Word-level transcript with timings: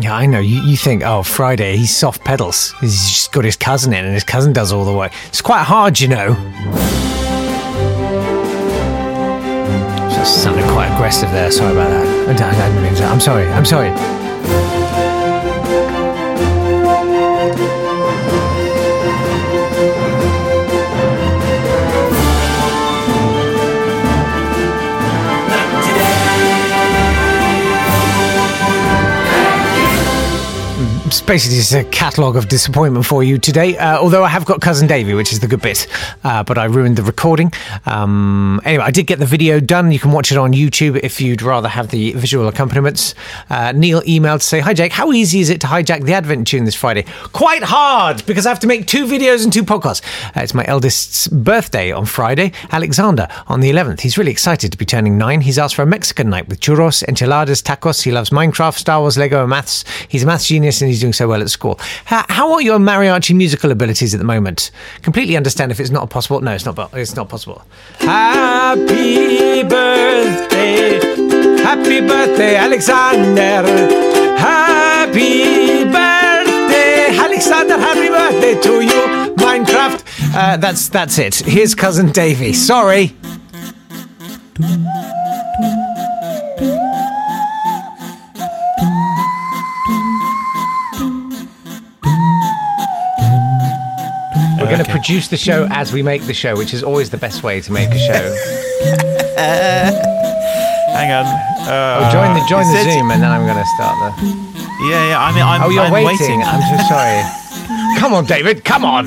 Yeah, 0.00 0.14
I 0.14 0.26
know. 0.26 0.40
You, 0.40 0.60
you 0.62 0.76
think, 0.76 1.02
oh, 1.04 1.22
Friday, 1.22 1.76
he's 1.76 1.94
soft 1.96 2.24
pedals. 2.24 2.74
He's 2.80 3.08
just 3.08 3.32
got 3.32 3.44
his 3.44 3.56
cousin 3.56 3.92
in, 3.92 4.04
and 4.04 4.12
his 4.14 4.24
cousin 4.24 4.52
does 4.52 4.72
all 4.72 4.84
the 4.84 4.92
work. 4.92 5.12
It's 5.28 5.40
quite 5.40 5.62
hard, 5.62 6.00
you 6.00 6.08
know. 6.08 6.34
Just 10.10 10.42
sounded 10.42 10.64
quite 10.70 10.92
aggressive 10.94 11.30
there. 11.30 11.50
Sorry 11.50 11.72
about 11.72 11.90
that. 11.90 12.28
I 12.28 12.90
I 12.90 12.94
to- 12.96 13.04
I'm 13.04 13.20
sorry. 13.20 13.46
I'm 13.48 13.64
sorry. 13.64 14.23
It's 31.14 31.22
basically 31.22 31.58
just 31.58 31.72
a 31.72 31.84
catalogue 31.84 32.34
of 32.34 32.48
disappointment 32.48 33.06
for 33.06 33.22
you 33.22 33.38
today. 33.38 33.78
Uh, 33.78 34.00
although 34.00 34.24
I 34.24 34.28
have 34.28 34.44
got 34.44 34.60
cousin 34.60 34.88
Davy, 34.88 35.14
which 35.14 35.32
is 35.32 35.38
the 35.38 35.46
good 35.46 35.62
bit, 35.62 35.86
uh, 36.24 36.42
but 36.42 36.58
I 36.58 36.64
ruined 36.64 36.96
the 36.96 37.04
recording. 37.04 37.52
Um, 37.86 38.60
anyway, 38.64 38.82
I 38.82 38.90
did 38.90 39.06
get 39.06 39.20
the 39.20 39.24
video 39.24 39.60
done. 39.60 39.92
You 39.92 40.00
can 40.00 40.10
watch 40.10 40.32
it 40.32 40.38
on 40.38 40.52
YouTube 40.52 40.98
if 41.04 41.20
you'd 41.20 41.40
rather 41.40 41.68
have 41.68 41.90
the 41.92 42.14
visual 42.14 42.48
accompaniments. 42.48 43.14
Uh, 43.48 43.70
Neil 43.70 44.00
emailed 44.00 44.40
to 44.40 44.44
say, 44.44 44.58
"Hi 44.58 44.74
Jake, 44.74 44.90
how 44.90 45.12
easy 45.12 45.38
is 45.38 45.50
it 45.50 45.60
to 45.60 45.68
hijack 45.68 46.02
the 46.02 46.14
Advent 46.14 46.48
tune 46.48 46.64
this 46.64 46.74
Friday? 46.74 47.04
Quite 47.32 47.62
hard 47.62 48.26
because 48.26 48.44
I 48.44 48.48
have 48.48 48.58
to 48.60 48.66
make 48.66 48.88
two 48.88 49.06
videos 49.06 49.44
and 49.44 49.52
two 49.52 49.62
podcasts. 49.62 50.02
Uh, 50.36 50.40
it's 50.40 50.52
my 50.52 50.64
eldest's 50.66 51.28
birthday 51.28 51.92
on 51.92 52.06
Friday, 52.06 52.50
Alexander 52.72 53.28
on 53.46 53.60
the 53.60 53.70
11th. 53.70 54.00
He's 54.00 54.18
really 54.18 54.32
excited 54.32 54.72
to 54.72 54.78
be 54.78 54.84
turning 54.84 55.16
nine. 55.16 55.42
He's 55.42 55.60
asked 55.60 55.76
for 55.76 55.82
a 55.82 55.86
Mexican 55.86 56.28
night 56.28 56.48
with 56.48 56.58
churros, 56.58 57.06
enchiladas, 57.06 57.62
tacos. 57.62 58.02
He 58.02 58.10
loves 58.10 58.30
Minecraft, 58.30 58.76
Star 58.76 58.98
Wars, 58.98 59.16
Lego, 59.16 59.42
and 59.42 59.50
maths. 59.50 59.84
He's 60.08 60.24
a 60.24 60.26
maths 60.26 60.48
genius 60.48 60.82
and 60.82 60.90
he's 60.90 61.03
doing 61.04 61.12
so 61.12 61.28
well 61.28 61.42
at 61.42 61.50
school. 61.50 61.78
How, 62.06 62.24
how 62.30 62.52
are 62.54 62.62
your 62.62 62.78
mariachi 62.78 63.36
musical 63.36 63.70
abilities 63.70 64.14
at 64.14 64.18
the 64.18 64.24
moment? 64.24 64.70
Completely 65.02 65.36
understand 65.36 65.70
if 65.70 65.78
it's 65.78 65.90
not 65.90 66.08
possible. 66.08 66.40
No, 66.40 66.52
it's 66.52 66.64
not. 66.64 66.78
It's 66.94 67.14
not 67.14 67.28
possible. 67.28 67.62
Happy 67.98 69.62
birthday, 69.62 70.98
happy 71.62 72.00
birthday, 72.00 72.56
Alexander. 72.56 73.62
Happy 74.38 75.84
birthday, 75.84 77.16
Alexander. 77.18 77.76
Happy 77.78 78.08
birthday 78.08 78.58
to 78.62 78.80
you, 78.80 79.34
Minecraft. 79.36 80.00
Uh, 80.34 80.56
that's 80.56 80.88
that's 80.88 81.18
it. 81.18 81.34
Here's 81.36 81.74
cousin 81.74 82.10
Davy. 82.12 82.54
Sorry. 82.54 83.14
Going 94.74 94.84
to 94.84 94.90
produce 94.90 95.28
the 95.28 95.36
show 95.36 95.66
as 95.70 95.92
we 95.92 96.02
make 96.02 96.22
the 96.24 96.34
show, 96.34 96.56
which 96.56 96.74
is 96.74 96.82
always 96.82 97.10
the 97.10 97.16
best 97.16 97.42
way 97.42 97.60
to 97.60 97.72
make 97.72 97.90
a 97.90 97.98
show. 97.98 98.34
Hang 100.94 101.10
on. 101.12 101.26
Uh, 101.26 102.00
Oh, 102.06 102.12
join 102.12 102.34
the 102.34 102.44
join 102.48 102.66
the 102.72 102.82
Zoom, 102.92 103.10
and 103.10 103.22
then 103.22 103.30
I'm 103.30 103.46
going 103.46 103.56
to 103.56 103.64
start 103.76 103.96
the. 104.16 104.26
Yeah, 104.90 105.08
yeah. 105.08 105.20
I 105.20 105.32
mean, 105.32 105.42
I'm. 105.42 105.62
Oh, 105.62 105.70
you're 105.70 105.82
I'm 105.84 105.92
waiting. 105.92 106.42
I'm 106.42 106.60
so 106.60 106.76
sorry. 106.88 107.22
Come 107.98 108.12
on, 108.12 108.26
David. 108.26 108.64
Come 108.64 108.84
on. 108.84 109.06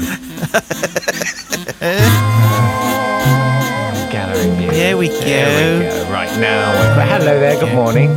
Gallery 4.12 4.50
view. 4.56 4.72
Here 4.72 4.98
we 4.98 5.10
There 5.10 5.80
we 5.80 5.86
go. 5.86 6.04
go. 6.06 6.12
Right 6.12 6.32
now. 6.40 6.96
Hello 7.06 7.40
there. 7.40 7.60
Good 7.60 7.74
morning. 7.76 8.10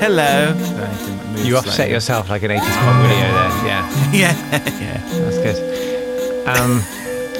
Hello. 0.00 0.52
Do 0.54 0.64
I 0.64 0.90
need 0.90 1.20
to 1.20 1.26
move 1.28 1.46
You 1.46 1.56
offset 1.56 1.88
yourself 1.90 2.28
like 2.28 2.42
an 2.42 2.50
80s 2.50 2.60
pop 2.60 3.02
video 3.02 3.28
there. 3.32 3.52
Yeah, 3.66 4.12
Yeah, 4.12 4.80
yeah. 4.80 4.98
that's 5.20 5.38
good. 5.38 5.77
Um, 6.48 6.80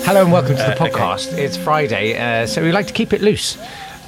hello 0.05 0.23
and 0.23 0.31
welcome 0.33 0.51
to 0.51 0.63
the 0.63 0.69
Uh, 0.81 0.85
okay. 0.87 0.91
podcast. 0.91 1.33
It's 1.39 1.57
Friday, 1.57 2.19
uh, 2.19 2.47
so 2.47 2.63
we 2.63 2.73
like 2.73 2.87
to 2.89 2.93
keep 2.93 3.13
it 3.15 3.23
loose. 3.23 3.57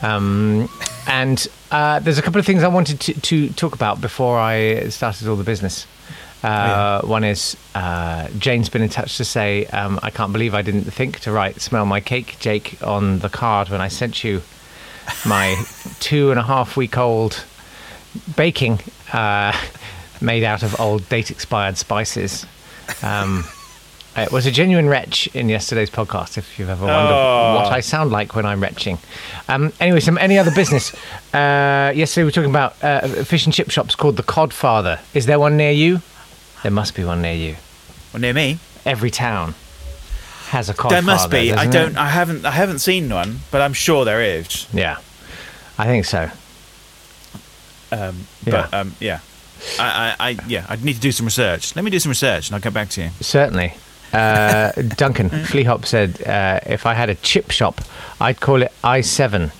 Um, 0.02 0.68
and 1.06 1.46
uh, 1.70 2.00
there's 2.00 2.18
a 2.18 2.22
couple 2.22 2.38
of 2.38 2.44
things 2.44 2.62
I 2.62 2.68
wanted 2.68 3.00
to, 3.00 3.14
to 3.20 3.48
talk 3.54 3.74
about 3.74 4.00
before 4.02 4.38
I 4.38 4.88
started 4.90 5.26
all 5.28 5.36
the 5.36 5.44
business. 5.44 5.86
Uh, 6.42 7.00
One 7.02 7.24
is 7.24 7.56
uh, 7.74 8.28
Jane's 8.38 8.68
been 8.68 8.82
in 8.82 8.88
touch 8.90 9.16
to 9.16 9.24
say, 9.24 9.66
um, 9.66 9.98
I 10.02 10.10
can't 10.10 10.32
believe 10.32 10.54
I 10.54 10.62
didn't 10.62 10.84
think 10.84 11.20
to 11.20 11.32
write 11.32 11.60
"Smell 11.60 11.86
My 11.86 12.00
Cake, 12.00 12.36
Jake" 12.38 12.76
on 12.82 13.20
the 13.20 13.28
card 13.30 13.68
when 13.70 13.80
I 13.80 13.88
sent 13.88 14.22
you 14.22 14.42
my 15.24 15.56
two 16.00 16.30
and 16.30 16.38
a 16.38 16.42
half 16.42 16.76
week 16.76 16.98
old 16.98 17.42
baking 18.36 18.80
uh, 19.12 19.52
made 20.20 20.44
out 20.44 20.62
of 20.62 20.78
old 20.80 21.08
date 21.08 21.30
expired 21.30 21.76
spices. 21.78 22.44
Um, 23.02 23.44
it 24.16 24.32
was 24.32 24.44
a 24.46 24.50
genuine 24.50 24.88
retch 24.88 25.28
in 25.34 25.48
yesterday's 25.48 25.90
podcast. 25.90 26.36
If 26.36 26.58
you've 26.58 26.68
ever 26.68 26.84
wondered 26.84 27.14
Oh. 27.14 27.54
what 27.56 27.72
I 27.72 27.80
sound 27.80 28.10
like 28.10 28.34
when 28.34 28.44
I'm 28.46 28.60
retching. 28.60 28.98
Um, 29.48 29.72
anyway, 29.80 30.00
some 30.00 30.18
any 30.18 30.38
other 30.38 30.50
business? 30.54 30.92
Uh, 31.32 31.92
yesterday 31.94 32.22
we 32.22 32.26
were 32.26 32.30
talking 32.32 32.50
about 32.50 32.74
uh, 32.82 33.06
fish 33.24 33.44
and 33.46 33.54
chip 33.54 33.70
shops 33.70 33.94
called 33.94 34.16
the 34.16 34.22
Codfather. 34.22 35.00
Is 35.14 35.26
there 35.26 35.38
one 35.38 35.56
near 35.56 35.70
you? 35.72 36.00
There 36.62 36.72
must 36.72 36.94
be 36.94 37.04
one 37.04 37.22
near 37.22 37.34
you. 37.34 37.56
Well, 38.12 38.20
near 38.20 38.34
me. 38.34 38.58
Every 38.84 39.10
town 39.10 39.54
has 40.48 40.68
a 40.68 40.74
Codfather. 40.74 40.90
There 40.90 41.02
must 41.02 41.30
be. 41.30 41.52
I 41.52 41.66
don't. 41.66 41.92
it? 41.92 41.96
I 41.98 42.08
haven't. 42.08 42.44
I 42.44 42.50
haven't 42.50 42.80
seen 42.80 43.08
one, 43.08 43.40
but 43.50 43.60
I'm 43.62 43.72
sure 43.72 44.04
there 44.04 44.20
is. 44.22 44.66
Yeah, 44.72 44.98
I 45.78 45.86
think 45.86 46.04
so. 46.04 46.30
Um, 47.92 48.26
Yeah. 48.44 48.50
But 48.70 48.74
um, 48.74 48.94
yeah. 49.00 49.20
I, 49.78 50.16
I, 50.18 50.28
I, 50.30 50.36
yeah. 50.48 50.64
I'd 50.68 50.82
need 50.84 50.94
to 50.94 51.00
do 51.00 51.12
some 51.12 51.26
research. 51.26 51.76
Let 51.76 51.84
me 51.84 51.90
do 51.90 51.98
some 52.00 52.10
research, 52.10 52.48
and 52.48 52.54
I'll 52.54 52.60
get 52.60 52.72
back 52.72 52.88
to 52.90 53.02
you. 53.02 53.10
Certainly. 53.20 53.74
Uh, 54.12 54.72
Duncan 54.96 55.30
Fleehop 55.30 55.86
said, 55.86 56.22
uh, 56.26 56.60
if 56.66 56.86
I 56.86 56.94
had 56.94 57.10
a 57.10 57.14
chip 57.14 57.50
shop, 57.50 57.80
I'd 58.20 58.40
call 58.40 58.62
it 58.62 58.72
i7. 58.82 59.50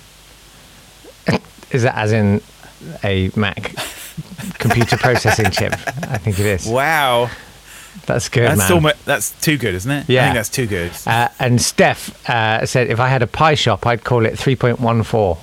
is 1.71 1.83
that 1.83 1.95
as 1.95 2.11
in 2.11 2.41
a 3.03 3.31
Mac 3.35 3.73
computer 4.59 4.97
processing 4.97 5.51
chip? 5.51 5.73
I 5.73 6.17
think 6.17 6.39
it 6.39 6.45
is. 6.45 6.67
Wow. 6.67 7.29
That's 8.05 8.29
good, 8.29 8.49
That's 8.49 8.57
man. 8.57 8.71
almost. 8.71 9.05
That's 9.05 9.31
too 9.41 9.57
good, 9.57 9.75
isn't 9.75 9.91
it? 9.91 10.09
Yeah, 10.09 10.21
I 10.21 10.23
think 10.25 10.35
that's 10.35 10.49
too 10.49 10.67
good. 10.67 10.91
Uh, 11.05 11.27
and 11.39 11.61
Steph 11.61 12.29
uh, 12.29 12.65
said, 12.65 12.87
if 12.89 12.99
I 12.99 13.07
had 13.09 13.21
a 13.21 13.27
pie 13.27 13.55
shop, 13.55 13.85
I'd 13.85 14.03
call 14.03 14.25
it 14.25 14.33
3.14. 14.33 15.37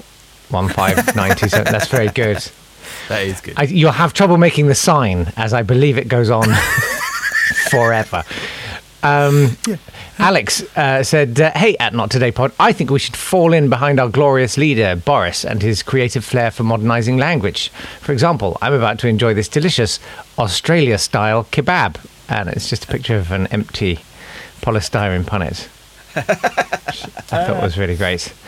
15927. 0.48 1.64
That's 1.72 1.88
very 1.88 2.08
good. 2.08 2.38
That 3.08 3.22
is 3.22 3.40
good. 3.40 3.54
I, 3.56 3.64
you'll 3.64 3.92
have 3.92 4.14
trouble 4.14 4.38
making 4.38 4.66
the 4.66 4.74
sign, 4.74 5.32
as 5.36 5.52
I 5.52 5.62
believe 5.62 5.98
it 5.98 6.08
goes 6.08 6.30
on 6.30 6.44
forever. 7.70 8.24
Um, 9.02 9.56
Alex 10.18 10.62
uh, 10.76 11.02
said, 11.02 11.40
uh, 11.40 11.52
"Hey, 11.54 11.76
at 11.78 11.94
Not 11.94 12.10
Today 12.10 12.32
Pod, 12.32 12.52
I 12.58 12.72
think 12.72 12.90
we 12.90 12.98
should 12.98 13.16
fall 13.16 13.52
in 13.52 13.68
behind 13.68 14.00
our 14.00 14.08
glorious 14.08 14.56
leader 14.56 14.96
Boris 14.96 15.44
and 15.44 15.62
his 15.62 15.82
creative 15.82 16.24
flair 16.24 16.50
for 16.50 16.64
modernising 16.64 17.16
language. 17.16 17.68
For 18.00 18.12
example, 18.12 18.58
I'm 18.60 18.72
about 18.72 18.98
to 19.00 19.08
enjoy 19.08 19.34
this 19.34 19.48
delicious 19.48 20.00
Australia-style 20.38 21.44
kebab, 21.52 21.96
and 22.28 22.48
it's 22.48 22.68
just 22.68 22.84
a 22.84 22.86
picture 22.88 23.16
of 23.16 23.30
an 23.30 23.46
empty 23.48 24.00
polystyrene 24.62 25.24
punnet." 25.24 25.68
I 26.16 26.20
thought 27.44 27.62
was 27.62 27.78
really 27.78 27.96
great. 27.96 28.32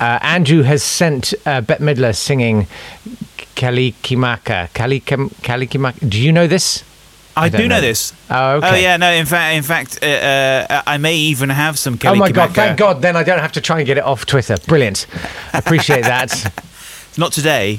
Uh, 0.00 0.18
Andrew 0.22 0.62
has 0.62 0.82
sent 0.82 1.34
uh, 1.44 1.60
Bette 1.60 1.82
Midler 1.82 2.14
singing 2.14 2.68
Kalikimaka. 3.56 4.68
Kalikim, 4.72 5.30
Kalikimaka. 5.42 6.08
Do 6.08 6.20
you 6.22 6.30
know 6.30 6.46
this? 6.46 6.84
I, 7.40 7.48
do 7.48 7.58
know. 7.58 7.76
know. 7.76 7.80
this. 7.80 8.12
Oh, 8.30 8.56
okay. 8.56 8.68
Oh 8.70 8.74
yeah, 8.74 8.96
no. 8.96 9.10
In 9.12 9.26
fact, 9.26 9.56
in 9.56 9.62
fact, 9.62 9.98
uh, 10.02 10.06
uh, 10.06 10.82
I 10.86 10.98
may 10.98 11.16
even 11.16 11.48
have 11.50 11.78
some. 11.78 11.98
oh 12.04 12.14
my 12.14 12.30
god! 12.30 12.54
Thank 12.54 12.78
God. 12.78 13.02
Then 13.02 13.16
I 13.16 13.22
don't 13.24 13.38
have 13.40 13.52
to 13.52 13.60
try 13.60 13.78
and 13.78 13.86
get 13.86 13.98
it 13.98 14.04
off 14.04 14.26
Twitter. 14.26 14.56
Brilliant. 14.66 15.06
Appreciate 15.54 16.02
that. 16.02 16.52
Not 17.18 17.32
today. 17.32 17.78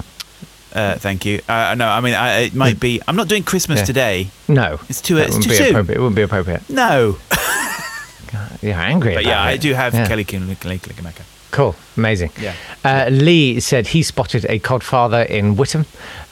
Uh, 0.74 0.96
thank 0.96 1.26
you. 1.26 1.42
Uh, 1.50 1.74
no, 1.76 1.88
I 1.88 2.00
mean, 2.02 2.14
I, 2.14 2.42
it 2.42 2.54
might 2.54 2.80
be. 2.80 3.02
I'm 3.08 3.16
not 3.16 3.28
doing 3.28 3.42
Christmas 3.42 3.80
Yeah. 3.80 3.86
today. 3.86 4.30
No, 4.48 4.80
It's 4.88 5.02
too- 5.02 5.18
it's 5.18 5.38
too 5.40 5.50
soon. 5.52 5.70
Appropriate. 5.70 5.98
It 5.98 6.00
wouldn't 6.00 6.16
be 6.16 6.22
appropriate. 6.22 6.70
No, 6.70 7.18
You're 8.62 8.76
angry 8.76 9.16
but 9.16 9.26
yeah, 9.26 9.42
I 9.42 9.58
do 9.58 9.74
have 9.74 9.94
Yeah. 9.94 10.08
Kelly 10.08 10.26
Kalikimaka. 10.26 11.24
Cool, 11.52 11.76
amazing. 11.98 12.32
Yeah. 12.40 12.54
Uh, 12.86 13.10
Lee 13.12 13.60
said 13.60 13.88
he 13.88 14.04
spotted 14.04 14.46
a 14.46 14.60
codfather 14.60 15.26
in 15.28 15.56
Witham. 15.56 15.86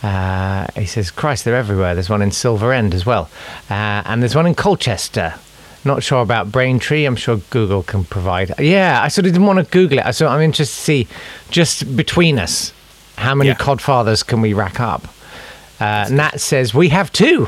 Uh, 0.03 0.67
he 0.75 0.85
says, 0.85 1.09
Christ, 1.09 1.43
they're 1.45 1.55
everywhere. 1.55 1.95
There's 1.95 2.09
one 2.09 2.21
in 2.21 2.29
Silver 2.31 2.71
End 2.71 2.93
as 2.93 3.05
well. 3.05 3.29
Uh, 3.69 4.03
and 4.05 4.21
there's 4.21 4.35
one 4.35 4.45
in 4.45 4.53
Colchester. 4.53 5.33
Not 5.83 6.03
sure 6.03 6.21
about 6.21 6.51
Braintree. 6.51 7.05
I'm 7.05 7.15
sure 7.15 7.37
Google 7.49 7.81
can 7.81 8.03
provide. 8.03 8.53
Yeah, 8.59 9.01
I 9.01 9.07
sort 9.07 9.25
of 9.25 9.33
didn't 9.33 9.47
want 9.47 9.57
to 9.59 9.65
Google 9.71 9.99
it. 9.99 10.05
I 10.05 10.11
so 10.11 10.27
I'm 10.27 10.41
interested 10.41 10.75
to 10.75 10.81
see 10.81 11.07
just 11.49 11.95
between 11.95 12.37
us 12.39 12.73
how 13.17 13.33
many 13.33 13.49
Yeah. 13.49 13.55
codfathers 13.55 14.25
can 14.25 14.41
we 14.41 14.53
rack 14.53 14.79
up. 14.79 15.07
Uh, 15.79 16.07
Nat 16.11 16.39
says 16.39 16.73
we 16.73 16.89
have 16.89 17.11
two. 17.11 17.47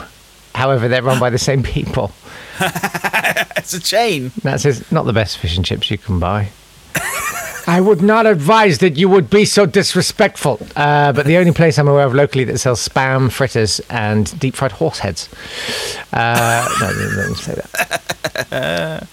However, 0.56 0.88
they're 0.88 1.04
run 1.04 1.20
by 1.20 1.30
the 1.30 1.38
same 1.38 1.62
people. 1.64 2.12
It's 3.58 3.74
a 3.74 3.80
chain. 3.80 4.32
Nat 4.44 4.58
says 4.58 4.90
not 4.92 5.06
the 5.06 5.14
best 5.14 5.38
fish 5.38 5.56
and 5.56 5.66
chips 5.66 5.92
you 5.92 5.98
can 5.98 6.20
buy. 6.20 6.50
I 7.70 7.82
would 7.82 8.02
not 8.02 8.26
advise 8.26 8.80
that 8.80 8.98
you 8.98 9.08
would 9.10 9.30
be 9.30 9.46
so 9.46 9.68
disrespectful. 9.68 10.60
Uh, 10.76 11.14
but 11.14 11.28
the 11.28 11.38
only 11.38 11.52
place 11.52 11.78
I'm 11.78 11.88
aware 11.88 12.08
of 12.08 12.16
locally 12.16 12.44
that 12.46 12.58
sells 12.58 12.88
spam, 12.88 13.32
fritters, 13.32 13.80
and 13.92 14.38
deep 14.40 14.56
fried 14.56 14.72
horse 14.72 14.98
heads. 14.98 15.30
Uh, 16.12 16.68
no, 16.82 17.34
say 17.36 17.54
that. 18.50 19.08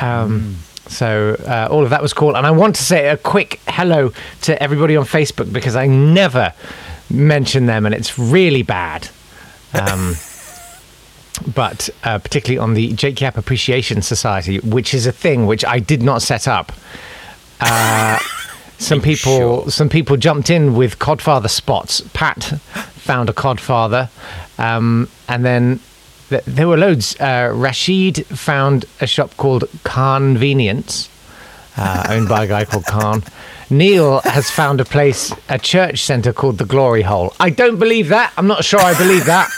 Um, 0.00 0.56
so 0.86 1.36
uh, 1.46 1.68
all 1.70 1.84
of 1.84 1.90
that 1.90 2.00
was 2.00 2.14
cool. 2.14 2.34
And 2.34 2.46
I 2.46 2.50
want 2.50 2.76
to 2.76 2.82
say 2.82 3.08
a 3.08 3.18
quick 3.18 3.60
hello 3.68 4.12
to 4.42 4.62
everybody 4.62 4.96
on 4.96 5.04
Facebook 5.04 5.52
because 5.52 5.76
I 5.76 5.86
never 5.86 6.54
mention 7.10 7.66
them 7.66 7.84
and 7.84 7.94
it's 7.94 8.18
really 8.18 8.62
bad. 8.62 9.08
Um, 9.74 10.14
but 11.54 11.90
uh, 12.04 12.18
particularly 12.20 12.58
on 12.58 12.72
the 12.72 12.94
Jake 12.94 13.20
Yapp 13.20 13.36
Appreciation 13.36 14.00
Society, 14.00 14.60
which 14.60 14.94
is 14.94 15.06
a 15.06 15.12
thing 15.12 15.44
which 15.44 15.62
I 15.62 15.78
did 15.78 16.02
not 16.02 16.22
set 16.22 16.48
up. 16.48 16.72
Uh, 17.60 18.18
some 18.78 19.00
people, 19.00 19.70
some 19.70 19.88
people 19.88 20.16
jumped 20.16 20.50
in 20.50 20.74
with 20.74 20.98
Codfather 20.98 21.50
spots. 21.50 22.00
Pat 22.14 22.44
found 22.94 23.28
a 23.28 23.32
Codfather, 23.32 24.08
um, 24.58 25.08
and 25.28 25.44
then 25.44 25.80
th- 26.28 26.44
there 26.44 26.68
were 26.68 26.76
loads. 26.76 27.16
Uh, 27.20 27.50
Rashid 27.54 28.24
found 28.26 28.84
a 29.00 29.06
shop 29.06 29.36
called 29.36 29.64
Convenience, 29.84 31.08
uh, 31.76 32.06
owned 32.08 32.28
by 32.28 32.44
a 32.44 32.46
guy 32.46 32.64
called 32.64 32.84
Khan. 32.86 33.22
Neil 33.70 34.20
has 34.20 34.50
found 34.50 34.80
a 34.80 34.84
place, 34.84 35.32
a 35.48 35.58
church 35.58 36.02
centre 36.02 36.32
called 36.32 36.58
the 36.58 36.64
Glory 36.64 37.02
Hole. 37.02 37.34
I 37.38 37.50
don't 37.50 37.78
believe 37.78 38.08
that. 38.08 38.32
I'm 38.36 38.46
not 38.46 38.64
sure 38.64 38.80
I 38.80 38.96
believe 38.96 39.26
that. 39.26 39.48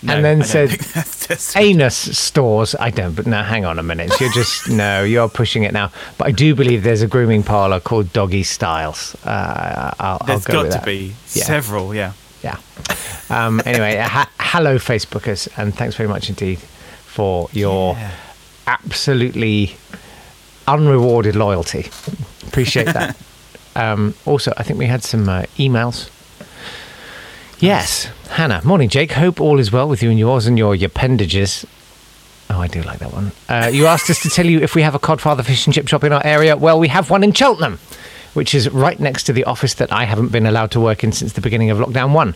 and 0.07 0.23
then 0.23 0.43
said 0.43 0.69
anus 1.55 1.95
stores. 2.17 2.75
I 2.75 2.89
don't, 2.89 3.13
but 3.15 3.27
no, 3.27 3.43
hang 3.43 3.65
on 3.65 3.79
a 3.79 3.83
minute. 3.83 4.11
You're 4.19 4.31
just, 4.31 4.69
no, 4.83 5.03
you're 5.03 5.29
pushing 5.29 5.63
it 5.63 5.73
now. 5.73 5.91
But 6.17 6.27
I 6.27 6.31
do 6.31 6.55
believe 6.55 6.83
there's 6.83 7.01
a 7.01 7.07
grooming 7.07 7.43
parlour 7.43 7.79
called 7.79 8.13
Doggy 8.13 8.43
Styles. 8.43 9.15
Uh, 9.25 9.93
I'll, 9.99 10.17
I'll 10.21 10.39
go 10.39 10.53
got 10.53 10.63
to 10.63 10.69
that. 10.69 10.85
be 10.85 11.13
Yeah. 11.33 11.43
several. 11.43 11.93
Yeah. 11.93 12.13
Yeah. 12.43 12.57
Um, 13.29 13.61
anyway, 13.65 13.97
ha- 13.97 14.31
hello, 14.39 14.77
Facebookers, 14.77 15.49
and 15.57 15.75
thanks 15.75 15.95
very 15.95 16.07
much 16.07 16.29
indeed 16.29 16.59
for 16.59 17.49
your 17.51 17.95
Yeah. 17.95 18.11
absolutely 18.67 19.75
unrewarded 20.67 21.35
loyalty. 21.35 21.89
Appreciate 22.47 22.85
that. 22.85 23.17
um, 23.75 24.13
also, 24.25 24.53
I 24.57 24.63
think 24.63 24.79
we 24.79 24.85
had 24.85 25.03
some 25.03 25.27
uh, 25.27 25.43
emails. 25.57 26.09
Yes, 27.59 28.05
Hannah. 28.29 28.61
Morning, 28.63 28.87
Jake. 28.87 29.11
Hope 29.11 29.41
all 29.41 29.59
is 29.59 29.69
well 29.71 29.89
with 29.89 30.01
you 30.01 30.09
and 30.09 30.17
yours 30.17 30.47
and 30.47 30.57
your 30.57 30.75
appendages. 30.75 31.65
Oh, 32.49 32.59
I 32.59 32.67
do 32.67 32.81
like 32.81 32.99
that 32.99 33.13
one. 33.13 33.31
Uh, 33.49 33.69
you 33.71 33.85
asked 33.85 34.09
us 34.09 34.23
to 34.23 34.29
tell 34.29 34.45
you 34.45 34.59
if 34.59 34.75
we 34.75 34.81
have 34.81 34.95
a 34.95 34.99
Codfather 34.99 35.43
fish 35.43 35.67
and 35.67 35.73
chip 35.73 35.87
shop 35.87 36.03
in 36.03 36.13
our 36.13 36.25
area. 36.25 36.55
Well, 36.55 36.79
we 36.79 36.87
have 36.87 37.09
one 37.09 37.21
in 37.23 37.33
Cheltenham, 37.33 37.77
which 38.33 38.55
is 38.55 38.69
right 38.69 38.97
next 38.99 39.23
to 39.23 39.33
the 39.33 39.43
office 39.43 39.73
that 39.75 39.91
I 39.91 40.05
haven't 40.05 40.29
been 40.31 40.45
allowed 40.45 40.71
to 40.71 40.79
work 40.79 41.03
in 41.03 41.11
since 41.11 41.33
the 41.33 41.41
beginning 41.41 41.69
of 41.69 41.77
lockdown 41.77 42.13
one. 42.13 42.33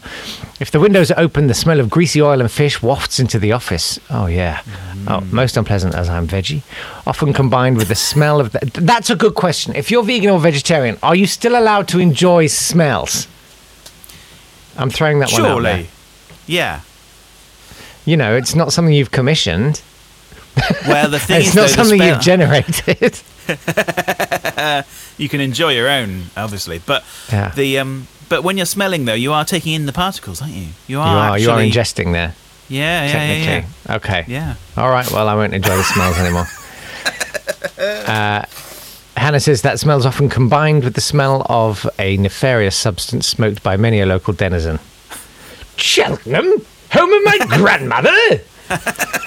If 0.60 0.72
the 0.72 0.80
windows 0.82 1.10
are 1.10 1.20
open, 1.20 1.48
the 1.48 1.54
smell 1.54 1.80
of 1.80 1.90
greasy 1.90 2.22
oil 2.22 2.42
and 2.42 2.52
fish 2.52 2.82
wafts 2.82 3.18
into 3.20 3.40
the 3.40 3.54
office. 3.54 4.00
Oh, 4.10 4.28
yeah. 4.28 4.62
Oh, 5.08 5.22
most 5.32 5.56
unpleasant 5.56 5.96
as 5.96 6.10
I'm 6.10 6.28
veggie. 6.28 6.64
Often 7.08 7.34
combined 7.34 7.78
with 7.78 7.88
the 7.88 7.96
smell 7.96 8.40
of. 8.42 8.52
The, 8.52 8.60
that's 8.82 9.10
a 9.10 9.16
good 9.16 9.36
question. 9.36 9.74
If 9.76 9.90
you're 9.90 10.04
vegan 10.04 10.30
or 10.30 10.40
vegetarian, 10.40 10.98
are 11.02 11.16
you 11.16 11.28
still 11.28 11.58
allowed 11.58 11.88
to 11.90 12.00
enjoy 12.00 12.48
smells? 12.48 13.28
I'm 14.78 14.90
throwing 14.90 15.20
that 15.20 15.32
one 15.32 15.42
out 15.46 15.62
there. 15.62 15.74
Surely. 15.76 15.90
Yeah. 16.48 16.82
You 18.06 18.18
know, 18.18 18.36
it's 18.36 18.56
not 18.56 18.74
something 18.74 18.94
you've 18.94 19.12
commissioned. 19.12 19.82
Well, 20.88 21.10
the 21.10 21.20
thing 21.28 21.40
It's 21.42 21.50
is, 21.50 21.56
not 21.56 21.62
though, 21.70 21.84
something 21.84 22.02
you've 22.02 22.20
generated. 22.22 23.20
you 25.18 25.30
can 25.30 25.40
enjoy 25.42 25.74
your 25.74 25.90
own, 25.90 26.24
obviously, 26.38 26.80
but 26.86 27.04
Yeah. 27.32 27.52
the 27.56 27.80
um, 27.80 28.08
but 28.30 28.44
when 28.44 28.58
you're 28.58 28.66
smelling 28.66 29.06
though, 29.06 29.14
you 29.14 29.32
are 29.34 29.46
taking 29.46 29.74
in 29.74 29.86
the 29.86 29.94
particles, 29.94 30.42
aren't 30.42 30.54
you? 30.54 30.62
You 30.88 30.98
you 30.98 31.00
are. 31.00 31.30
are 31.32 31.40
you 31.40 31.52
are 31.52 31.60
ingesting 31.60 32.14
there. 32.14 32.36
Yeah, 32.70 32.80
yeah, 32.80 33.06
yeah, 33.06 33.12
Technically, 33.12 33.70
yeah. 33.88 33.96
okay. 33.96 34.26
Yeah. 34.28 34.56
All 34.78 34.90
right. 34.90 35.10
Well, 35.12 35.28
I 35.28 35.36
won't 35.36 35.54
enjoy 35.54 35.76
the 35.76 35.84
smells 35.84 36.18
anymore. 36.18 36.48
Uh, 37.78 38.46
Hannah 39.24 39.40
says 39.40 39.62
that 39.62 39.80
smell's 39.80 40.06
often 40.06 40.28
combined 40.28 40.84
with 40.84 40.96
the 40.96 41.02
smell 41.02 41.46
of 41.48 41.90
a 41.98 42.18
nefarious 42.18 42.76
substance 42.76 43.26
smoked 43.26 43.64
by 43.64 43.78
many 43.78 44.02
a 44.02 44.06
local 44.06 44.34
denizen. 44.34 44.80
Cheltenham, 45.78 46.44
home 46.92 47.14
of 47.14 47.24
my 47.24 47.40
grandmother. 47.58 48.42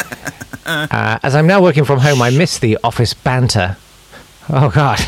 Uh, 0.68 1.16
as 1.22 1.36
I'm 1.36 1.46
now 1.46 1.62
working 1.62 1.84
from 1.84 2.00
home, 2.00 2.20
I 2.20 2.30
miss 2.30 2.58
the 2.58 2.76
office 2.82 3.14
banter. 3.14 3.76
Oh 4.48 4.68
God. 4.68 4.98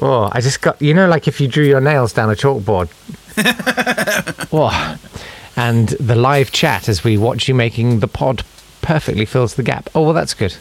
Oh, 0.00 0.28
I 0.32 0.40
just 0.40 0.60
got 0.60 0.82
you 0.82 0.92
know, 0.92 1.08
like 1.08 1.28
if 1.28 1.40
you 1.40 1.46
drew 1.46 1.62
your 1.62 1.80
nails 1.80 2.12
down 2.12 2.28
a 2.30 2.34
chalkboard. 2.34 2.90
oh, 4.52 4.98
and 5.54 5.90
the 5.90 6.16
live 6.16 6.50
chat 6.50 6.88
as 6.88 7.04
we 7.04 7.16
watch 7.16 7.46
you 7.46 7.54
making 7.54 8.00
the 8.00 8.08
pod 8.08 8.42
perfectly 8.80 9.24
fills 9.24 9.54
the 9.54 9.62
gap. 9.62 9.88
Oh 9.94 10.02
well, 10.02 10.14
that's 10.14 10.34
good. 10.34 10.56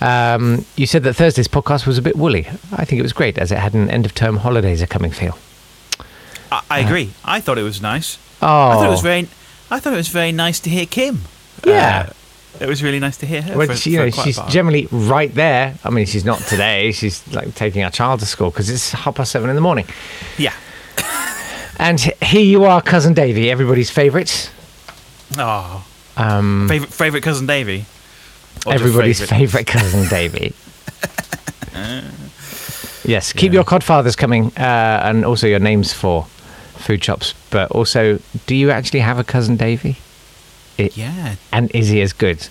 Um, 0.00 0.64
you 0.76 0.86
said 0.86 1.02
that 1.04 1.14
Thursday's 1.14 1.48
podcast 1.48 1.86
was 1.86 1.98
a 1.98 2.02
bit 2.02 2.16
woolly. 2.16 2.46
I 2.72 2.84
think 2.84 2.98
it 3.00 3.02
was 3.02 3.12
great 3.12 3.36
as 3.38 3.50
it 3.50 3.58
had 3.58 3.74
an 3.74 3.90
end 3.90 4.06
of 4.06 4.14
term 4.14 4.36
holidays 4.38 4.80
are 4.82 4.86
coming 4.86 5.10
feel. 5.10 5.36
I, 6.52 6.62
I 6.70 6.78
agree. 6.80 7.10
I 7.24 7.40
thought 7.40 7.58
it 7.58 7.62
was 7.62 7.82
nice. 7.82 8.18
Oh, 8.40 8.46
I 8.46 8.74
thought 8.74 8.86
it 8.86 8.90
was 8.90 9.00
very. 9.02 9.28
I 9.70 9.80
thought 9.80 9.92
it 9.92 9.96
was 9.96 10.08
very 10.08 10.32
nice 10.32 10.60
to 10.60 10.70
hear 10.70 10.86
Kim. 10.86 11.22
Yeah. 11.64 12.06
Uh, 12.08 12.12
it 12.60 12.66
was 12.68 12.82
really 12.82 12.98
nice 12.98 13.16
to 13.18 13.26
hear 13.26 13.42
her. 13.42 13.56
Well, 13.56 13.66
for- 13.66 13.76
she, 13.76 13.96
for 13.96 14.04
know, 14.06 14.10
she's 14.10 14.38
generally 14.48 14.88
right 14.90 15.32
there. 15.34 15.74
I 15.84 15.90
mean, 15.90 16.06
she's 16.06 16.24
not 16.24 16.38
today. 16.40 16.90
She's 16.98 17.26
like 17.32 17.54
taking 17.54 17.82
our 17.84 17.90
child 17.90 18.20
to 18.20 18.26
school 18.26 18.50
because 18.50 18.68
it's 18.70 18.92
half 18.92 19.14
past 19.16 19.30
seven 19.32 19.48
in 19.50 19.56
the 19.56 19.62
morning. 19.62 19.86
Yeah. 20.38 20.54
And 21.80 22.00
here 22.00 22.40
you 22.42 22.64
are, 22.64 22.82
cousin 22.82 23.14
Davy, 23.14 23.48
everybody's 23.52 23.88
favourite. 23.88 24.50
Oh. 25.36 25.86
Um, 26.16 26.66
Favorite 26.68 26.92
favorite 26.92 27.22
cousin 27.22 27.46
Davy. 27.46 27.84
Everybody's 28.66 29.24
favourite? 29.28 29.66
cousin 29.66 30.08
Davy. 30.08 30.52
yes, 33.04 33.32
keep 33.32 33.52
your 33.52 33.64
codfathers 33.64 34.16
coming, 34.16 34.52
uh, 34.56 35.00
and 35.04 35.24
also 35.24 35.46
your 35.46 35.60
names 35.60 35.92
for 35.92 36.24
food 36.76 37.02
shops. 37.02 37.34
But 37.50 37.70
also, 37.70 38.18
do 38.46 38.54
you 38.54 38.70
actually 38.70 39.00
have 39.00 39.18
a 39.18 39.24
cousin 39.24 39.56
Davy? 39.56 39.98
Yeah. 40.76 41.36
And 41.52 41.70
is 41.74 41.88
he 41.88 42.00
as 42.02 42.12
good? 42.12 42.46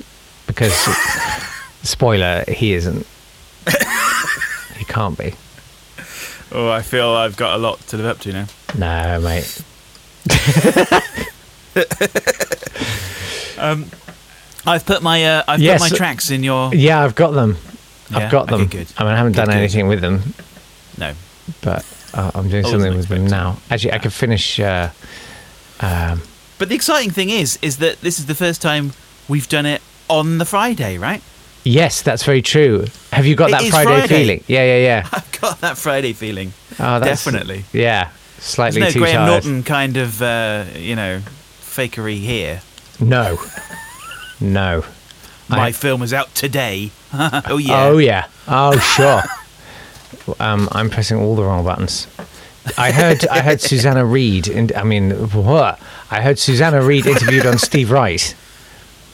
Because, 0.47 0.73
spoiler, 1.83 2.43
he 2.47 2.73
isn't. 2.73 3.05
he 4.77 4.85
can't 4.85 5.17
be. 5.17 5.33
Oh, 6.51 6.69
I 6.69 6.81
feel 6.81 7.09
I've 7.09 7.35
got 7.35 7.55
a 7.55 7.57
lot 7.57 7.79
to 7.87 7.97
live 7.97 8.05
up 8.05 8.19
to 8.19 8.31
now. 8.33 8.47
No, 8.77 9.19
mate. 9.21 9.61
I've 14.65 14.85
put 14.85 15.01
my 15.01 15.23
uh, 15.25 15.43
I've 15.47 15.59
Yes. 15.61 15.81
put 15.81 15.91
my 15.91 15.97
tracks 15.97 16.29
in 16.31 16.43
your 16.43 16.73
Yeah, 16.73 17.03
I've 17.03 17.15
got 17.15 17.31
them. 17.31 17.57
Yeah? 18.09 18.17
I've 18.19 18.31
got 18.31 18.51
Okay, 18.51 18.57
them. 18.63 18.67
good. 18.67 18.87
I 18.97 19.03
mean, 19.03 19.13
I 19.13 19.17
haven't 19.17 19.33
Good, 19.33 19.37
done 19.37 19.47
good. 19.49 19.57
anything 19.57 19.87
with 19.87 20.01
them, 20.01 20.33
no. 20.97 21.13
but 21.61 21.85
uh, 22.13 22.31
I'm 22.35 22.49
doing 22.49 22.63
something 22.65 22.95
with 22.95 23.07
them 23.09 23.27
now. 23.27 23.57
Actually, 23.69 23.93
I 23.93 23.99
could 23.99 24.13
finish. 24.13 24.59
Uh, 24.59 24.89
um, 25.81 26.21
But 26.57 26.69
the 26.69 26.75
exciting 26.75 27.11
thing 27.11 27.29
is, 27.29 27.59
is 27.61 27.77
that 27.77 28.01
this 28.01 28.17
is 28.19 28.25
the 28.25 28.35
first 28.35 28.61
time 28.61 28.93
we've 29.27 29.47
done 29.49 29.65
it 29.65 29.81
on 30.09 30.37
the 30.37 30.45
Friday, 30.45 30.97
right? 30.97 31.21
yes, 31.63 32.01
that's 32.01 32.23
very 32.23 32.41
true. 32.41 32.85
Have 33.11 33.25
you 33.25 33.35
got 33.35 33.49
It 33.49 33.51
that 33.59 33.63
Friday 33.65 33.89
Friday. 33.89 34.07
feeling? 34.07 34.43
Yeah, 34.47 34.63
yeah, 34.63 34.77
yeah. 34.77 35.09
I've 35.13 35.41
got 35.41 35.59
that 35.61 35.77
Friday 35.77 36.13
feeling. 36.13 36.53
Oh, 36.79 36.99
that's, 37.01 37.25
Definitely. 37.25 37.65
Yeah. 37.73 38.09
slightly 38.39 38.79
There's 38.79 38.95
no 38.95 38.99
too 38.99 39.03
Graham 39.03 39.15
tired. 39.27 39.27
Norton 39.43 39.63
kind 39.63 39.97
of, 39.97 40.21
uh, 40.21 40.63
you 40.77 40.95
know, 40.95 41.19
fakery 41.59 42.19
here. 42.19 42.61
No, 43.01 43.37
no. 44.39 44.83
My 45.49 45.67
I- 45.67 45.71
film 45.71 46.01
is 46.01 46.13
out 46.13 46.33
today. 46.35 46.91
oh 47.13 47.57
yeah. 47.57 47.85
Oh 47.85 47.97
yeah. 47.97 48.27
Oh 48.47 48.77
sure. 48.77 49.23
um, 50.39 50.67
I'm 50.71 50.89
pressing 50.89 51.17
all 51.17 51.35
the 51.35 51.43
wrong 51.43 51.63
buttons. 51.63 52.07
I 52.77 52.91
heard 52.91 53.25
I 53.27 53.39
heard 53.41 53.61
Susanna 53.61 54.03
Reid. 54.05 54.47
In, 54.47 54.71
I 54.75 54.83
mean, 54.83 55.11
what? 55.31 55.79
I 56.11 56.21
heard 56.21 56.37
Susanna 56.37 56.81
Reid 56.81 57.05
interviewed 57.05 57.45
on 57.45 57.57
Steve 57.57 57.91
Wright. 57.91 58.35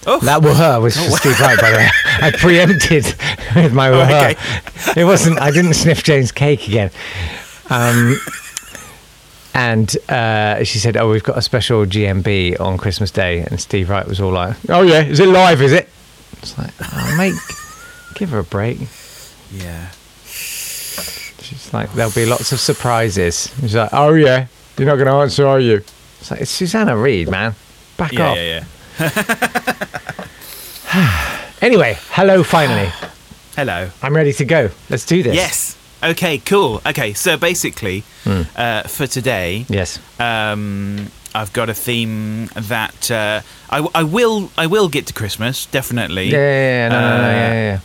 Oh. 0.06 0.20
That 0.20 0.42
were 0.44 0.54
her 0.54 0.82
was 0.82 0.98
for 0.98 1.12
Steve 1.18 1.40
Wright, 1.40 1.60
by 1.60 1.72
the 1.72 1.78
way. 1.78 1.90
I 2.22 2.32
preempted 2.32 3.06
with 3.56 3.74
my 3.74 3.90
were 3.92 4.06
her. 4.06 4.32
okay. 4.32 5.00
It 5.00 5.06
wasn't. 5.06 5.40
I 5.40 5.52
didn't 5.52 5.76
sniff 5.76 6.04
Jane's 6.04 6.32
cake 6.32 6.68
again. 6.68 6.92
Um, 7.70 8.18
and 9.54 9.96
uh, 10.10 10.64
she 10.64 10.80
said, 10.80 10.98
"Oh, 10.98 11.10
we've 11.12 11.24
got 11.24 11.38
a 11.38 11.42
special 11.42 11.86
GMB 11.86 12.60
on 12.60 12.78
Christmas 12.78 13.12
Day." 13.12 13.40
And 13.42 13.60
Steve 13.60 13.90
Wright 13.90 14.08
was 14.08 14.20
all 14.22 14.32
like, 14.32 14.56
"Oh 14.70 14.82
yeah, 14.82 15.02
is 15.04 15.20
it 15.20 15.28
live? 15.28 15.62
Is 15.62 15.72
it?" 15.74 15.90
It's 16.40 16.58
like, 16.58 16.72
oh, 16.82 17.16
mate, 17.18 17.36
give 18.16 18.30
her 18.32 18.40
a 18.40 18.44
break. 18.44 18.80
Yeah. 19.52 19.90
She's 20.26 21.74
like, 21.74 21.92
there'll 21.94 22.12
be 22.12 22.26
lots 22.26 22.52
of 22.52 22.60
surprises. 22.60 23.54
She's 23.62 23.76
like, 23.76 23.90
oh 23.94 24.14
yeah, 24.14 24.48
you're 24.78 24.88
not 24.88 24.96
going 24.96 25.08
to 25.08 25.14
answer, 25.14 25.46
are 25.48 25.60
you? 25.60 25.76
It's 26.20 26.32
like, 26.32 26.42
it's 26.42 26.52
Susanna 26.52 26.98
Reid, 26.98 27.30
man. 27.30 27.56
Back 27.96 28.12
Yeah, 28.12 28.30
off. 28.30 28.38
yeah, 28.38 28.64
yeah. 30.94 31.30
Anyway, 31.62 31.98
hello, 32.12 32.44
finally. 32.44 32.90
Hello. 33.56 33.90
I'm 34.02 34.14
ready 34.16 34.34
to 34.34 34.44
go. 34.46 34.70
Let's 34.90 35.06
do 35.06 35.24
this. 35.24 35.36
Yes. 35.36 35.78
Okay, 36.04 36.38
cool. 36.40 36.82
Okay, 36.86 37.14
so 37.14 37.38
basically, 37.38 38.04
Hmm. 38.24 38.42
uh, 38.56 38.84
for 38.84 39.08
today, 39.08 39.66
Yes. 39.70 40.00
um, 40.20 41.08
I've 41.36 41.52
got 41.54 41.70
a 41.70 41.74
theme 41.74 42.48
that 42.56 43.10
uh, 43.12 43.42
I, 43.70 43.88
I 43.96 44.04
will 44.04 44.50
I 44.58 44.68
will 44.68 44.88
get 44.90 45.06
to 45.08 45.14
Christmas 45.14 45.66
definitely. 45.72 46.30
Yeah, 46.30 46.38
yeah, 46.40 46.70
yeah, 46.70 46.90
no, 46.90 47.00
no, 47.02 47.18
no, 47.18 47.24
Uh, 47.24 47.32
yeah, 47.32 47.54
yeah. 47.54 47.80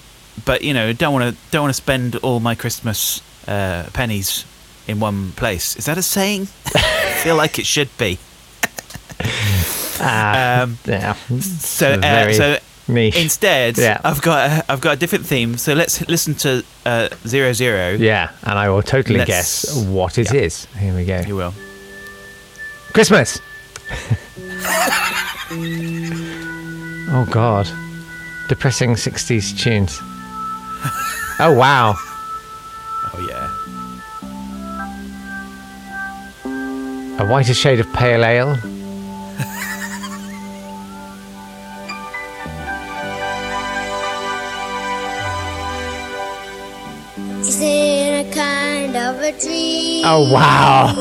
But 0.44 0.62
you 0.62 0.74
know, 0.74 0.92
don't 0.92 1.12
want 1.14 1.24
to 1.34 1.36
don't 1.50 1.62
want 1.62 1.70
to 1.76 1.82
spend 1.82 2.16
all 2.22 2.40
my 2.40 2.54
Christmas 2.54 3.20
uh, 3.48 3.84
pennies 3.92 4.44
in 4.86 5.00
one 5.00 5.32
place. 5.36 5.76
Is 5.78 5.84
that 5.84 5.96
a 5.98 6.02
saying? 6.02 6.48
I 6.74 7.20
feel 7.24 7.36
like 7.36 7.58
it 7.58 7.66
should 7.66 7.88
be. 7.98 8.18
Ah, 10.00 10.62
Um, 10.62 10.78
yeah. 10.86 11.14
so 11.40 11.86
uh, 11.94 12.32
so 12.32 12.58
niche. 12.88 13.16
instead, 13.16 13.76
Yeah. 13.78 14.00
I've 14.04 14.20
got 14.22 14.50
a, 14.50 14.64
I've 14.72 14.80
got 14.80 14.94
a 14.94 14.96
different 14.96 15.26
theme. 15.26 15.56
So 15.58 15.74
let's 15.74 16.00
listen 16.08 16.34
to 16.36 16.62
uh, 16.86 17.08
zero 17.26 17.52
zero. 17.52 17.90
yeah, 17.92 18.30
and 18.44 18.58
I 18.58 18.68
will 18.70 18.82
totally 18.82 19.18
Let's- 19.18 19.28
guess 19.28 19.76
what 19.86 20.18
it 20.18 20.32
is. 20.34 20.66
yeah. 20.74 20.80
Here 20.80 20.94
we 20.94 21.04
go. 21.04 21.20
You 21.26 21.36
will. 21.36 21.54
Christmas. 22.94 23.38
oh 27.10 27.26
God, 27.30 27.66
depressing 28.48 28.94
'60s 28.94 29.58
tunes. 29.58 29.98
Oh 31.40 31.52
wow. 31.56 31.94
Oh 33.14 33.26
yeah. 33.28 33.54
A 37.20 37.26
whiter 37.26 37.54
shade 37.54 37.80
of 37.80 37.92
pale 37.92 38.24
ale. 38.24 38.56
Oh 50.04 50.30
wow. 50.32 50.94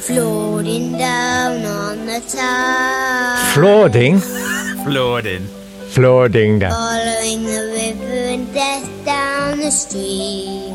floating 0.00 0.92
down 0.98 1.64
on 1.64 2.06
the 2.06 2.20
tide, 2.28 3.52
Flooding. 3.54 4.18
Flooding. 4.84 5.46
Flooding 5.90 6.58
down. 6.58 6.70
following 6.72 7.44
the 7.44 7.62
river 7.76 8.12
and 8.34 8.52
death 8.54 8.88
down 9.04 9.58
the 9.58 9.70
stream? 9.70 10.74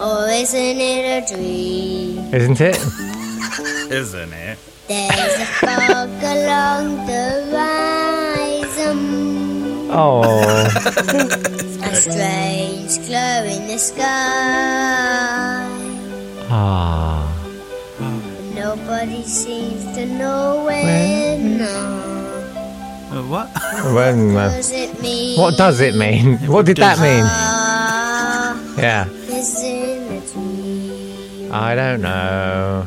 Or 0.00 0.28
isn't 0.28 0.80
it 0.80 1.04
a 1.22 1.34
dream? 1.34 2.34
Isn't 2.34 2.60
it? 2.60 2.76
Isn't 3.92 4.32
it? 4.32 4.58
There's 4.88 5.40
a 5.40 5.46
fog 5.46 6.08
along 6.22 7.06
the 7.06 7.44
horizon, 8.76 8.98
Oh. 9.90 10.32
a 11.96 12.00
strange 12.02 13.06
glow 13.08 13.44
in 13.44 13.66
the 13.68 13.78
sky. 13.78 14.04
Ah. 16.50 17.32
Nobody 18.54 19.22
seems 19.24 19.84
to 19.96 20.06
know 20.06 20.64
when. 20.66 21.58
No. 21.58 22.02
Uh, 23.12 23.22
what? 23.30 23.48
When, 23.94 24.36
uh, 24.36 24.48
Does 24.50 24.72
it 24.72 25.00
mean? 25.00 25.38
what 25.40 25.56
does 25.56 25.80
it 25.80 25.94
mean? 25.94 26.38
What 26.52 26.66
did 26.66 26.76
that 26.78 26.98
mean? 26.98 27.22
Ah, 27.24 28.58
Yeah. 28.78 29.06
is 29.30 29.62
in 29.62 30.12
a 30.16 30.20
dream. 30.20 31.52
I 31.52 31.74
don't 31.74 32.02
know. 32.02 32.86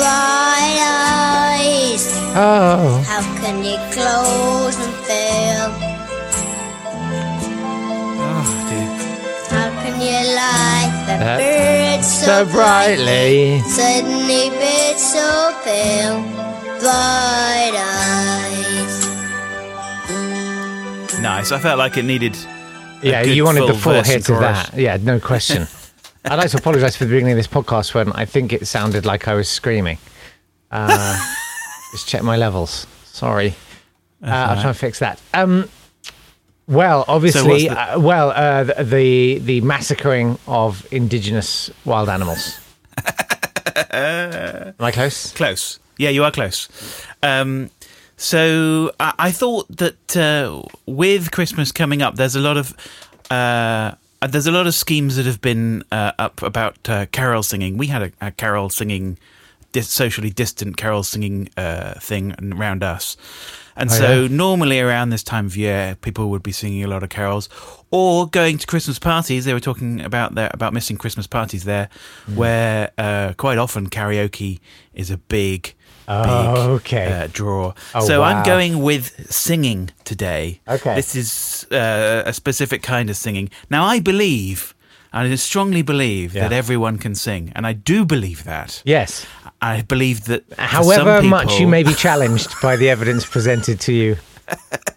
Yeah. 0.03 0.11
Bright 0.11 0.79
eyes, 0.83 2.05
Oh. 2.35 3.03
how 3.07 3.23
can 3.43 3.57
you 3.65 3.77
close 3.95 4.77
and 4.85 4.95
fail? 5.07 5.69
Oh 8.25 8.47
dear. 8.69 8.91
How 9.55 9.69
can 9.83 9.95
you 10.01 10.21
light 10.41 10.93
the 11.07 11.15
That- 11.25 11.39
birds 11.39 12.09
so, 12.21 12.25
So 12.27 12.45
brightly. 12.53 13.63
Suddenly 13.69 14.51
birds 14.51 15.03
so 15.15 15.29
pale, 15.65 16.21
bright 16.81 17.75
eyes. 17.77 18.95
Nice. 21.21 21.53
I 21.53 21.59
felt 21.61 21.79
like 21.79 21.97
it 21.97 22.05
needed. 22.05 22.35
a 23.05 23.07
Yeah, 23.07 23.23
good 23.25 23.37
you 23.37 23.45
wanted 23.45 23.63
the 23.69 23.75
full 23.75 23.95
full 23.95 24.03
hit 24.03 24.29
and 24.29 24.37
of 24.37 24.43
that. 24.43 24.75
Yeah, 24.77 24.97
no 25.03 25.19
question. 25.21 25.67
I'd 26.25 26.37
like 26.37 26.51
to 26.51 26.59
apologise 26.59 26.97
for 26.97 27.05
the 27.05 27.11
beginning 27.11 27.33
of 27.33 27.37
this 27.37 27.49
podcast 27.49 27.95
when 27.95 28.13
I 28.13 28.25
think 28.25 28.53
it 28.53 28.67
sounded 28.67 29.05
like 29.05 29.27
I 29.29 29.35
was 29.35 29.49
screaming. 29.49 29.99
Uh, 30.71 31.19
just 31.93 32.09
check 32.09 32.23
my 32.23 32.37
levels. 32.37 32.87
Sorry. 33.05 33.55
Uh, 34.23 34.27
I'll 34.31 34.61
try 34.61 34.69
and 34.71 34.77
fix 34.77 35.01
that. 35.01 35.21
Um, 35.35 35.69
well, 36.69 37.05
obviously, 37.09 37.69
the- 37.69 37.77
uh, 37.95 37.99
well, 38.01 38.31
uh, 38.31 38.65
the, 38.65 38.85
the 38.85 39.39
the 39.41 39.61
massacring 39.63 40.39
of 40.47 40.87
indigenous 40.93 41.71
wild 41.85 42.09
animals. 42.09 42.59
Am 43.91 44.75
I 44.79 44.91
close? 44.93 45.33
Close. 45.33 45.81
Yeah, 45.99 46.11
you 46.11 46.25
are 46.25 46.31
close. 46.31 46.69
Um, 47.23 47.71
so 48.17 48.93
I, 49.01 49.13
I 49.19 49.31
thought 49.33 49.67
that 49.77 50.17
uh, 50.17 50.63
with 50.87 51.33
Christmas 51.33 51.73
coming 51.73 52.01
up, 52.01 52.15
there's 52.15 52.37
a 52.37 52.41
lot 52.41 52.57
of 52.57 52.75
uh, 54.23 54.27
there's 54.27 54.47
a 54.47 54.53
lot 54.53 54.67
of 54.67 54.75
schemes 54.75 55.17
that 55.17 55.27
have 55.27 55.41
been 55.41 55.83
uh, 55.93 56.13
up 56.19 56.41
about 56.43 56.89
uh, 56.89 57.07
carol 57.13 57.43
singing. 57.43 57.77
We 57.77 57.89
had 57.89 58.03
a, 58.03 58.13
a 58.21 58.31
carol 58.31 58.71
singing, 58.71 59.19
dis- 59.73 59.89
socially 59.91 60.31
distant 60.31 60.77
carol 60.77 61.03
singing 61.03 61.49
uh, 61.57 61.95
thing 62.01 62.35
around 62.55 62.83
us. 62.83 63.17
And 63.75 63.89
Oh, 63.91 63.95
so 63.95 64.23
yeah? 64.23 64.29
normally 64.29 64.81
around 64.81 65.11
this 65.11 65.23
time 65.23 65.47
of 65.47 65.57
year, 65.57 65.97
people 66.03 66.29
would 66.31 66.43
be 66.43 66.53
singing 66.53 66.85
a 66.85 66.89
lot 66.89 67.03
of 67.03 67.09
carols, 67.09 67.49
or 67.91 68.27
going 68.29 68.59
to 68.59 68.67
Christmas 68.67 68.99
parties. 68.99 69.45
They 69.47 69.55
were 69.55 69.61
talking 69.61 70.01
about 70.03 70.35
their 70.35 70.51
about 70.53 70.73
missing 70.75 70.99
Christmas 70.99 71.27
parties 71.27 71.65
there, 71.65 71.89
Mm. 72.29 72.37
where 72.37 72.91
uh, 72.99 73.33
quite 73.39 73.57
often 73.59 73.89
karaoke 73.89 74.61
is 74.93 75.11
a 75.11 75.17
big, 75.17 75.73
Oh, 76.09 76.55
big 76.55 76.87
okay. 76.87 77.13
uh, 77.13 77.29
draw. 77.33 77.75
Oh, 77.95 78.07
so 78.07 78.21
wow. 78.21 78.27
I'm 78.29 78.45
going 78.45 78.83
with 78.83 79.31
singing 79.31 79.91
today. 80.05 80.61
Okay. 80.69 80.95
this 80.95 81.15
is 81.15 81.67
uh, 81.73 82.23
a 82.27 82.33
specific 82.33 82.83
kind 82.83 83.11
of 83.11 83.17
singing. 83.17 83.51
Now 83.71 83.85
I 83.85 84.01
believe. 84.01 84.75
I 85.15 85.35
strongly 85.35 85.83
believe 85.83 86.35
Yeah. 86.35 86.49
that 86.49 86.53
everyone 86.55 86.97
can 86.97 87.15
sing, 87.15 87.53
and 87.55 87.67
I 87.67 87.75
do 87.75 88.07
believe 88.07 88.45
that. 88.45 88.83
Yes. 88.87 89.27
I 89.61 89.83
believe 89.83 90.25
that. 90.25 90.45
However 90.59 91.19
some 91.21 91.29
much 91.29 91.61
you 91.61 91.69
may 91.69 91.83
be 91.83 91.93
challenged 91.95 92.51
by 92.63 92.77
the 92.77 92.89
evidence 92.89 93.27
presented 93.27 93.79
to 93.81 93.93
you 93.93 94.17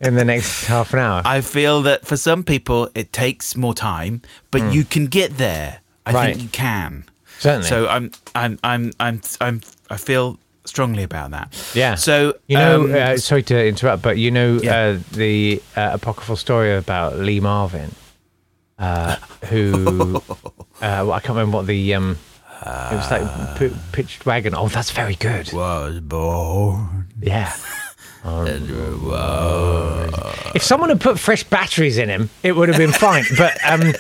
in 0.02 0.16
the 0.16 0.26
next 0.26 0.66
half 0.66 0.94
an 0.94 1.00
hour. 1.00 1.22
I 1.26 1.42
feel 1.42 1.82
that 1.84 2.06
for 2.06 2.18
some 2.18 2.44
people 2.44 2.90
it 2.96 3.12
takes 3.14 3.56
more 3.56 3.74
time, 3.74 4.22
but 4.52 4.74
you 4.74 4.84
can 4.86 5.08
get 5.08 5.38
there. 5.38 5.80
I. 6.06 6.12
Right. 6.14 6.36
think 6.36 6.44
you 6.44 6.50
can. 6.50 7.04
Certainly. 7.40 7.68
So 7.68 7.88
I'm, 7.88 8.12
I'm, 8.34 8.58
I'm, 8.64 8.92
I'm, 9.00 9.22
I'm, 9.42 9.62
I 9.90 9.98
feel 9.98 10.40
strongly 10.66 11.04
about 11.04 11.32
that. 11.32 11.54
Yeah. 11.74 11.96
So 11.96 12.34
You 12.48 12.58
know, 12.58 12.84
um, 12.86 12.94
uh, 12.96 13.18
sorry 13.18 13.44
to 13.44 13.68
interrupt, 13.68 14.02
but 14.02 14.18
you 14.18 14.32
know 14.32 14.60
Yeah. 14.62 14.76
uh, 14.76 15.00
the 15.12 15.62
uh, 15.76 15.92
apocryphal 15.94 16.36
story 16.36 16.76
about 16.76 17.18
Lee 17.20 17.40
Marvin, 17.40 17.94
uh, 18.80 19.16
who 19.50 20.18
uh, 20.82 20.82
well, 20.82 21.14
I 21.14 21.20
can't 21.20 21.38
remember 21.38 21.58
what 21.58 21.68
the 21.68 21.94
um, 21.96 22.18
it 22.62 22.96
was 22.96 23.12
like 23.12 23.58
p- 23.60 23.76
pitched 23.92 24.26
wagon. 24.26 24.56
Oh, 24.56 24.68
that's 24.68 24.92
very 24.92 25.16
good. 25.16 25.52
was 25.54 26.00
born. 26.00 27.08
Yeah. 27.22 27.54
If 30.56 30.64
someone 30.64 30.90
had 30.90 31.00
put 31.00 31.20
fresh 31.20 31.44
batteries 31.44 31.98
in 32.00 32.10
him, 32.10 32.30
it 32.42 32.54
would 32.56 32.70
have 32.70 32.78
been 32.78 32.92
fine. 32.92 33.24
But 33.38 33.58
um, 33.64 33.94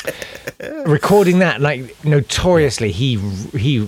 recording 0.85 1.39
that, 1.39 1.61
like 1.61 2.03
notoriously, 2.03 2.91
he 2.91 3.17
he, 3.55 3.87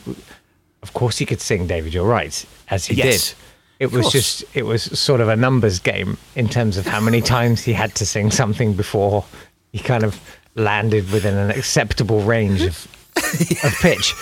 of 0.84 0.94
course, 0.94 1.18
he 1.18 1.26
could 1.26 1.42
sing. 1.42 1.68
David, 1.68 1.94
you're 1.94 2.06
right, 2.08 2.46
as 2.70 2.86
he 2.86 2.96
Yes. 2.96 3.30
did. 3.30 3.38
It 3.80 3.92
was 3.92 4.12
just, 4.12 4.44
it 4.56 4.64
was 4.66 4.82
sort 5.00 5.22
of 5.22 5.30
a 5.30 5.36
numbers 5.36 5.78
game 5.80 6.18
in 6.36 6.48
terms 6.50 6.78
of 6.78 6.88
how 6.88 7.00
many 7.00 7.22
times 7.22 7.62
he 7.64 7.74
had 7.74 7.94
to 7.96 8.06
sing 8.08 8.32
something 8.32 8.74
before 8.74 9.24
he 9.72 9.78
kind 9.80 10.04
of 10.04 10.20
landed 10.56 11.12
within 11.12 11.36
an 11.36 11.52
acceptable 11.52 12.22
range 12.22 12.64
of, 12.64 12.88
of 13.64 13.76
pitch. 13.82 14.16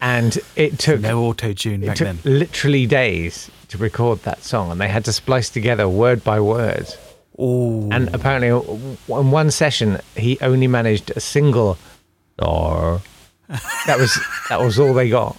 And 0.00 0.38
it 0.56 0.78
took 0.78 1.00
No 1.00 1.24
auto 1.24 1.52
tune 1.52 1.82
back 1.84 1.96
took 1.96 2.06
then. 2.06 2.18
literally 2.24 2.86
days 2.86 3.50
to 3.68 3.76
record 3.76 4.20
that 4.22 4.42
song, 4.42 4.70
and 4.70 4.80
they 4.80 4.88
had 4.88 5.04
to 5.04 5.12
splice 5.12 5.50
together 5.50 5.86
word 5.88 6.24
by 6.24 6.40
word. 6.40 6.86
Oh, 7.38 7.88
And 7.92 8.08
apparently, 8.14 8.48
in 8.48 9.30
one 9.30 9.50
session, 9.50 10.00
he 10.16 10.38
only 10.40 10.66
managed 10.66 11.10
a 11.14 11.20
single 11.20 11.76
"or." 12.38 13.02
That 13.86 13.98
was 13.98 14.18
that 14.48 14.60
was 14.60 14.78
all 14.78 14.94
they 14.94 15.08
got. 15.10 15.36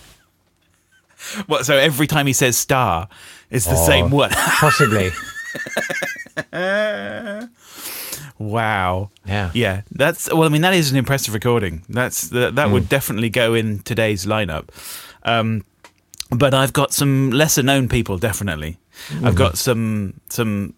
what? 1.47 1.65
So 1.65 1.75
every 1.75 2.07
time 2.07 2.27
he 2.27 2.33
says 2.33 2.57
star, 2.57 3.07
it's 3.49 3.65
the 3.65 3.75
Oh. 3.75 3.85
same 3.85 4.09
one. 4.11 4.29
Possibly, 4.31 5.11
wow. 8.37 9.09
yeah. 9.25 9.51
Yeah, 9.53 9.81
that's 9.91 10.31
well. 10.33 10.43
I 10.43 10.49
mean, 10.49 10.61
that 10.61 10.73
is 10.73 10.91
an 10.91 10.97
impressive 10.97 11.33
recording. 11.33 11.83
That's 11.89 12.29
that, 12.29 12.55
that 12.55 12.67
Hmm. 12.67 12.73
would 12.73 12.89
definitely 12.89 13.29
go 13.29 13.53
in 13.53 13.79
today's 13.79 14.25
lineup. 14.25 14.69
Um, 15.23 15.63
but 16.31 16.53
I've 16.53 16.73
got 16.73 16.93
some 16.93 17.31
lesser 17.31 17.63
known 17.63 17.89
people. 17.89 18.17
Definitely, 18.17 18.77
Mm-hmm. 19.07 19.25
I've 19.25 19.35
got 19.35 19.57
some 19.57 20.19
some 20.29 20.73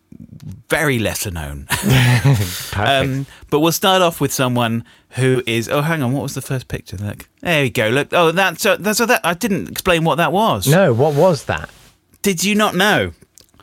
very 0.69 0.99
lesser 0.99 1.31
known. 1.31 1.67
Um, 2.73 3.25
but 3.49 3.59
we'll 3.59 3.71
start 3.71 4.01
off 4.01 4.21
with 4.21 4.31
someone 4.31 4.85
who 5.11 5.43
is. 5.45 5.67
Oh, 5.67 5.81
hang 5.81 6.01
on. 6.01 6.13
What 6.13 6.23
was 6.23 6.35
the 6.35 6.41
first 6.41 6.67
picture? 6.67 6.97
Look, 6.97 7.27
there 7.41 7.63
we 7.63 7.69
go. 7.69 7.89
Look. 7.89 8.13
Oh, 8.13 8.31
that's 8.31 8.65
uh, 8.65 8.77
that's 8.77 9.01
uh, 9.01 9.05
that. 9.07 9.21
I 9.23 9.33
didn't 9.33 9.69
explain 9.69 10.03
what 10.03 10.15
that 10.15 10.31
was. 10.31 10.67
no, 10.67 10.93
what 10.93 11.13
was 11.13 11.45
that? 11.45 11.69
Did 12.21 12.43
you 12.43 12.55
not 12.55 12.75
know? 12.75 13.11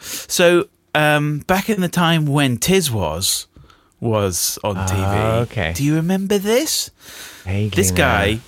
So 0.01 0.69
um, 0.95 1.41
back 1.41 1.71
in 1.71 1.81
the 1.81 1.89
time 1.89 2.27
when 2.27 2.59
Tiswas 2.59 3.47
was 4.01 4.59
on 4.63 4.77
TV. 4.77 4.93
Ah, 4.95 5.39
okay. 5.41 5.73
Do 5.75 5.85
you 5.85 5.95
remember 5.95 6.39
this? 6.39 6.91
Vaguely 7.45 7.71
This 7.71 7.91
guy 7.91 8.41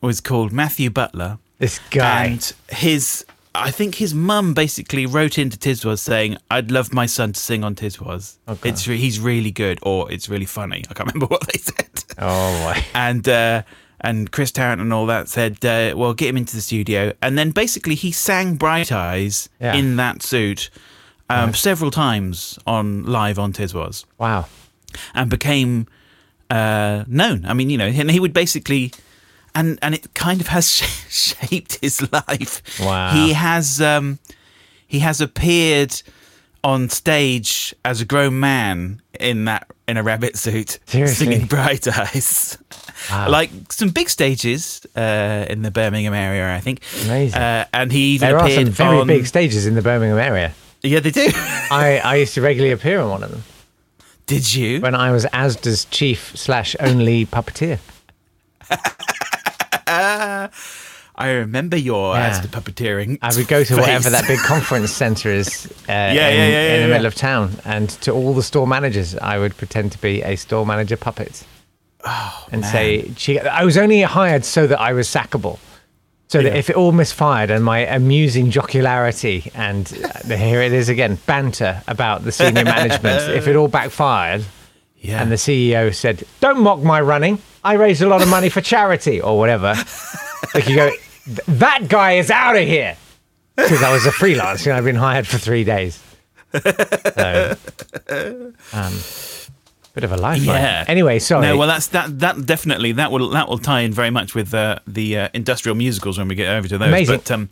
was 0.00 0.20
called 0.20 0.52
Matthew 0.52 0.90
Butler. 0.90 1.38
This 1.58 1.80
guy. 1.90 2.24
And 2.26 2.52
his, 2.68 3.24
I 3.54 3.70
think 3.70 3.96
his 3.96 4.14
mum 4.14 4.54
basically 4.54 5.04
wrote 5.06 5.38
into 5.38 5.56
Tiswas 5.58 5.98
saying, 5.98 6.38
"I'd 6.50 6.70
love 6.70 6.92
my 6.92 7.06
son 7.06 7.32
to 7.34 7.40
sing 7.40 7.64
on 7.64 7.74
Tiswas. 7.74 8.38
Okay. 8.48 8.68
It's 8.70 8.88
re- 8.88 8.96
he's 8.96 9.20
really 9.20 9.50
good, 9.50 9.78
or 9.82 10.10
it's 10.10 10.28
really 10.28 10.46
funny." 10.46 10.84
I 10.90 10.94
can't 10.94 11.08
remember 11.12 11.26
what 11.26 11.46
they 11.52 11.58
said. 11.58 11.90
oh 12.18 12.72
boy. 12.74 12.82
And 12.94 13.28
uh, 13.28 13.62
and 14.00 14.30
Chris 14.32 14.50
Tarrant 14.52 14.80
and 14.80 14.92
all 14.92 15.06
that 15.06 15.28
said, 15.28 15.64
uh, 15.64 15.94
"Well, 15.96 16.14
get 16.14 16.28
him 16.30 16.36
into 16.38 16.54
the 16.56 16.62
studio." 16.62 17.12
And 17.20 17.36
then 17.36 17.50
basically 17.50 17.94
he 17.94 18.10
sang 18.12 18.56
"Bright 18.56 18.90
Eyes" 18.90 19.48
Yeah. 19.60 19.74
in 19.74 19.96
that 19.96 20.22
suit 20.22 20.70
um, 21.28 21.52
several 21.54 21.90
times 21.90 22.58
on 22.66 23.04
live 23.04 23.38
on 23.38 23.52
Tiswas 23.52 24.04
Wow. 24.18 24.46
and 25.14 25.30
became 25.30 25.86
uh, 26.50 27.04
known. 27.06 27.44
I 27.46 27.54
mean, 27.54 27.70
you 27.70 27.78
know, 27.78 27.86
and 27.86 28.10
he 28.10 28.20
would 28.20 28.32
basically, 28.34 28.92
and 29.54 29.78
and 29.82 29.94
it 29.94 30.12
kind 30.14 30.40
of 30.40 30.48
has 30.48 30.68
shaped 31.08 31.78
his 31.80 32.00
life. 32.12 32.62
Wow. 32.80 33.12
He 33.14 33.32
has 33.32 33.80
um, 33.80 34.18
he 34.86 35.00
has 35.00 35.20
appeared 35.20 36.02
on 36.64 36.88
stage 36.88 37.74
as 37.84 38.00
a 38.00 38.04
grown 38.04 38.38
man 38.38 39.02
in 39.18 39.46
that 39.46 39.66
in 39.88 39.96
a 39.96 40.02
rabbit 40.02 40.36
suit, 40.36 40.78
Seriously? 40.86 41.26
singing 41.26 41.46
"Bright 41.46 41.86
Eyes." 41.88 42.58
Like 43.10 43.50
some 43.72 43.88
big 43.88 44.08
stages 44.08 44.86
uh, 44.94 45.44
in 45.50 45.62
the 45.62 45.72
Birmingham 45.72 46.14
area, 46.14 46.54
I 46.54 46.60
think. 46.60 46.82
Amazing. 47.04 47.40
Uh, 47.40 47.64
and 47.74 47.90
he 47.90 48.14
even 48.14 48.28
There 48.28 48.38
are 48.38 48.44
appeared 48.44 48.66
some 48.68 48.72
very 48.74 48.98
on, 49.00 49.06
big 49.08 49.26
stages 49.26 49.66
in 49.66 49.74
the 49.74 49.82
Birmingham 49.82 50.18
area. 50.18 50.54
Yeah, 50.84 51.00
they 51.00 51.10
do. 51.10 51.28
I, 51.34 52.00
I 52.04 52.14
used 52.16 52.34
to 52.34 52.42
regularly 52.42 52.72
appear 52.72 53.00
on 53.00 53.10
one 53.10 53.24
of 53.24 53.32
them 53.32 53.42
Did 54.26 54.54
you? 54.54 54.80
when 54.80 54.94
I 54.94 55.10
was 55.10 55.24
ASDA's 55.26 55.84
chief 55.86 56.30
slash 56.36 56.76
only 56.78 57.26
puppeteer. 57.26 57.80
I 61.22 61.30
remember 61.30 61.76
your 61.76 62.14
Yeah. 62.14 62.28
as 62.28 62.40
the 62.40 62.48
puppeteering. 62.48 63.18
I 63.22 63.34
would 63.36 63.48
go 63.48 63.64
to 63.64 63.76
whatever 63.80 64.10
that 64.10 64.26
big 64.26 64.38
conference 64.40 64.90
centre 64.90 65.30
is 65.30 65.66
uh, 65.88 65.92
in, 65.92 66.14
yeah, 66.16 66.28
yeah, 66.28 66.28
yeah, 66.30 66.74
in 66.74 66.82
the 66.82 66.88
yeah. 66.88 66.92
middle 66.94 67.06
of 67.06 67.14
town. 67.14 67.52
And 67.64 67.88
to 68.04 68.12
all 68.12 68.34
the 68.34 68.42
store 68.42 68.66
managers, 68.66 69.16
I 69.16 69.38
would 69.38 69.56
pretend 69.56 69.92
to 69.92 69.98
be 70.00 70.22
a 70.22 70.36
store 70.36 70.66
manager 70.66 70.96
puppet. 70.96 71.44
Oh, 72.04 72.46
and 72.50 72.64
say, 72.64 73.08
"Gee," 73.14 73.38
I 73.38 73.64
was 73.64 73.76
only 73.78 74.02
hired 74.02 74.44
so 74.44 74.66
that 74.66 74.80
I 74.80 74.92
was 74.92 75.06
sackable. 75.06 75.58
So 76.28 76.42
that 76.42 76.52
Yeah. 76.52 76.58
if 76.58 76.68
it 76.70 76.76
all 76.76 76.90
misfired 76.92 77.50
and 77.50 77.62
my 77.64 77.80
amusing 77.80 78.50
jocularity 78.50 79.50
and 79.54 79.86
uh, 80.30 80.34
here 80.36 80.60
it 80.62 80.72
is 80.72 80.88
again, 80.88 81.18
banter 81.26 81.82
about 81.86 82.24
the 82.24 82.32
senior 82.32 82.64
management, 82.64 83.30
if 83.34 83.46
it 83.46 83.54
all 83.54 83.68
backfired 83.68 84.42
Yeah. 84.96 85.20
and 85.22 85.30
the 85.30 85.36
CEO 85.36 85.94
said, 85.94 86.24
Don't 86.40 86.60
mock 86.60 86.80
my 86.82 87.00
running, 87.00 87.38
I 87.62 87.74
raised 87.74 88.02
a 88.02 88.08
lot 88.08 88.22
of 88.22 88.28
money 88.28 88.48
for 88.48 88.60
charity 88.62 89.20
or 89.20 89.38
whatever, 89.38 89.74
like 90.54 90.68
you 90.68 90.74
go, 90.74 90.90
"Th- 91.24 91.40
That 91.46 91.88
guy 91.88 92.12
is 92.12 92.30
out 92.30 92.56
of 92.56 92.62
here. 92.66 92.96
Because 93.56 93.82
I 93.82 93.92
was 93.92 94.06
a 94.06 94.10
freelancer 94.10 94.66
you 94.66 94.72
know, 94.72 94.78
I've 94.78 94.84
been 94.84 94.96
hired 94.96 95.26
for 95.26 95.36
three 95.38 95.62
days. 95.64 96.00
So, 96.54 97.56
um, 98.72 98.92
bit 99.94 100.04
of 100.04 100.12
a 100.12 100.16
life. 100.16 100.42
Yeah. 100.42 100.84
Anyway, 100.88 101.18
sorry. 101.18 101.46
No, 101.46 101.56
well, 101.56 101.68
that's 101.68 101.88
that. 101.88 102.18
That 102.20 102.46
definitely 102.46 102.92
that 102.92 103.10
will 103.12 103.30
that 103.30 103.48
will 103.48 103.58
tie 103.58 103.80
in 103.80 103.92
very 103.92 104.10
much 104.10 104.34
with 104.34 104.52
uh, 104.54 104.78
the 104.86 105.18
uh, 105.18 105.28
industrial 105.34 105.74
musicals 105.76 106.18
when 106.18 106.28
we 106.28 106.34
get 106.34 106.48
over 106.48 106.66
to 106.68 106.78
those. 106.78 106.88
Amazing. 106.88 107.16
But 107.16 107.30
um, 107.30 107.48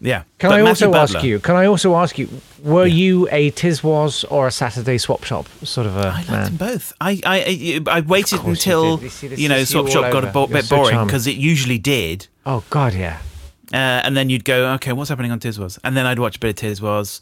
yeah. 0.00 0.24
Can 0.38 0.50
But 0.50 0.60
I 0.60 0.62
Matthew 0.62 0.86
also 0.92 1.16
ask 1.16 1.24
you? 1.24 1.38
Can 1.40 1.56
I 1.56 1.66
also 1.66 1.94
ask 1.96 2.18
you? 2.18 2.28
Were 2.62 2.86
you 2.86 3.28
a 3.30 3.50
Tiswas 3.52 4.24
or 4.30 4.46
a 4.46 4.50
Saturday 4.50 4.98
swap 4.98 5.24
shop 5.24 5.46
sort 5.62 5.86
of 5.86 5.96
a 5.96 6.00
I 6.00 6.10
liked 6.16 6.30
man? 6.30 6.44
them 6.44 6.56
both. 6.56 6.92
I 7.00 7.20
I 7.24 7.80
I, 7.88 7.98
I 7.98 8.00
waited 8.00 8.42
you 8.42 8.48
until. 8.50 9.00
You 9.02 9.10
you 9.36 9.48
know 9.48 9.64
Swap 9.64 9.86
you 9.86 9.90
Shop 9.92 10.10
got 10.12 10.24
a 10.24 10.28
bo- 10.28 10.46
bit 10.46 10.64
so 10.64 10.76
boring 10.76 11.06
because 11.06 11.26
it 11.26 11.36
usually 11.36 11.78
did. 11.78 12.26
Oh 12.46 12.62
God, 12.70 12.94
yeah. 12.94 13.18
Uh, 13.72 13.76
and 14.04 14.16
then 14.16 14.28
you'd 14.30 14.44
go, 14.44 14.72
okay, 14.74 14.92
what's 14.92 15.08
happening 15.08 15.32
on 15.32 15.40
Tiswas? 15.40 15.78
And 15.82 15.96
then 15.96 16.06
I'd 16.06 16.18
watch 16.18 16.36
a 16.36 16.38
bit 16.38 16.62
of 16.62 16.70
Tiswas, 16.70 17.20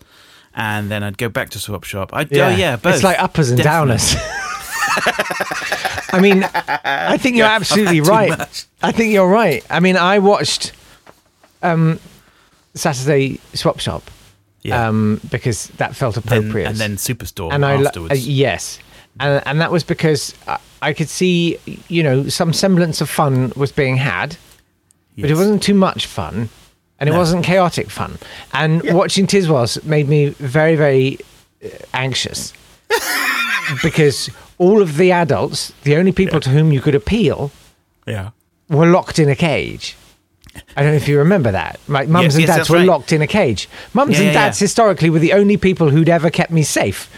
and 0.54 0.90
then 0.90 1.02
I'd 1.02 1.16
go 1.16 1.28
back 1.28 1.50
to 1.50 1.58
Swap 1.58 1.84
Shop. 1.84 2.10
I'd, 2.12 2.36
Oh 2.36 2.48
yeah, 2.48 2.76
both. 2.76 2.94
It's 2.94 3.04
like 3.04 3.18
uppers 3.18 3.50
and 3.50 3.62
Definitely. 3.62 3.96
downers. 3.96 4.16
I 6.14 6.20
mean, 6.20 6.44
I 6.44 7.16
think 7.16 7.36
you're 7.36 7.46
Yeah, 7.52 7.54
absolutely 7.54 8.00
right. 8.02 8.66
I 8.82 8.92
think 8.92 9.12
you're 9.12 9.28
right. 9.28 9.64
I 9.70 9.80
mean, 9.80 9.96
I 9.96 10.18
watched 10.18 10.72
um, 11.62 11.98
Saturday 12.74 13.38
Swap 13.54 13.80
Shop 13.80 14.02
Yeah. 14.62 14.88
um, 14.88 15.20
because 15.30 15.68
that 15.78 15.94
felt 15.96 16.14
Then- 16.14 16.24
appropriate. 16.24 16.68
and 16.68 16.76
then 16.78 16.96
Superstore 16.96 17.52
and 17.52 17.64
I 17.64 17.74
afterwards. 17.84 18.12
uh, 18.12 18.16
yes, 18.18 18.78
and 19.20 19.42
and 19.46 19.60
that 19.60 19.70
was 19.70 19.84
because 19.84 20.34
I, 20.48 20.58
I 20.80 20.92
could 20.92 21.08
see 21.08 21.58
you 21.88 22.02
know 22.02 22.28
some 22.28 22.52
semblance 22.52 23.00
of 23.00 23.08
fun 23.10 23.52
was 23.56 23.72
being 23.72 23.96
had, 23.98 24.36
but 25.18 25.30
it 25.30 25.36
wasn't 25.36 25.62
too 25.62 25.74
much 25.74 26.06
fun, 26.06 26.48
and 26.98 27.08
it 27.08 27.12
No. 27.12 27.18
wasn't 27.18 27.44
chaotic 27.44 27.90
fun. 27.90 28.18
And 28.52 28.82
watching 28.94 29.26
Tiswas 29.26 29.82
made 29.84 30.08
me 30.08 30.28
very 30.38 30.76
very 30.76 31.18
uh, 31.64 31.68
anxious 31.92 32.52
because 33.82 34.30
all 34.58 34.80
of 34.82 34.96
the 34.96 35.12
adults, 35.12 35.72
the 35.84 35.96
only 35.96 36.12
people 36.12 36.40
to 36.40 36.50
whom 36.50 36.72
you 36.72 36.80
could 36.80 36.94
appeal, 36.94 37.50
Yeah. 38.06 38.30
were 38.68 38.86
locked 38.86 39.18
in 39.18 39.28
a 39.28 39.36
cage. 39.36 39.96
I 40.76 40.82
don't 40.82 40.90
know 40.92 40.96
if 40.96 41.08
you 41.08 41.18
remember 41.18 41.50
that. 41.52 41.78
Like 41.88 42.08
mums 42.08 42.24
Yes, 42.24 42.34
and 42.36 42.46
dads 42.46 42.56
that's 42.58 42.70
were 42.70 42.76
right. 42.78 42.86
locked 42.86 43.12
in 43.12 43.22
a 43.22 43.26
cage. 43.26 43.68
Mums 43.94 44.18
Yeah, 44.18 44.26
and 44.26 44.34
dads 44.34 44.60
yeah. 44.60 44.64
historically 44.64 45.10
were 45.10 45.18
the 45.18 45.32
only 45.32 45.56
people 45.56 45.90
who'd 45.90 46.08
ever 46.08 46.30
kept 46.30 46.50
me 46.50 46.62
safe 46.62 47.10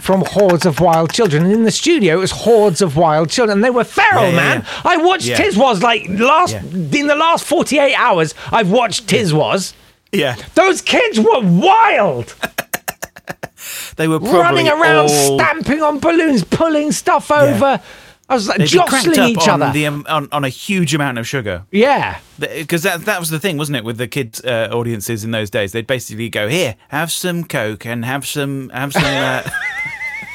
from 0.00 0.24
hordes 0.26 0.64
of 0.64 0.80
wild 0.80 1.12
children. 1.12 1.44
And 1.44 1.52
in 1.52 1.64
the 1.64 1.70
studio, 1.70 2.14
it 2.14 2.20
was 2.20 2.30
hordes 2.30 2.80
of 2.80 2.96
wild 2.96 3.28
children. 3.30 3.58
And 3.58 3.64
they 3.64 3.70
were 3.70 3.84
feral, 3.84 4.30
Yeah, 4.30 4.36
man. 4.36 4.66
I 4.84 4.96
watched 4.96 5.26
Yeah. 5.26 5.36
Tiswas 5.38 5.82
like 5.82 6.08
last 6.08 6.54
in 6.54 7.06
the 7.06 7.16
last 7.16 7.44
48 7.44 7.94
hours. 7.94 8.34
I've 8.50 8.70
watched 8.70 9.06
Tiswas. 9.06 9.74
Yeah. 10.12 10.36
Those 10.54 10.80
kids 10.82 11.20
were 11.20 11.40
wild, 11.42 12.34
They 13.96 14.08
were 14.08 14.18
running 14.18 14.68
around, 14.68 15.10
all, 15.10 15.38
stamping 15.38 15.82
on 15.82 15.98
balloons, 15.98 16.42
pulling 16.44 16.90
stuff 16.92 17.30
over. 17.30 17.80
I 18.30 18.34
was 18.34 18.46
like 18.48 18.58
They'd 18.58 18.68
jostling 18.68 19.28
each 19.28 19.48
on, 19.48 19.60
other. 19.60 19.72
the, 19.72 19.86
um, 19.86 20.06
on, 20.08 20.28
on 20.30 20.44
a 20.44 20.48
huge 20.48 20.94
amount 20.94 21.18
of 21.18 21.26
sugar. 21.26 21.64
yeah. 21.72 22.20
Because 22.38 22.84
that 22.84 23.04
that 23.04 23.20
was 23.20 23.28
the 23.28 23.38
thing, 23.40 23.58
wasn't 23.58 23.76
it, 23.76 23.84
with 23.84 23.98
the 23.98 24.08
kids 24.08 24.42
uh, 24.44 24.68
audiences 24.72 25.24
in 25.24 25.30
those 25.32 25.50
days? 25.50 25.72
They'd 25.72 25.86
basically 25.86 26.28
go, 26.30 26.48
"Here, 26.48 26.76
have 26.88 27.12
some 27.12 27.44
Coke 27.44 27.84
and 27.84 28.04
have 28.04 28.26
some 28.26 28.70
have 28.70 28.92
some 28.94 29.04
uh, 29.04 29.42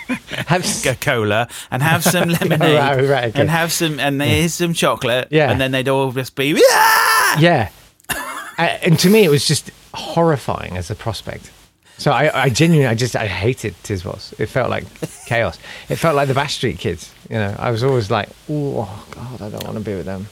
Have, 0.48 0.64
some 0.64 0.96
cola 0.98 1.48
and 1.72 1.82
have 1.82 2.04
some 2.04 2.30
lemonade 2.42 2.60
Right, 2.78 3.10
right, 3.10 3.24
okay. 3.30 3.42
and 3.42 3.50
have 3.50 3.72
some 3.72 4.00
and 4.00 4.22
here's 4.22 4.54
some 4.54 4.74
chocolate." 4.74 5.30
Yeah. 5.32 5.50
and 5.50 5.60
then 5.60 5.72
they'd 5.72 5.88
all 5.88 6.12
just 6.12 6.36
be, 6.36 6.48
"Yeah!" 6.50 7.40
Yeah. 7.40 7.70
Uh, 8.10 8.62
and 8.84 9.00
to 9.00 9.10
me, 9.10 9.24
it 9.24 9.30
was 9.30 9.48
just 9.48 9.72
horrifying 9.96 10.78
as 10.78 10.92
a 10.92 10.96
prospect. 10.96 11.50
So 11.98 12.12
I, 12.12 12.44
I 12.44 12.50
genuinely, 12.50 12.88
I 12.88 12.94
just, 12.94 13.16
I 13.16 13.26
hated 13.26 13.74
Tiswas. 13.84 14.38
It 14.40 14.48
felt 14.48 14.70
like 14.70 14.84
chaos. 15.28 15.58
It 15.90 15.96
felt 15.96 16.16
like 16.18 16.28
the 16.28 16.34
Bash 16.34 16.56
Street 16.56 16.78
Kids. 16.78 17.12
You 17.30 17.38
know, 17.38 17.56
I 17.58 17.72
was 17.72 17.84
always 17.84 18.12
like, 18.12 18.30
oh 18.50 19.06
God, 19.12 19.42
I 19.42 19.50
don't 19.50 19.64
want 19.64 19.76
to 19.78 19.84
be 19.84 19.96
with 19.96 20.06
them. 20.06 20.28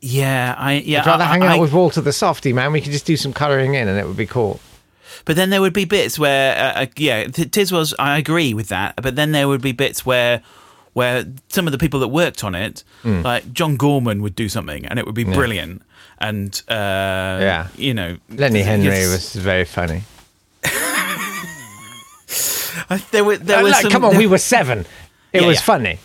Yeah, 0.00 0.54
I 0.58 0.74
yeah. 0.74 1.00
I'd 1.00 1.06
rather 1.06 1.24
I- 1.24 1.28
hang 1.28 1.42
out 1.42 1.56
I- 1.56 1.60
with 1.60 1.72
Walter 1.72 2.00
the 2.00 2.12
Softy, 2.12 2.52
man. 2.52 2.72
We 2.72 2.80
could 2.80 2.92
just 2.92 3.06
do 3.06 3.16
some 3.16 3.32
colouring 3.32 3.74
in 3.74 3.88
and 3.88 3.98
it 3.98 4.06
would 4.06 4.16
be 4.16 4.26
cool. 4.26 4.60
But 5.24 5.36
then 5.36 5.50
there 5.50 5.60
would 5.62 5.72
be 5.72 5.86
bits 5.86 6.18
where, 6.18 6.56
uh, 6.58 6.82
uh, 6.82 6.86
yeah, 6.96 7.24
T- 7.28 7.46
Tiswas. 7.46 7.94
I 7.98 8.18
agree 8.18 8.52
with 8.54 8.68
that. 8.68 8.94
But 9.02 9.16
then 9.16 9.32
there 9.32 9.48
would 9.48 9.62
be 9.62 9.72
bits 9.72 10.04
where, 10.04 10.42
where 10.92 11.24
some 11.48 11.66
of 11.66 11.72
the 11.72 11.78
people 11.78 12.00
that 12.00 12.08
worked 12.08 12.44
on 12.44 12.54
it, 12.54 12.84
Hmm. 13.02 13.22
like 13.22 13.50
John 13.52 13.76
Gorman, 13.76 14.20
would 14.22 14.34
do 14.36 14.48
something, 14.48 14.84
and 14.86 14.98
it 14.98 15.06
would 15.06 15.14
be 15.14 15.24
brilliant. 15.24 15.80
And 16.18 16.60
uh, 16.68 16.74
Yeah. 17.40 17.68
you 17.76 17.94
know, 17.94 18.18
Lenny 18.28 18.60
Henry 18.62 19.06
was 19.08 19.34
very 19.34 19.64
funny. 19.64 20.02
I- 22.90 23.02
There 23.10 23.24
were 23.24 23.36
there 23.38 23.58
Uh, 23.60 23.62
was 23.62 23.72
like, 23.72 23.82
some, 23.82 23.90
come 23.92 24.04
on, 24.04 24.10
there- 24.12 24.20
we 24.20 24.26
were 24.26 24.38
seven. 24.38 24.80
It 25.32 25.40
Yeah, 25.42 25.46
was 25.48 25.56
yeah. 25.56 25.62
funny. 25.62 25.98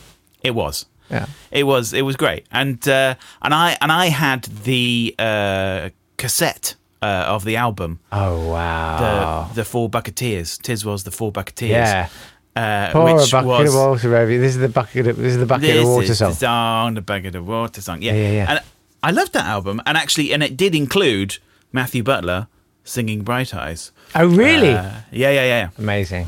It 0.44 0.52
was. 0.56 0.86
Yeah. 1.10 1.26
It 1.52 1.64
was. 1.64 1.94
It 1.94 2.04
was 2.04 2.16
great. 2.16 2.46
And 2.52 2.88
uh, 2.88 3.16
and 3.42 3.54
I 3.54 3.78
and 3.82 3.92
I 3.92 4.06
had 4.08 4.44
the 4.64 5.14
uh, 5.20 5.90
cassette 6.18 6.76
uh, 7.02 7.26
of 7.28 7.44
the 7.44 7.58
album. 7.58 8.00
Oh, 8.12 8.50
wow. 8.50 9.48
the 9.50 9.56
the 9.56 9.66
Four 9.66 9.90
Bucketeers. 9.90 10.58
Tiswas 10.62 11.04
the 11.04 11.12
Four 11.12 11.32
Bucketeers. 11.32 11.70
yeah. 11.72 12.10
uh, 12.56 12.92
Pour 12.92 13.10
a 13.10 13.14
bucket 13.16 13.46
was 13.46 13.70
of 13.70 13.76
water 13.76 14.16
over 14.16 14.32
you. 14.32 14.40
This 14.40 14.56
is 14.56 14.62
the 14.62 14.70
bucket 14.70 15.08
of, 15.08 15.18
this 15.18 15.34
is 15.34 15.38
the 15.40 15.46
bucket 15.46 15.68
this 15.68 15.82
of 15.84 15.88
water 15.88 16.12
is 16.12 16.18
song. 16.18 16.30
the 16.30 16.36
song, 16.36 16.94
the 16.96 17.02
bucket 17.02 17.36
of 17.36 17.48
water 17.48 17.82
song. 17.82 18.02
Yeah, 18.02 18.14
Yeah, 18.14 18.22
yeah, 18.22 18.32
yeah. 18.32 18.52
And 18.52 18.60
I 19.04 19.12
loved 19.12 19.34
that 19.34 19.46
album, 19.46 19.82
and 19.86 19.98
actually, 19.98 20.32
and 20.34 20.44
it 20.44 20.56
did 20.56 20.76
include 20.76 21.40
Matthew 21.72 22.04
Butler 22.04 22.48
singing 22.84 23.24
"Bright 23.24 23.54
Eyes." 23.54 23.92
Oh, 24.16 24.28
really? 24.28 24.70
Uh, 24.74 24.84
yeah, 25.12 25.32
yeah, 25.32 25.32
yeah, 25.32 25.44
yeah. 25.46 25.70
Amazing. 25.78 26.28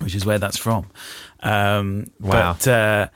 Which 0.00 0.14
is 0.14 0.24
where 0.24 0.38
that's 0.38 0.56
from. 0.58 0.86
Um, 1.42 2.06
Wow. 2.20 2.52
But 2.58 2.68
uh, 2.68 3.08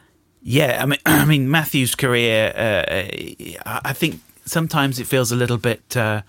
yeah, 0.45 0.79
I 0.83 0.87
mean, 0.87 0.99
I 1.07 1.25
mean, 1.25 1.51
Matthew's 1.51 1.95
career. 1.97 2.53
Uh, 2.55 2.85
I 3.67 3.81
I 3.91 3.93
think 3.93 4.21
sometimes 4.45 5.01
it 5.01 5.07
feels 5.09 5.33
a 5.33 5.37
little 5.37 5.57
bit, 5.59 5.97
uh, 5.97 6.23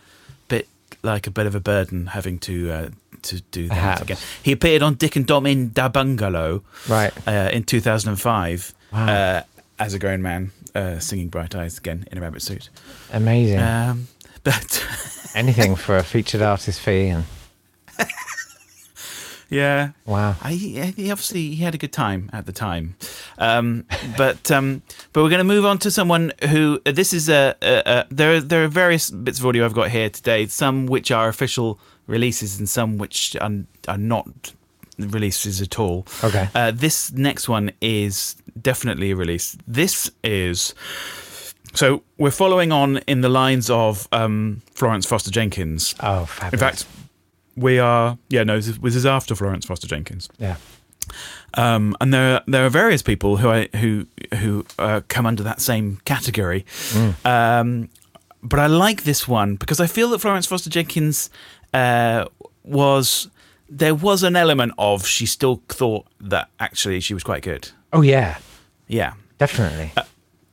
bit 0.48 0.68
like 1.04 1.28
a 1.28 1.32
bit 1.32 1.46
of 1.46 1.54
a 1.56 1.60
burden 1.60 2.08
having 2.08 2.40
to. 2.40 2.72
Uh, 2.72 2.90
to 3.22 3.42
do 3.50 3.68
that 3.70 3.74
Perhaps. 3.74 4.02
again. 4.04 4.18
He 4.44 4.52
appeared 4.52 4.84
on 4.84 4.94
Dick 4.96 5.16
and 5.16 5.26
Dom 5.26 5.48
in 5.48 5.72
Da 5.74 5.90
Bungalow, 5.90 6.62
Right. 6.88 7.12
uh, 7.28 7.50
in 7.52 7.64
2005 7.64 8.72
Wow. 8.94 9.08
uh, 9.08 9.42
as 9.80 9.96
a 9.96 10.00
grown 10.00 10.22
man 10.22 10.52
uh, 10.76 11.00
singing 11.00 11.30
Bright 11.30 11.56
Eyes 11.56 11.80
again 11.80 12.06
in 12.12 12.20
a 12.20 12.22
rabbit 12.22 12.44
suit. 12.44 12.70
Amazing. 13.12 13.60
Um, 13.62 14.10
but 14.44 14.86
Anything 15.34 15.76
for 15.76 15.98
a 15.98 16.04
featured 16.04 16.44
artist 16.44 16.80
fee. 16.80 17.08
And 17.08 17.24
yeah, 19.50 19.92
wow. 20.06 20.36
I, 20.42 20.54
he 20.54 21.12
obviously 21.12 21.56
he 21.56 21.64
had 21.64 21.76
a 21.76 21.78
good 21.78 21.94
time 21.94 22.30
at 22.34 22.46
the 22.46 22.52
time. 22.52 22.96
Um, 23.38 23.86
but 24.18 24.52
um, 24.52 24.82
but 25.14 25.24
we're 25.24 25.30
going 25.30 25.40
to 25.40 25.44
move 25.44 25.66
on 25.66 25.78
to 25.80 25.92
someone 25.92 26.34
who 26.50 26.80
this 26.86 27.14
is 27.14 27.30
a, 27.30 27.56
a, 27.62 27.84
a 27.86 28.06
there 28.10 28.36
are, 28.36 28.42
there 28.42 28.64
are 28.64 28.68
various 28.68 29.10
bits 29.10 29.40
of 29.40 29.46
audio 29.46 29.66
I've 29.66 29.74
got 29.74 29.92
here 29.92 30.10
today. 30.10 30.48
Some 30.48 30.86
which 30.88 31.12
are 31.12 31.28
official 31.28 31.80
releases 32.08 32.60
and 32.60 32.70
some 32.70 32.98
which 32.98 33.36
are, 33.42 33.52
are 33.88 33.98
not 33.98 34.54
releases 34.98 35.62
at 35.62 35.80
all. 35.80 36.08
Okay. 36.24 36.50
Uh, 36.56 36.72
this 36.72 37.12
next 37.12 37.50
one 37.50 37.72
is 37.82 38.36
definitely 38.62 39.12
a 39.12 39.16
release. 39.16 39.58
This 39.68 40.12
is. 40.24 40.74
So 41.74 42.04
we're 42.18 42.32
following 42.32 42.72
on 42.72 42.98
in 43.00 43.20
the 43.20 43.28
lines 43.28 43.70
of 43.70 44.08
um, 44.14 44.62
Florence 44.76 45.06
Foster 45.06 45.30
Jenkins. 45.30 45.94
Oh, 46.00 46.26
fabulous. 46.26 46.54
In 46.54 46.60
fact, 46.60 46.86
we 47.56 47.80
are. 47.80 48.18
Yeah, 48.30 48.44
no, 48.44 48.56
this 48.58 48.68
is, 48.68 48.78
this 48.80 48.96
is 48.96 49.06
after 49.06 49.36
Florence 49.36 49.66
Foster 49.66 49.88
Jenkins. 49.88 50.30
yeah. 50.38 50.58
Um, 51.54 51.96
and 52.02 52.14
there, 52.14 52.42
there 52.48 52.66
are 52.66 52.70
various 52.70 53.02
people 53.04 53.38
who 53.38 53.48
I, 53.50 53.70
who 53.76 54.08
who 54.40 54.66
uh, 54.80 55.02
come 55.08 55.26
under 55.26 55.44
that 55.44 55.62
same 55.62 56.02
category. 56.04 56.66
Um, 57.24 57.90
but 58.42 58.60
I 58.60 58.66
like 58.68 59.04
this 59.04 59.28
one 59.28 59.56
because 59.56 59.80
I 59.80 59.88
feel 59.88 60.10
that 60.10 60.20
Florence 60.20 60.48
Foster 60.48 60.70
Jenkins 60.70 61.30
uh, 61.74 62.26
was 62.64 63.30
there 63.70 63.96
was 63.96 64.24
an 64.24 64.36
element 64.36 64.74
of 64.78 65.06
she 65.06 65.26
still 65.26 65.62
thought 65.70 66.08
that 66.20 66.50
actually 66.60 67.00
she 67.00 67.14
was 67.14 67.24
quite 67.24 67.44
good. 67.44 67.70
Oh, 67.94 68.02
yeah. 68.02 68.38
Yeah, 68.88 69.14
Definitely. 69.38 69.92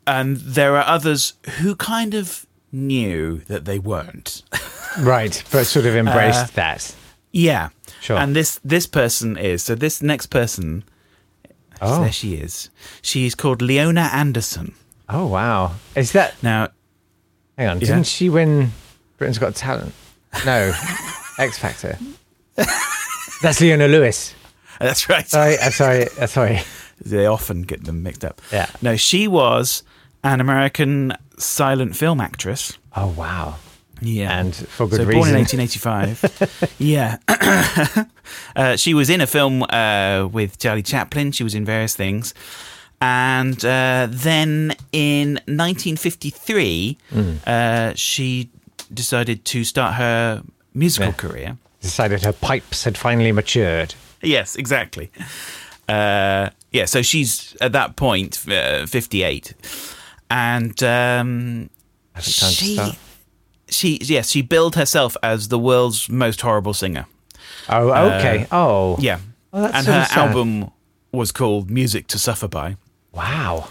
and 0.06 0.36
there 0.38 0.76
are 0.76 0.84
others 0.86 1.34
who 1.58 1.74
kind 1.76 2.14
of 2.14 2.46
knew 2.72 3.38
that 3.48 3.64
they 3.64 3.78
weren't. 3.78 4.42
right. 5.00 5.42
But 5.52 5.66
sort 5.66 5.86
of 5.86 5.94
embraced 5.94 6.54
that. 6.54 6.94
yeah, 7.32 7.68
Sure. 8.00 8.16
And 8.18 8.34
this 8.34 8.58
this 8.64 8.86
person 8.86 9.36
is 9.36 9.62
so. 9.62 9.74
This 9.76 10.02
next 10.02 10.26
person, 10.26 10.82
Oh. 11.80 12.02
there 12.02 12.12
she 12.12 12.34
is. 12.34 12.68
She 13.00 13.26
is 13.26 13.34
called 13.34 13.62
Leona 13.62 14.10
Anderson. 14.12 14.74
Oh, 15.08 15.26
wow. 15.26 15.72
Is 15.94 16.12
that. 16.12 16.34
Now, 16.42 16.68
Hang 17.58 17.68
on. 17.68 17.80
Yeah. 17.80 17.86
Didn't 17.88 18.06
she 18.06 18.28
win 18.30 18.72
Britain's 19.18 19.38
Got 19.38 19.54
Talent? 19.54 19.92
No. 20.46 20.72
X 21.38 21.58
Factor. 21.58 21.98
That's 23.42 23.60
Leona 23.60 23.88
Lewis. 23.88 24.34
that's 24.78 25.08
right. 25.08 25.26
Sorry. 25.28 25.58
I'm 25.58 25.72
sorry. 25.72 26.06
uh, 26.18 26.26
sorry. 26.26 26.60
They 27.04 27.26
often 27.26 27.62
get 27.62 27.84
them 27.84 28.02
mixed 28.02 28.24
up. 28.24 28.40
Yeah. 28.52 28.70
No, 28.80 28.96
she 28.96 29.26
was 29.28 29.82
an 30.24 30.40
American 30.40 31.12
silent 31.42 31.96
film 31.96 32.20
actress. 32.20 32.78
Oh, 32.96 33.08
wow. 33.16 33.56
Yeah. 34.00 34.38
And 34.40 34.54
for 34.54 34.86
good 34.88 34.98
so 34.98 35.04
born 35.04 35.28
in 35.28 35.34
1885. 35.36 36.74
yeah. 36.78 37.18
uh, 38.56 38.76
she 38.76 38.94
was 38.94 39.08
in 39.10 39.20
a 39.20 39.26
film 39.26 39.62
uh, 39.64 40.28
with 40.32 40.58
Charlie 40.58 40.82
Chaplin. 40.82 41.32
She 41.32 41.44
was 41.44 41.54
in 41.54 41.64
various 41.64 41.94
things. 41.94 42.34
And 43.00 43.64
uh, 43.64 44.06
then 44.10 44.74
in 44.92 45.34
1953, 45.46 46.98
Mm. 47.12 47.38
uh, 47.46 47.94
she 47.94 48.48
decided 48.92 49.44
to 49.46 49.64
start 49.64 49.94
her 49.94 50.42
musical 50.74 51.08
Yeah. 51.08 51.12
career. 51.14 51.56
Decided 51.80 52.22
her 52.24 52.32
pipes 52.32 52.84
had 52.84 52.96
finally 52.96 53.32
matured. 53.32 53.94
Yes, 54.22 54.54
exactly. 54.56 55.10
Uh, 55.88 56.50
yeah, 56.70 56.84
so 56.86 57.02
she's 57.02 57.56
at 57.60 57.72
that 57.72 57.96
point 57.96 58.38
uh, 58.48 58.86
58. 58.86 59.54
And 60.32 60.82
um, 60.82 61.70
Has 62.14 62.26
it 62.28 62.40
time 62.40 62.50
to 62.50 62.54
she, 62.54 62.98
she, 63.68 63.98
yes, 64.02 64.30
she 64.30 64.42
billed 64.42 64.76
herself 64.76 65.16
as 65.22 65.48
the 65.48 65.58
world's 65.58 66.08
most 66.08 66.40
horrible 66.40 66.74
singer. 66.74 67.06
Oh, 67.68 67.90
okay. 67.90 68.46
oh. 68.50 68.94
Uh, 68.94 68.96
Yeah. 69.00 69.18
Oh, 69.52 69.62
that's 69.62 69.74
and 69.74 69.86
her 69.86 70.04
sad. 70.06 70.18
album 70.28 70.70
was 71.12 71.32
called 71.32 71.70
Music 71.70 72.06
to 72.08 72.18
Suffer 72.18 72.48
By. 72.48 72.76
Wow. 73.12 73.68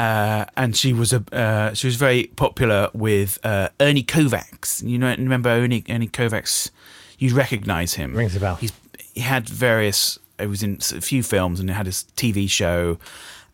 Uh, 0.00 0.46
and 0.56 0.76
she 0.76 0.92
was 0.92 1.12
a 1.12 1.22
uh, 1.32 1.74
she 1.74 1.86
was 1.86 1.94
very 1.96 2.24
popular 2.34 2.88
with 2.94 3.38
uh, 3.44 3.68
Ernie 3.78 4.02
Kovacs. 4.02 4.82
You 4.82 4.98
know, 4.98 5.10
remember 5.10 5.50
Ernie 5.50 5.84
Ernie 5.88 6.08
Kovacs? 6.08 6.70
You'd 7.18 7.32
recognise 7.32 7.94
him. 7.94 8.16
Rings 8.16 8.34
a 8.34 8.40
bell. 8.40 8.56
He's 8.56 8.72
he 8.98 9.20
had 9.20 9.48
various. 9.48 10.18
He 10.40 10.46
was 10.46 10.62
in 10.62 10.78
a 10.92 11.02
few 11.02 11.22
films 11.22 11.60
and 11.60 11.68
he 11.68 11.76
had 11.76 11.84
his 11.86 12.06
TV 12.16 12.48
show, 12.48 12.98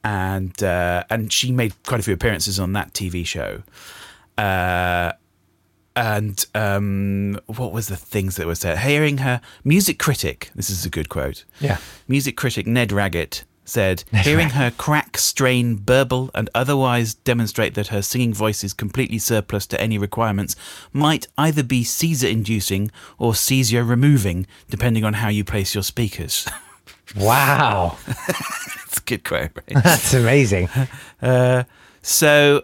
and 0.04 0.62
uh, 0.62 1.04
and 1.10 1.32
she 1.32 1.52
made 1.52 1.74
quite 1.84 2.00
a 2.00 2.02
few 2.02 2.14
appearances 2.14 2.58
on 2.60 2.72
that 2.74 2.92
TV 2.92 3.26
show. 3.26 3.62
Uh, 4.38 5.12
and 5.94 6.44
um, 6.54 7.40
what 7.46 7.72
was 7.72 7.88
the 7.88 7.96
things 7.96 8.36
that 8.36 8.46
were 8.46 8.54
said? 8.54 8.78
Hearing 8.78 9.18
her 9.18 9.40
music 9.64 9.98
critic. 9.98 10.50
This 10.54 10.68
is 10.68 10.84
a 10.84 10.90
good 10.90 11.08
quote. 11.08 11.44
Yeah. 11.58 11.78
Music 12.06 12.36
critic 12.36 12.66
Ned 12.66 12.92
Raggett 12.92 13.44
said, 13.64 14.04
Hearing 14.12 14.50
her 14.50 14.70
crack, 14.70 15.18
strain, 15.18 15.76
burble, 15.76 16.30
and 16.34 16.48
otherwise 16.54 17.14
demonstrate 17.14 17.74
that 17.74 17.88
her 17.88 18.02
singing 18.02 18.32
voice 18.32 18.62
is 18.62 18.72
completely 18.72 19.18
surplus 19.18 19.66
to 19.68 19.80
any 19.80 19.98
requirements 19.98 20.54
might 20.92 21.26
either 21.36 21.62
be 21.62 21.82
seizure 21.82 22.28
inducing 22.28 22.90
or 23.18 23.34
seizure 23.34 23.82
removing, 23.84 24.46
depending 24.70 25.04
on 25.04 25.14
how 25.14 25.28
you 25.28 25.44
place 25.44 25.74
your 25.74 25.82
speakers. 25.82 26.46
Wow. 27.14 27.96
That's 28.06 28.98
a 28.98 29.02
good 29.04 29.24
quote, 29.24 29.50
right? 29.54 29.82
That's 29.84 30.14
amazing. 30.14 30.68
So 32.02 32.62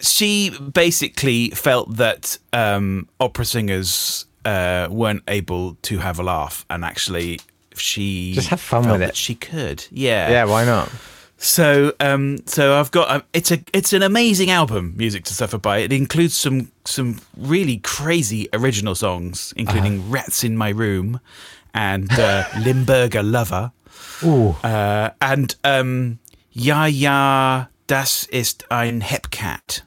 she 0.00 0.50
basically 0.50 1.48
felt 1.50 1.96
that 1.96 2.38
um, 2.52 3.08
opera 3.18 3.46
singers 3.46 4.26
uh, 4.44 4.88
weren't 4.90 5.22
able 5.26 5.76
to 5.82 5.98
have 5.98 6.18
a 6.18 6.22
laugh, 6.22 6.66
and 6.68 6.84
actually, 6.84 7.40
she 7.74 8.32
Just 8.34 8.48
have 8.48 8.60
fun 8.60 8.90
with 8.90 9.00
it. 9.00 9.16
She 9.16 9.34
could, 9.34 9.86
yeah, 9.90 10.30
Yeah, 10.30 10.44
why 10.44 10.64
not? 10.66 10.90
So, 11.38 11.94
um, 12.00 12.38
so 12.46 12.74
I've 12.78 12.90
got 12.90 13.10
um, 13.10 13.22
it's 13.32 13.50
a 13.50 13.60
it's 13.72 13.92
an 13.94 14.02
amazing 14.02 14.50
album, 14.50 14.92
Music 14.96 15.24
to 15.24 15.32
Suffer 15.34 15.56
By. 15.56 15.78
It 15.78 15.92
includes 15.92 16.34
some 16.36 16.70
some 16.84 17.20
really 17.36 17.78
crazy 17.78 18.48
original 18.52 18.94
songs, 18.96 19.54
including 19.56 20.00
Uh-huh. 20.00 20.10
"Rats 20.10 20.44
in 20.44 20.56
My 20.58 20.68
Room" 20.70 21.20
and 21.78 22.10
uh, 22.18 22.44
"Limburger 22.66 23.22
Lover," 23.22 23.70
Ooh. 24.24 24.56
uh, 24.64 25.10
and 25.20 25.54
um, 25.64 26.18
"Ja 26.52 26.86
Ja, 26.86 27.68
das 27.86 28.26
ist 28.30 28.64
ein 28.70 29.00
Hepcat," 29.00 29.82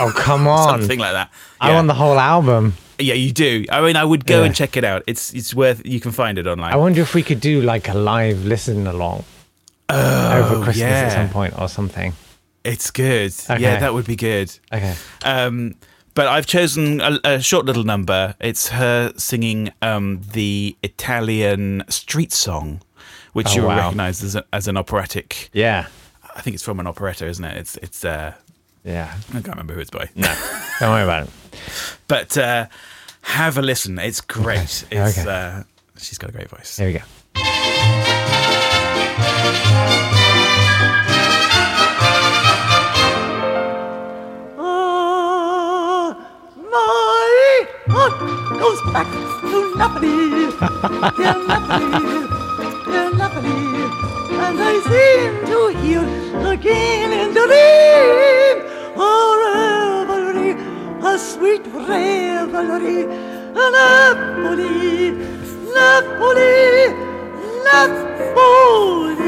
Oh, 0.00 0.10
come 0.14 0.46
on. 0.56 0.68
something 0.80 0.98
like 0.98 1.12
that. 1.12 1.28
I 1.60 1.68
Yeah. 1.68 1.74
want 1.76 1.88
the 1.88 1.94
whole 1.94 2.18
album. 2.18 2.72
yeah, 2.98 3.14
you 3.14 3.32
do. 3.32 3.64
I 3.70 3.80
mean, 3.80 3.96
I 3.96 4.04
would 4.04 4.24
go 4.26 4.38
Yeah. 4.38 4.46
and 4.46 4.54
check 4.54 4.76
it 4.76 4.84
out. 4.84 5.02
It's 5.06 5.32
it's 5.34 5.54
worth. 5.54 5.80
You 5.84 6.00
can 6.00 6.12
find 6.12 6.38
it 6.38 6.46
online. 6.46 6.72
I 6.72 6.76
wonder 6.76 7.02
if 7.02 7.14
we 7.14 7.22
could 7.22 7.40
do 7.40 7.60
like 7.60 7.88
a 7.90 7.94
live 7.94 8.44
listen 8.44 8.86
along 8.86 9.24
over 9.90 10.56
Christmas 10.64 10.76
yeah. 10.78 11.06
at 11.06 11.12
some 11.12 11.28
point 11.28 11.54
or 11.58 11.68
something. 11.68 12.12
It's 12.64 12.90
good. 12.92 13.32
Okay. 13.50 13.60
Yeah, 13.60 13.80
that 13.80 13.92
would 13.92 14.06
be 14.06 14.14
good. 14.16 14.48
Okay. 14.72 14.94
Um, 15.24 15.74
but 16.14 16.26
I've 16.26 16.46
chosen 16.46 17.00
a, 17.00 17.18
a 17.24 17.40
short 17.42 17.64
little 17.66 17.84
number. 17.84 18.34
It's 18.40 18.68
her 18.68 19.12
singing 19.16 19.72
um, 19.82 20.20
the 20.32 20.76
Italian 20.82 21.84
street 21.88 22.32
song, 22.32 22.82
which 23.32 23.48
Oh, 23.50 23.54
you'll 23.54 23.66
wow. 23.68 23.76
recognise 23.86 24.22
as, 24.22 24.34
a, 24.36 24.44
as 24.52 24.68
an 24.68 24.76
operatic. 24.76 25.50
Yeah. 25.52 25.86
I 26.36 26.40
think 26.40 26.54
it's 26.54 26.62
from 26.64 26.80
an 26.80 26.86
operetta, 26.86 27.26
isn't 27.26 27.44
it? 27.44 27.56
It's 27.56 27.76
it's. 27.78 28.04
Uh, 28.04 28.34
Yeah. 28.84 29.14
I 29.30 29.32
can't 29.32 29.48
remember 29.48 29.74
who 29.74 29.80
it's 29.80 29.90
by. 29.90 30.08
No. 30.14 30.34
Don't 30.80 30.90
worry 30.90 31.02
about 31.04 31.24
it. 31.28 31.30
But 32.08 32.36
uh, 32.36 32.66
have 33.22 33.56
a 33.58 33.62
listen. 33.62 33.98
It's 33.98 34.20
great. 34.20 34.84
It's 34.90 35.18
Okay. 35.18 35.30
uh, 35.30 35.62
she's 35.98 36.18
got 36.18 36.30
a 36.30 36.32
great 36.32 36.48
voice. 36.50 36.76
Here 36.76 36.86
we 36.88 36.92
go. 36.94 37.02
Heart 47.94 48.16
goes 48.58 48.80
back 48.92 49.08
to 49.50 49.58
Napoli, 49.76 50.48
dear 51.18 51.36
Napoli, 51.46 51.90
dear 52.88 53.08
Napoli, 53.20 53.60
and 54.44 54.58
I 54.60 54.74
seem 54.90 55.32
to 55.50 55.58
hear 55.80 56.04
again 56.52 57.10
in 57.12 57.28
the 57.34 57.44
dream 57.52 58.56
a 58.96 59.10
revelry, 59.42 60.50
a 61.04 61.18
sweet 61.18 61.64
revelry, 61.66 63.00
a 63.04 63.64
Napoli, 63.76 65.10
Napoli, 65.76 66.52
Napoli. 67.66 69.20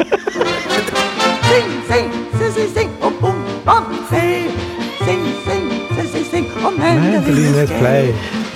Sing, 1.50 1.70
sing, 1.88 2.08
sing, 2.38 2.52
sing, 2.52 2.68
sing, 2.74 2.90
oh 3.02 3.10
boom, 3.20 3.38
bum, 3.64 3.84
say. 4.08 4.48
Sing, 5.04 5.22
sing, 5.44 5.79
sing, 6.40 6.64
oh 6.64 6.70
mandolin 6.70 7.12
Mandolin 7.12 7.44
is 7.44 7.56
is 7.56 7.70
play. 7.78 8.04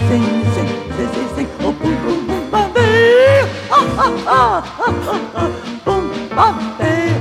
Sing, 0.09 0.25
sing, 0.55 0.69
sing, 0.97 1.09
sing, 1.15 1.29
sing, 1.37 1.49
oh 1.61 1.73
boom, 1.73 1.95
boom, 2.05 2.27
boom, 2.27 2.51
bum, 2.51 2.73
bay. 2.73 3.45
Ah, 3.71 3.87
ah, 4.05 4.15
ah, 4.27 4.77
ah, 4.81 4.95
ah, 5.13 5.21
ah, 5.35 5.51
boom, 5.85 6.05
bum, 6.37 6.55
bay. 6.79 7.13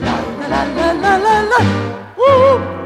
La, 0.00 0.14
la, 0.40 0.60
la, 0.76 0.92
la, 1.02 1.12
la, 1.16 1.16
la, 1.26 1.34
la. 1.50 1.60
Ooh, 2.18 2.79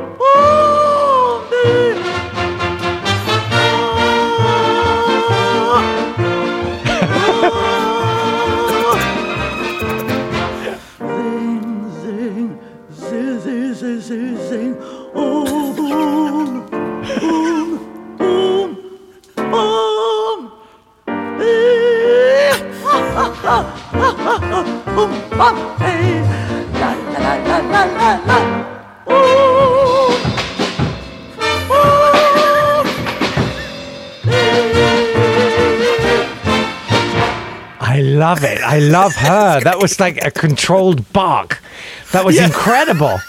I 37.87 38.01
love 38.01 38.43
it. 38.45 38.61
I 38.63 38.79
love 38.79 39.15
her. 39.15 39.61
That 39.61 39.79
was 39.81 40.01
like 40.01 40.25
a 40.25 40.31
controlled 40.31 41.13
bark. 41.13 41.61
That 42.13 42.25
was 42.25 42.37
Yeah. 42.37 42.47
incredible. 42.47 43.21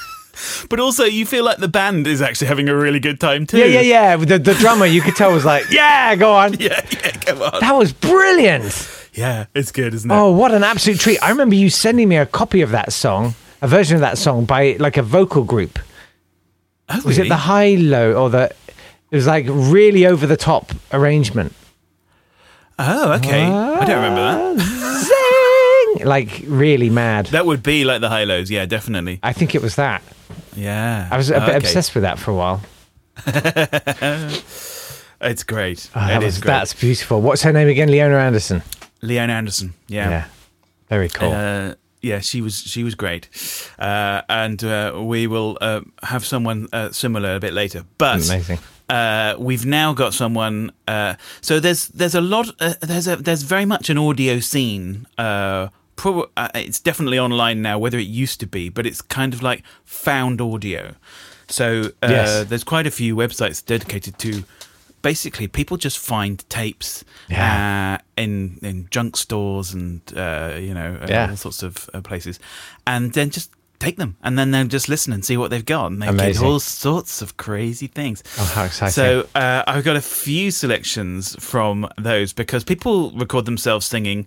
But 0.70 0.80
also, 0.80 1.04
you 1.06 1.26
feel 1.26 1.44
like 1.46 1.58
the 1.58 1.68
band 1.68 2.08
is 2.08 2.22
actually 2.22 2.48
having 2.48 2.68
a 2.70 2.76
really 2.76 3.00
good 3.00 3.20
time 3.20 3.46
too. 3.46 3.58
Yeah, 3.58 3.66
yeah, 3.66 3.82
yeah. 3.82 4.16
The, 4.18 4.40
the 4.40 4.54
drummer, 4.56 4.86
you 4.86 5.02
could 5.02 5.16
tell, 5.16 5.32
was 5.34 5.46
like, 5.46 5.70
yeah, 5.72 6.16
go 6.16 6.34
on. 6.34 6.54
Yeah, 6.60 6.82
yeah, 6.92 7.12
come 7.12 7.42
on. 7.42 7.60
That 7.62 7.76
was 7.76 7.94
brilliant. 7.94 9.05
Yeah, 9.16 9.46
it's 9.56 9.72
good, 9.72 9.94
isn't 9.94 10.10
it? 10.10 10.14
Oh, 10.14 10.32
what 10.32 10.52
an 10.54 10.64
absolute 10.64 11.00
treat. 11.00 11.20
I 11.24 11.30
remember 11.30 11.56
you 11.56 11.70
sending 11.70 12.10
me 12.10 12.18
a 12.18 12.26
copy 12.26 12.62
of 12.62 12.72
that 12.72 12.92
song, 12.92 13.34
a 13.62 13.68
version 13.68 13.96
of 13.96 14.02
that 14.02 14.18
song 14.18 14.46
by 14.46 14.76
like 14.80 14.98
a 14.98 15.02
vocal 15.04 15.44
group. 15.44 15.80
Oh, 16.90 17.02
Was 17.06 17.18
it 17.18 17.30
the 17.30 17.38
high 17.38 17.76
low 17.76 18.14
or 18.14 18.30
the. 18.30 18.54
It 19.12 19.16
was 19.16 19.26
like 19.28 19.46
really 19.48 20.06
over 20.06 20.28
the 20.28 20.36
top 20.38 20.72
arrangement. 20.92 21.54
Oh, 22.78 23.14
okay. 23.14 23.44
I 23.46 23.86
don't 23.86 24.04
remember 24.04 24.56
that. 24.62 25.96
Zing! 26.00 26.06
Like 26.08 26.44
really 26.46 26.90
mad. 26.90 27.28
That 27.28 27.46
would 27.46 27.64
be 27.64 27.86
like 27.86 28.02
the 28.02 28.10
Hi-Lo's. 28.10 28.52
Yeah, 28.52 28.66
definitely. 28.66 29.20
I 29.24 29.32
think 29.32 29.56
it 29.56 29.62
was 29.62 29.76
that. 29.78 30.04
Yeah. 30.58 31.08
I 31.10 31.16
was 31.16 31.30
a 31.30 31.36
bit 31.40 31.44
Okay. 31.44 31.56
obsessed 31.58 31.96
with 31.96 32.02
that 32.02 32.20
for 32.20 32.32
a 32.32 32.36
while. 32.36 32.62
It's 35.22 35.44
great. 35.44 35.90
Oh, 35.96 36.00
that 36.02 36.22
It 36.22 36.26
was, 36.26 36.36
is 36.36 36.42
great. 36.42 36.52
That's 36.52 36.74
beautiful. 36.74 37.22
What's 37.22 37.42
her 37.44 37.54
name 37.54 37.70
again? 37.70 37.90
Leona 37.90 38.18
Anderson. 38.18 38.62
Leon 39.06 39.30
Anderson. 39.30 39.74
Yeah. 39.88 40.26
Very 40.90 41.10
cool. 41.10 41.32
Uh, 41.32 41.76
yeah, 42.02 42.20
she 42.20 42.42
was 42.42 42.56
she 42.60 42.84
was 42.84 42.94
great, 42.96 43.30
uh, 43.80 44.22
and 44.30 44.64
uh, 44.64 44.94
we 45.04 45.26
will 45.28 45.58
uh, 45.62 45.82
have 46.04 46.24
someone 46.24 46.68
uh, 46.72 46.92
similar 46.92 47.36
a 47.36 47.40
bit 47.40 47.54
later. 47.54 47.84
But 47.98 48.30
Amazing. 48.30 48.60
Uh, 48.88 49.34
we've 49.40 49.66
now 49.66 49.94
got 49.94 50.14
someone. 50.14 50.72
Uh, 50.88 51.16
so 51.42 51.60
there's 51.60 51.88
there's 51.88 52.14
a 52.14 52.22
lot. 52.22 52.50
Uh, 52.60 52.76
there's 52.82 53.08
a 53.08 53.16
there's 53.16 53.42
very 53.42 53.66
much 53.66 53.90
an 53.90 53.98
audio 53.98 54.40
scene. 54.40 55.08
Uh, 55.18 55.70
uh, 56.06 56.50
it's 56.54 56.80
definitely 56.80 57.18
online 57.18 57.64
now. 57.64 57.80
Whether 57.80 57.98
it 57.98 58.06
used 58.08 58.40
to 58.42 58.46
be, 58.48 58.70
but 58.70 58.86
it's 58.86 59.02
kind 59.02 59.34
of 59.34 59.42
like 59.42 59.64
found 59.84 60.40
audio. 60.42 60.94
So 61.48 61.92
uh, 62.04 62.08
Yes. 62.10 62.46
there's 62.50 62.64
quite 62.64 62.86
a 62.86 62.92
few 62.92 63.16
websites 63.16 63.66
dedicated 63.66 64.20
to. 64.20 64.44
Basically, 65.12 65.48
people 65.48 65.78
just 65.78 66.00
find 66.00 66.44
tapes 66.50 67.06
Yeah. 67.30 67.98
uh, 68.00 68.22
in 68.24 68.58
in 68.62 68.88
junk 68.96 69.16
stores 69.18 69.74
and 69.74 70.02
uh, 70.18 70.58
you 70.68 70.74
know 70.74 70.98
uh, 71.02 71.08
Yeah. 71.10 71.30
all 71.30 71.38
sorts 71.38 71.64
of 71.64 71.90
uh, 71.94 72.02
places, 72.02 72.40
and 72.86 73.14
then 73.14 73.30
just 73.30 73.52
take 73.78 73.98
them, 73.98 74.16
and 74.24 74.38
then 74.40 74.52
they'll 74.52 74.74
just 74.74 74.90
listen 74.90 75.14
and 75.14 75.24
see 75.24 75.38
what 75.38 75.50
they've 75.52 75.66
got, 75.78 75.92
and 75.92 76.02
they 76.02 76.12
get 76.34 76.42
all 76.42 76.60
sorts 76.60 77.22
of 77.22 77.36
crazy 77.38 77.88
things. 77.88 78.24
Oh, 78.40 78.52
how 78.56 78.66
exciting. 78.66 78.94
So 78.94 79.28
uh, 79.36 79.64
I've 79.68 79.84
got 79.84 79.96
a 79.96 80.02
few 80.02 80.50
selections 80.52 81.36
from 81.40 81.88
those 81.98 82.34
because 82.34 82.64
people 82.64 83.12
record 83.12 83.46
themselves 83.46 83.86
singing 83.86 84.26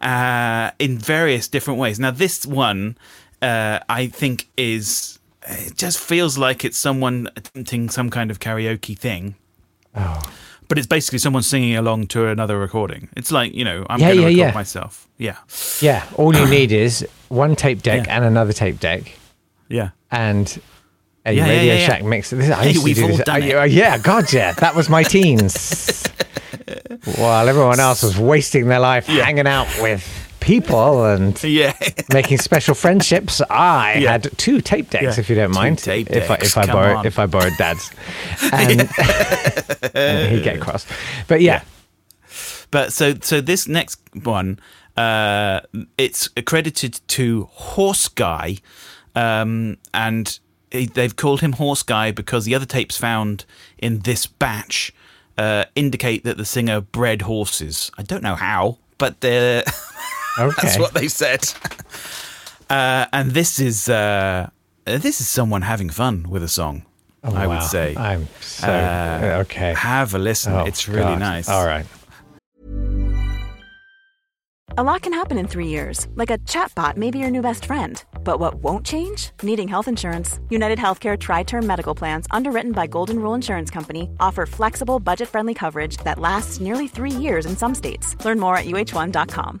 uh, 0.00 0.70
in 0.78 0.98
various 0.98 1.48
different 1.48 1.78
ways. 1.80 1.98
Now, 1.98 2.12
this 2.12 2.46
one 2.46 2.96
uh, 3.42 3.78
I 4.00 4.06
think 4.20 4.48
is 4.56 5.18
it 5.46 5.76
just 5.76 5.98
feels 5.98 6.38
like 6.38 6.64
it's 6.64 6.78
someone 6.78 7.28
attempting 7.36 7.90
some 7.90 8.08
kind 8.10 8.30
of 8.30 8.38
karaoke 8.38 8.96
thing. 8.98 9.34
Oh. 9.96 10.22
But 10.68 10.78
it's 10.78 10.86
basically 10.86 11.18
someone 11.18 11.42
singing 11.42 11.76
along 11.76 12.06
to 12.08 12.26
another 12.28 12.58
recording. 12.58 13.08
It's 13.16 13.30
like, 13.30 13.54
you 13.54 13.64
know, 13.64 13.86
I'm 13.90 14.00
Yeah, 14.00 14.06
going 14.14 14.16
to 14.16 14.22
yeah, 14.22 14.26
record 14.28 14.38
yeah. 14.38 14.54
myself. 14.54 15.08
Yeah. 15.18 15.36
Yeah, 15.80 16.04
all 16.16 16.34
you 16.34 16.46
need 16.48 16.72
is 16.86 17.06
one 17.28 17.54
tape 17.54 17.82
deck 17.82 18.06
and 18.08 18.24
another 18.24 18.52
tape 18.54 18.80
deck 18.80 19.12
Yeah. 19.68 19.90
and 20.10 20.58
a 21.26 21.32
Yeah, 21.32 21.48
Radio. 21.48 21.76
Shack 21.78 22.02
mix. 22.04 22.30
This, 22.30 22.50
I 22.50 22.64
Hey, 22.64 22.72
to 22.74 22.80
we've 22.80 22.96
do 22.96 23.02
all 23.02 23.08
this. 23.08 23.20
done 23.26 23.42
I- 23.42 23.64
it. 23.66 23.72
yeah, 23.72 23.98
God, 23.98 24.32
yeah, 24.32 24.52
that 24.52 24.74
was 24.74 24.88
my 24.88 25.02
teens. 25.02 26.02
While 27.18 27.48
everyone 27.48 27.78
else 27.80 28.02
was 28.02 28.16
wasting 28.18 28.68
their 28.68 28.80
life 28.80 29.06
hanging 29.06 29.46
out 29.46 29.66
with 29.82 30.02
people 30.44 31.04
and 31.04 31.42
Yeah. 31.60 31.72
making 32.12 32.38
special 32.38 32.74
friendships, 32.74 33.40
I 33.50 33.94
Yeah. 33.98 34.12
had 34.12 34.30
two 34.36 34.60
tape 34.60 34.90
decks, 34.90 35.02
Yeah. 35.16 35.20
if 35.20 35.28
you 35.30 35.36
don't 35.36 35.48
Two 35.52 35.54
mind. 35.58 35.78
tape 35.78 36.10
if 36.10 36.30
I, 36.30 36.36
decks, 36.36 36.48
if 36.48 36.58
I 36.58 36.66
borrowed 36.66 36.96
on. 36.98 37.06
if 37.06 37.18
I 37.18 37.26
borrowed 37.26 37.54
Dad's, 37.58 37.90
and, 38.52 38.80
and 39.94 40.32
he'd 40.32 40.44
get 40.44 40.60
cross. 40.60 40.86
But 41.28 41.40
yeah, 41.40 41.62
But 42.70 42.92
so 42.92 43.14
so 43.22 43.40
this 43.40 43.66
next 43.68 43.98
one, 44.22 44.58
uh, 44.96 45.60
it's 45.96 46.28
accredited 46.36 47.00
to 47.08 47.48
Horse 47.52 48.08
Guy, 48.08 48.58
um, 49.14 49.78
and 49.92 50.38
they've 50.70 51.14
called 51.16 51.40
him 51.40 51.52
Horse 51.52 51.82
Guy 51.84 52.10
because 52.10 52.44
the 52.44 52.54
other 52.54 52.66
tapes 52.66 52.96
found 52.96 53.44
in 53.78 54.00
this 54.00 54.26
batch 54.26 54.92
uh, 55.38 55.64
indicate 55.74 56.24
that 56.24 56.36
the 56.36 56.44
singer 56.44 56.80
bred 56.80 57.22
horses. 57.22 57.90
I 57.96 58.02
don't 58.02 58.22
know 58.22 58.34
how, 58.34 58.78
but 58.98 59.20
they're 59.20 59.62
okay. 60.38 60.54
that's 60.62 60.78
what 60.78 60.94
they 60.94 61.08
said. 61.08 61.44
Uh, 62.70 63.04
and 63.12 63.32
this 63.32 63.58
is 63.60 63.90
uh, 63.90 64.48
this 64.86 65.20
is 65.20 65.28
someone 65.28 65.60
having 65.62 65.90
fun 65.90 66.24
with 66.30 66.42
a 66.42 66.48
song. 66.48 66.82
I 67.22 67.28
Oh, 67.28 67.32
Wow. 67.32 67.48
would 67.48 67.62
say. 67.62 67.94
I'm 67.94 68.26
so 68.40 68.66
Uh, 68.68 69.42
okay. 69.42 69.74
Have 69.74 70.14
a 70.14 70.18
listen. 70.18 70.54
Oh, 70.54 70.64
it's 70.64 70.88
really 70.88 71.02
God. 71.12 71.18
nice. 71.18 71.48
All 71.48 71.66
right. 71.66 71.84
A 74.78 74.82
lot 74.82 75.02
can 75.02 75.12
happen 75.12 75.36
in 75.38 75.46
three 75.46 75.68
years, 75.68 76.08
like 76.16 76.30
a 76.30 76.38
chatbot 76.38 76.96
may 76.96 77.10
be 77.10 77.18
your 77.18 77.30
new 77.30 77.42
best 77.42 77.66
friend. 77.66 78.02
But 78.24 78.40
what 78.40 78.54
won't 78.56 78.84
change? 78.86 79.30
Needing 79.42 79.68
health 79.68 79.86
insurance. 79.86 80.40
United 80.48 80.78
Healthcare 80.78 81.18
Tri 81.18 81.42
Term 81.44 81.66
Medical 81.66 81.94
Plans, 81.94 82.26
underwritten 82.30 82.72
by 82.72 82.86
Golden 82.86 83.18
Rule 83.18 83.34
Insurance 83.34 83.70
Company, 83.70 84.08
offer 84.18 84.46
flexible, 84.46 84.98
budget 85.00 85.28
friendly 85.28 85.54
coverage 85.54 85.98
that 85.98 86.18
lasts 86.18 86.60
nearly 86.60 86.88
three 86.88 87.10
years 87.12 87.44
in 87.46 87.56
some 87.56 87.74
states. 87.74 88.16
Learn 88.24 88.40
more 88.40 88.56
at 88.56 88.64
uhone.com. 88.64 89.60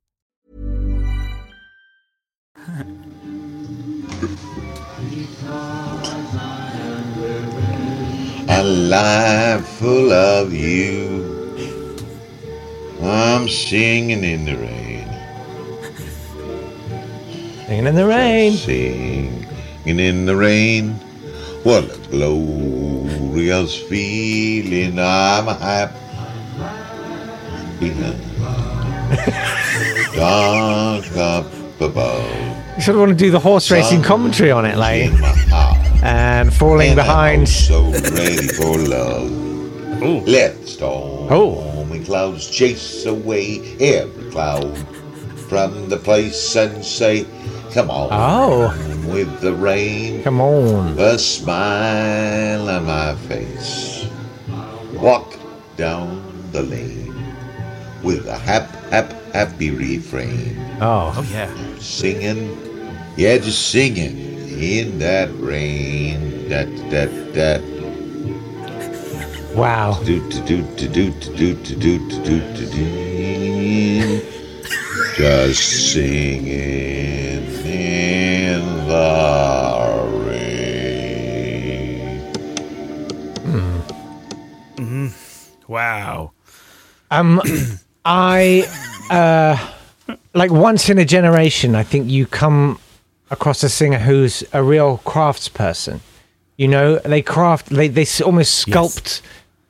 A 8.49 8.63
life 8.63 9.65
full 9.79 10.11
of 10.11 10.53
you. 10.53 11.97
I'm 13.01 13.49
singing 13.49 14.23
in 14.23 14.45
the 14.45 14.57
rain. 14.57 15.07
Singing 17.65 17.87
in 17.87 17.95
the 17.95 18.05
rain. 18.05 18.53
Singing 18.53 19.47
in 19.85 20.27
the 20.27 20.35
rain. 20.35 20.91
What 21.63 21.85
a 21.85 21.97
glorious 22.11 23.75
feeling. 23.75 24.99
I'm 24.99 25.47
happy. 25.47 25.97
Dark 30.15 31.17
up. 31.17 31.60
You 31.81 32.81
sort 32.81 32.95
of 32.95 32.99
want 32.99 33.09
to 33.09 33.15
do 33.15 33.31
the 33.31 33.39
horse 33.39 33.71
racing 33.71 34.03
commentary 34.03 34.51
on 34.51 34.65
it, 34.65 34.77
like, 34.77 35.01
In 35.03 35.19
my 35.19 35.27
heart. 35.29 35.77
and 36.03 36.53
falling 36.53 36.91
And 36.91 36.99
I'm 36.99 37.05
behind. 37.05 37.49
so 37.49 37.83
ready 37.91 38.47
for 38.49 38.77
love. 38.77 40.27
Let 40.27 40.67
stormy 40.67 41.27
Oh. 41.31 42.03
clouds 42.05 42.47
chase 42.49 43.05
away 43.05 43.61
every 43.79 44.29
cloud 44.31 44.77
from 45.49 45.89
the 45.89 45.97
place 45.97 46.55
and 46.55 46.83
say, 46.85 47.25
Come 47.73 47.89
on 47.89 48.09
Oh, 48.11 48.73
with 49.11 49.39
the 49.41 49.53
rain, 49.53 50.21
come 50.23 50.39
on. 50.41 50.99
a 50.99 51.17
smile 51.17 52.69
on 52.69 52.85
my 52.85 53.15
face. 53.27 54.05
Walk 54.93 55.33
down 55.77 56.21
the 56.51 56.61
lane 56.63 57.13
with 58.03 58.27
a 58.27 58.37
hap, 58.37 58.69
hap, 58.91 59.13
happy 59.33 59.71
refrain. 59.71 60.57
Oh, 60.81 61.13
Oh 61.15 61.27
yeah. 61.31 61.49
Singing, 61.79 62.57
yeah, 63.17 63.37
just 63.37 63.71
singing 63.71 64.17
in 64.61 64.99
that 64.99 65.29
rain. 65.39 66.49
That, 66.49 66.67
that, 66.91 67.33
that. 67.33 67.61
wow. 69.55 69.99
Do, 70.03 70.19
do, 70.29 70.41
do, 70.41 70.61
do, 70.75 70.87
do, 70.87 71.11
do, 71.11 71.53
do, 71.53 71.55
do, 71.55 71.75
do, 71.75 72.23
do, 72.23 72.39
do, 72.55 72.65
do. 72.71 74.21
Just 75.15 75.93
singing 75.93 77.47
in 77.65 78.87
the 78.87 79.07
rain. 84.77 85.13
Wow. 85.67 86.31
Um, 87.09 87.41
I 88.05 88.90
uh, 89.11 89.57
like 90.33 90.51
once 90.51 90.89
in 90.89 90.97
a 90.97 91.05
generation. 91.05 91.75
I 91.75 91.83
think 91.83 92.09
you 92.09 92.25
come 92.25 92.79
across 93.29 93.63
a 93.63 93.69
singer 93.69 93.99
who's 93.99 94.43
a 94.53 94.63
real 94.63 94.99
craftsperson. 95.05 95.99
You 96.57 96.67
know, 96.67 96.99
they 96.99 97.21
craft. 97.21 97.69
They 97.69 97.87
they 97.87 98.05
almost 98.23 98.65
sculpt 98.65 99.21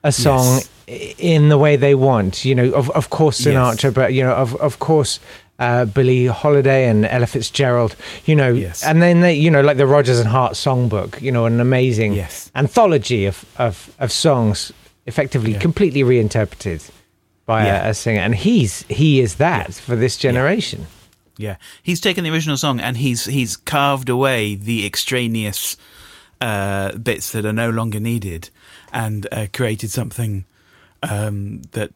a 0.03 0.11
song 0.11 0.61
Yes. 0.87 1.15
in 1.17 1.49
the 1.49 1.57
way 1.57 1.77
they 1.77 1.95
want. 1.95 2.43
You 2.45 2.55
know, 2.55 2.71
of 2.73 2.89
of 2.91 3.09
course 3.09 3.39
Sinatra, 3.41 3.83
Yes. 3.83 3.93
but 3.93 4.13
you 4.13 4.23
know, 4.23 4.33
of 4.33 4.55
of 4.55 4.79
course. 4.79 5.19
Uh, 5.59 5.85
Billie 5.85 6.25
Holiday 6.25 6.89
and 6.89 7.05
Ella 7.05 7.27
Fitzgerald, 7.27 7.95
you 8.25 8.35
know, 8.35 8.51
Yes. 8.51 8.81
and 8.83 8.99
then 8.99 9.21
they, 9.21 9.35
you 9.35 9.51
know, 9.51 9.61
like 9.61 9.77
the 9.77 9.85
Rodgers 9.85 10.19
and 10.19 10.27
Hart 10.27 10.53
songbook, 10.53 11.21
you 11.21 11.31
know, 11.31 11.45
an 11.45 11.59
amazing 11.59 12.13
Yes. 12.13 12.49
anthology 12.55 13.27
of, 13.27 13.45
of, 13.59 13.91
of 13.99 14.11
songs, 14.11 14.71
effectively 15.05 15.51
Yeah. 15.51 15.59
completely 15.59 16.01
reinterpreted 16.01 16.81
by 17.51 17.65
Yeah. 17.65 17.87
a, 17.87 17.89
a 17.89 17.93
singer, 17.93 18.21
and 18.21 18.35
he's 18.35 18.85
he 18.89 19.19
is 19.19 19.35
that 19.35 19.73
for 19.73 19.95
this 19.95 20.17
generation. 20.17 20.85
Yeah, 21.37 21.55
he's 21.83 21.99
taken 22.01 22.23
the 22.23 22.29
original 22.31 22.57
song 22.57 22.79
and 22.79 22.97
he's 22.97 23.25
he's 23.25 23.57
carved 23.57 24.09
away 24.09 24.55
the 24.55 24.85
extraneous 24.85 25.77
uh, 26.39 26.97
bits 26.97 27.31
that 27.31 27.45
are 27.45 27.53
no 27.53 27.69
longer 27.69 27.99
needed, 27.99 28.49
and 28.93 29.27
uh, 29.31 29.47
created 29.53 29.89
something 29.91 30.45
um, 31.03 31.61
that 31.71 31.91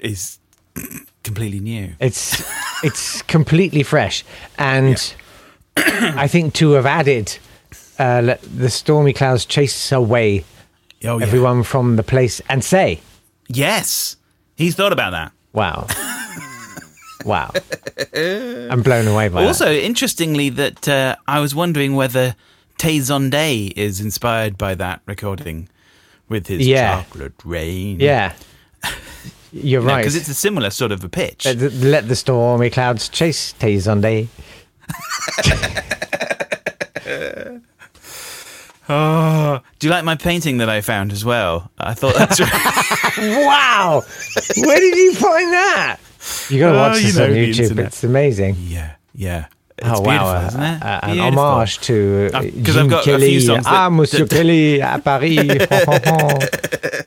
is 0.00 0.38
completely 1.24 1.60
new. 1.60 1.94
It's 2.00 2.42
it's 2.84 3.22
completely 3.22 3.82
fresh, 3.82 4.24
and 4.58 4.96
I 5.76 6.28
think 6.28 6.54
to 6.54 6.72
have 6.72 6.86
added 6.86 7.38
uh, 7.98 8.36
the 8.56 8.70
stormy 8.70 9.12
clouds 9.12 9.44
chase 9.46 9.92
away 9.92 10.44
Oh, 11.04 11.18
yeah. 11.18 11.26
everyone 11.26 11.62
from 11.62 11.96
the 11.96 12.02
place 12.02 12.40
and 12.48 12.62
say, 12.64 13.00
Yes, 13.48 14.16
he's 14.56 14.74
thought 14.74 14.92
about 14.92 15.10
that. 15.12 15.32
"Wow, 15.52 15.86
wow." 17.24 17.50
I'm 18.14 18.82
blown 18.82 19.06
away 19.06 19.28
by 19.28 19.44
Also, 19.44 19.64
that. 19.66 19.70
Also, 19.70 19.72
interestingly, 19.72 20.48
that 20.50 20.88
uh, 20.88 21.16
I 21.26 21.40
was 21.40 21.54
wondering 21.54 21.94
whether 21.94 22.34
Tay 22.78 22.98
Zonday 22.98 23.72
is 23.76 24.00
inspired 24.00 24.58
by 24.58 24.74
that 24.74 25.00
recording 25.06 25.68
with 26.28 26.46
his 26.48 26.66
Yeah. 26.66 27.02
chocolate 27.02 27.34
rain. 27.44 28.00
Yeah, 28.00 28.32
you're 29.52 29.80
right. 29.80 29.98
because 29.98 30.16
it's 30.16 30.28
a 30.28 30.34
similar 30.34 30.70
sort 30.70 30.92
of 30.92 31.02
a 31.04 31.08
pitch. 31.08 31.44
let, 31.46 31.58
the, 31.58 31.70
let 31.70 32.08
the 32.08 32.16
stormy 32.16 32.68
clouds 32.70 33.08
chase 33.08 33.52
Tay 33.52 33.80
on 33.86 34.00
day. 34.00 34.28
Oh, 38.88 39.60
do 39.78 39.86
you 39.86 39.90
like 39.92 40.04
my 40.04 40.14
painting 40.16 40.58
that 40.58 40.68
I 40.68 40.80
found 40.80 41.12
as 41.12 41.24
well? 41.24 41.70
I 41.78 41.94
thought 41.94 42.14
that's 42.14 42.40
right. 42.40 42.82
Wow, 43.18 44.02
where 44.58 44.80
did 44.80 44.96
you 44.96 45.14
find 45.14 45.52
that? 45.52 45.96
You 46.50 46.60
got 46.60 46.72
to 46.72 46.78
Oh, 46.78 46.82
watch 46.82 46.96
you 47.00 47.06
this 47.06 47.16
know 47.16 47.24
on 47.24 47.30
YouTube. 47.30 47.78
It's 47.86 48.04
amazing. 48.04 48.56
yeah, 48.58 48.94
yeah. 49.14 49.46
It's 49.78 49.88
oh 49.88 50.02
beautiful, 50.02 50.26
wow, 50.26 50.46
isn't 50.46 50.62
it? 50.62 50.82
Uh, 50.82 51.00
an 51.02 51.18
homage 51.18 51.78
to 51.80 52.30
Uh, 52.32 52.38
uh, 52.38 52.42
'cause 52.64 52.76
I've 52.76 52.88
got 52.90 53.00
a 53.00 53.04
few 53.04 53.12
Kelly. 53.12 53.40
songs 53.40 53.64
that- 53.64 53.72
ah, 53.72 53.90
Monsieur 53.90 54.26
Kelly 54.26 54.78
à 54.80 55.02
Paris. 55.02 55.36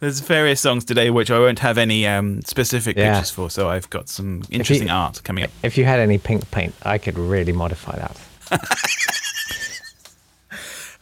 There's 0.00 0.20
various 0.20 0.60
songs 0.60 0.84
today 0.84 1.08
which 1.10 1.30
I 1.30 1.38
won't 1.38 1.58
have 1.60 1.78
any 1.78 2.06
um, 2.06 2.42
specific 2.42 2.96
Yeah. 2.98 3.14
pictures 3.14 3.30
for, 3.30 3.48
so 3.50 3.68
I've 3.70 3.88
got 3.90 4.08
some 4.10 4.42
interesting 4.50 4.90
art 4.90 5.22
coming 5.24 5.44
up. 5.44 5.50
if 5.62 5.76
you 5.78 5.84
had 5.86 6.00
any 6.00 6.18
pink 6.18 6.50
paint, 6.50 6.74
I 6.82 6.98
could 6.98 7.18
really 7.18 7.52
modify 7.52 7.96
that. 7.98 8.16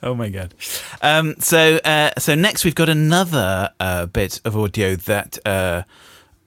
Oh 0.05 0.15
my 0.15 0.29
god! 0.29 0.55
Um, 1.01 1.35
so, 1.39 1.77
uh, 1.79 2.11
so 2.19 2.35
next 2.35 2.65
we've 2.65 2.75
got 2.75 2.89
another 2.91 3.71
uh, 3.81 4.07
bit 4.07 4.41
of 4.45 4.55
audio 4.57 4.97
that 4.97 5.39
uh, 5.47 5.83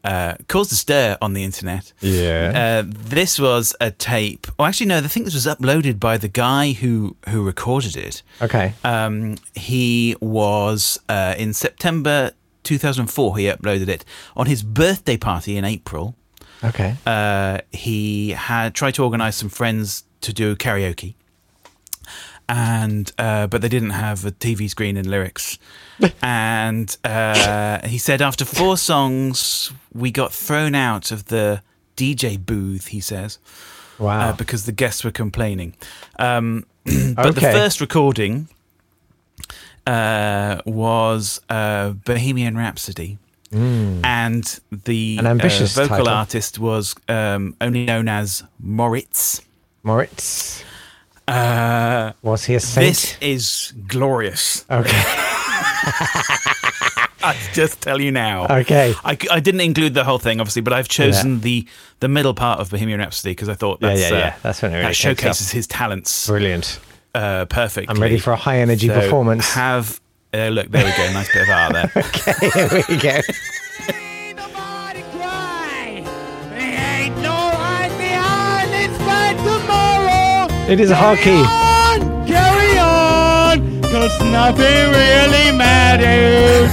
uh, 0.04 0.36
caused 0.48 0.72
a 0.72 0.76
stir 0.76 1.18
on 1.22 1.34
the 1.34 1.44
internet. 1.44 1.92
Yeah. 2.00 2.84
Uh, 2.86 2.88
this 2.88 3.40
was 3.40 3.76
a 3.82 3.90
tape. 3.92 4.46
Oh, 4.60 4.66
actually, 4.66 4.86
no. 4.88 5.00
I 5.00 5.02
think 5.02 5.26
this 5.26 5.34
was 5.34 5.48
uploaded 5.48 6.00
by 6.00 6.18
the 6.18 6.28
guy 6.28 6.72
who 6.72 7.16
who 7.30 7.44
recorded 7.44 7.98
it. 7.98 8.22
Okay. 8.42 8.74
Um, 8.84 9.38
he 9.56 10.16
was 10.22 11.00
uh, 11.10 11.34
in 11.38 11.54
September 11.54 12.32
2004. 12.64 13.38
He 13.38 13.46
uploaded 13.46 13.88
it 13.90 14.06
on 14.36 14.46
his 14.46 14.62
birthday 14.64 15.18
party 15.18 15.58
in 15.58 15.66
April. 15.66 16.16
Okay. 16.64 16.96
uh, 17.06 17.60
he 17.72 18.32
had 18.32 18.74
tried 18.74 18.96
to 18.96 19.04
organise 19.04 19.36
some 19.36 19.50
friends 19.50 20.06
to 20.22 20.34
do 20.34 20.56
karaoke, 20.56 21.14
and 22.50 23.12
uh, 23.18 23.48
but 23.48 23.62
they 23.62 23.70
didn't 23.70 23.92
have 23.92 24.26
a 24.26 24.32
TV 24.32 24.70
screen 24.70 24.98
and 24.98 25.08
lyrics. 25.08 25.58
and 26.22 26.96
uh, 27.04 27.86
he 27.88 27.98
said 27.98 28.22
after 28.22 28.46
four 28.46 28.78
songs, 28.78 29.72
we 29.94 30.12
got 30.12 30.34
thrown 30.34 30.76
out 30.76 31.12
of 31.12 31.26
the 31.26 31.62
DJ 31.96 32.44
booth. 32.44 32.88
He 32.88 33.00
says, 33.00 33.40
Wow. 34.00 34.30
uh, 34.30 34.34
because 34.34 34.66
the 34.66 34.72
guests 34.72 35.04
were 35.04 35.12
complaining. 35.12 35.74
Um, 36.20 36.66
but 37.16 37.36
the 37.36 37.42
first 37.42 37.82
recording 37.82 38.48
uh, 39.86 40.62
was 40.66 41.42
uh, 41.50 41.92
Bohemian 41.92 42.58
Rhapsody. 42.58 43.18
And 43.50 44.60
the. 44.72 45.18
An 45.20 45.26
ambitious 45.26 45.78
uh, 45.78 45.84
vocal 45.84 45.98
title. 46.06 46.10
artist 46.10 46.60
was 46.60 46.96
um, 47.08 47.56
only 47.62 47.86
known 47.86 48.10
as 48.10 48.44
Moritz. 48.60 49.42
Moritz. 49.84 50.64
Uh, 51.28 52.14
Was 52.22 52.46
he 52.46 52.56
a 52.56 52.60
saint? 52.60 52.88
this 52.96 53.18
is 53.22 53.74
glorious. 53.88 54.66
Okay. 54.70 54.90
I 57.24 57.36
just 57.54 57.82
tell 57.82 58.00
you 58.00 58.12
now. 58.12 58.46
Okay. 58.48 58.94
I, 59.04 59.18
I 59.30 59.40
didn't 59.42 59.62
include 59.62 59.94
the 59.94 60.04
whole 60.06 60.20
thing, 60.20 60.40
obviously, 60.40 60.62
but 60.62 60.72
I've 60.74 60.88
chosen 60.88 61.42
the 61.42 61.68
the 62.00 62.08
middle 62.08 62.34
part 62.34 62.60
of 62.60 62.70
Bohemian 62.70 63.00
Rhapsody 63.00 63.32
because 63.32 63.50
I 63.50 63.56
thought 63.56 63.80
Yeah, 63.82 63.90
that's, 63.90 64.02
yeah, 64.02 64.08
uh, 64.08 64.20
yeah. 64.20 64.36
That's 64.44 64.62
when 64.62 64.72
it 64.72 64.76
really 64.76 64.88
that 64.88 64.96
showcases 64.96 65.52
his 65.52 65.68
talents 65.68 66.28
Brilliant. 66.28 66.80
uh, 67.16 67.46
perfectly. 67.46 67.94
I'm 67.94 68.02
ready 68.02 68.20
for 68.20 68.32
a 68.32 68.36
high 68.38 68.60
energy 68.60 68.88
So 68.88 68.94
performance. 69.02 69.52
Have 69.54 70.00
uh, 70.34 70.48
look, 70.50 70.68
there 70.70 70.86
we 70.86 70.92
go. 70.92 71.12
Nice 71.14 71.34
bit 71.34 71.44
of 71.44 71.50
art 71.50 71.74
there. 71.74 71.92
okay, 72.04 72.50
here 72.70 72.84
we 72.88 72.98
go. 72.98 73.20
It 80.70 80.82
is 80.82 80.92
hard 80.92 81.20
on, 81.20 82.28
carry 82.28 82.78
on, 82.78 83.82
cause 83.84 84.20
nothing 84.20 84.92
really 84.92 85.58
matters. 85.58 86.72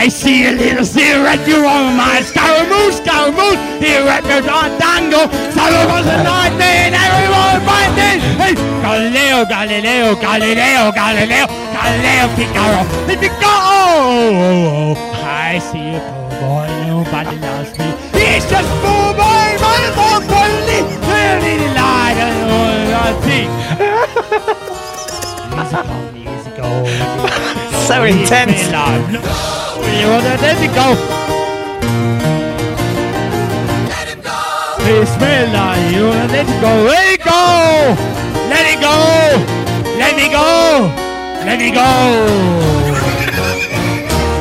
I 0.02 0.08
see 0.08 0.48
a 0.48 0.52
little 0.52 0.84
cigarette, 0.84 1.48
you 1.48 1.62
on 1.62 1.96
my 1.96 2.26
scaramouche, 2.26 3.06
scaramouche, 3.06 3.62
here 3.78 4.02
at 4.10 4.26
the 4.26 4.42
Dango, 4.82 5.30
a 5.30 6.24
night 6.26 6.58
and 6.58 6.98
everyone 6.98 7.62
fighting. 7.70 8.18
Hey, 8.42 8.58
Galileo, 8.82 9.46
Galileo, 9.46 10.18
Galileo, 10.18 10.90
Galileo, 10.90 11.46
Galileo, 11.46 12.26
Figaro, 12.34 12.82
let 13.06 13.22
me 13.22 13.30
go! 13.30 13.46
Oh, 13.46 14.02
oh, 14.02 14.58
oh, 14.58 14.98
oh, 14.98 15.22
I 15.22 15.62
see 15.70 15.94
a 15.94 16.02
poor 16.02 16.34
boy, 16.42 16.66
nobody 16.90 17.38
loves 17.38 17.70
me. 17.78 17.86
He's 18.18 18.42
just 18.50 18.70
poor 18.82 19.14
boy, 19.14 19.54
but 19.62 19.86
it's 19.86 20.02
all 20.02 20.18
friendly, 20.26 20.82
really 21.06 21.78
light 21.78 22.18
and 22.18 22.50
all 22.50 22.90
I 23.06 23.22
see. 23.22 23.46
Easy 25.62 25.78
go, 25.78 26.10
easy 26.18 26.50
go, 26.58 26.90
easy 26.90 27.06
go. 27.22 27.86
So 27.86 28.02
intense. 28.04 29.61
Leave. 29.84 30.02
You 30.02 30.08
want 30.10 30.24
to 30.24 30.36
let 30.42 30.58
it 30.62 30.74
go? 30.74 30.96
Bismillah, 34.82 35.78
you 35.94 36.04
want 36.10 36.26
to 36.26 36.34
let 36.34 36.48
it 36.50 36.60
go? 36.60 36.72
Let 36.90 37.06
it 37.14 37.22
go! 37.22 37.96
Let 38.50 38.66
it 38.66 38.80
go! 38.82 38.96
Let 40.02 40.14
me 40.18 40.28
go! 40.30 40.90
Let 41.46 41.58
me 41.60 41.70
go! 41.72 41.86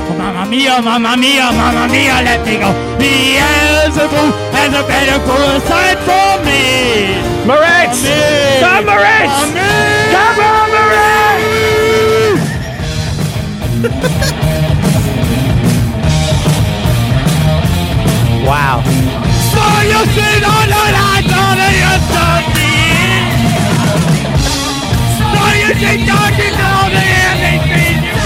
Oh, 0.09 0.17
Mamma 0.17 0.45
mia, 0.49 0.81
mamma 0.81 1.17
mia, 1.17 1.53
mamma 1.53 1.87
mia, 1.93 2.23
let 2.25 2.41
me 2.47 2.57
go! 2.57 2.73
Beelzebub 2.99 4.33
has 4.57 4.73
a 4.73 4.83
better 4.89 5.21
foresight 5.29 5.99
for 6.09 6.41
me! 6.45 7.21
Moritz! 7.47 8.01
For 8.01 8.09
me! 8.09 8.61
Come, 8.61 8.87
Moritz! 8.87 9.37
For 9.41 9.53
me! 9.55 9.71
Come 10.17 10.41
on, 10.41 10.67
Moritz! 13.93 14.47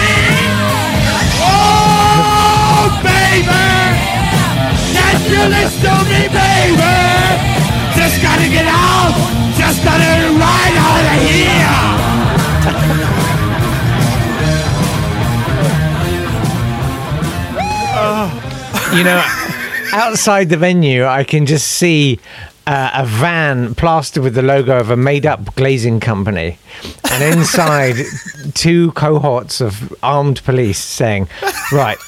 mean. 0.01 0.47
Oh, 1.45 2.89
baby. 3.05 3.65
To 5.85 5.93
me, 6.09 6.23
baby. 6.29 6.95
Just 7.97 8.23
gotta 8.23 8.49
get 8.49 8.67
out. 8.67 9.15
Just 9.59 9.85
gotta 9.85 10.33
ride 10.41 10.77
out 10.89 11.05
of 11.13 11.19
here. 11.21 11.95
You 18.97 19.03
know, 19.03 19.44
outside 19.95 20.49
the 20.49 20.57
venue, 20.57 21.07
I 21.07 21.25
can 21.25 21.47
just 21.47 21.69
see 21.69 22.19
uh, 22.67 22.91
a 22.95 23.07
van 23.07 23.75
plastered 23.75 24.23
with 24.23 24.35
the 24.35 24.43
logo 24.43 24.79
of 24.79 24.91
a 24.91 24.97
made 24.97 25.25
up 25.25 25.55
glazing 25.55 26.01
company. 26.01 26.59
And 27.11 27.39
inside, 27.39 27.97
two 28.55 28.93
cohorts 28.93 29.61
of 29.61 29.95
armed 30.03 30.43
police 30.45 30.79
saying, 30.79 31.29
Right, 31.73 31.99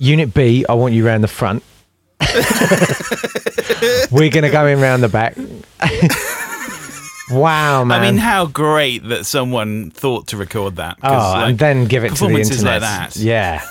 Unit 0.00 0.32
B, 0.32 0.64
I 0.68 0.74
want 0.74 0.94
you 0.94 1.06
round 1.06 1.22
the 1.22 1.28
front. 1.28 1.62
We're 4.10 4.30
going 4.30 4.44
to 4.44 4.50
go 4.50 4.66
in 4.66 4.80
round 4.80 5.02
the 5.02 5.08
back. 5.08 5.36
wow, 7.30 7.84
man. 7.84 8.00
I 8.00 8.10
mean, 8.10 8.18
how 8.18 8.46
great 8.46 9.04
that 9.08 9.26
someone 9.26 9.90
thought 9.90 10.28
to 10.28 10.36
record 10.36 10.76
that. 10.76 10.98
oh, 11.02 11.08
like, 11.08 11.50
and 11.50 11.58
then 11.58 11.84
give 11.86 12.04
it 12.04 12.08
to 12.08 12.14
the 12.14 12.18
performances 12.20 12.58
internet. 12.60 12.82
like 12.82 13.12
that. 13.12 13.16
Yeah. 13.16 13.62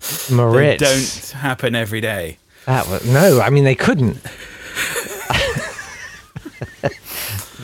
they 0.30 0.76
don't 0.76 1.30
happen 1.36 1.74
every 1.74 2.00
day. 2.00 2.38
That 2.66 2.88
was, 2.88 3.06
no, 3.06 3.40
I 3.40 3.50
mean, 3.50 3.64
they 3.64 3.74
couldn't. 3.74 4.22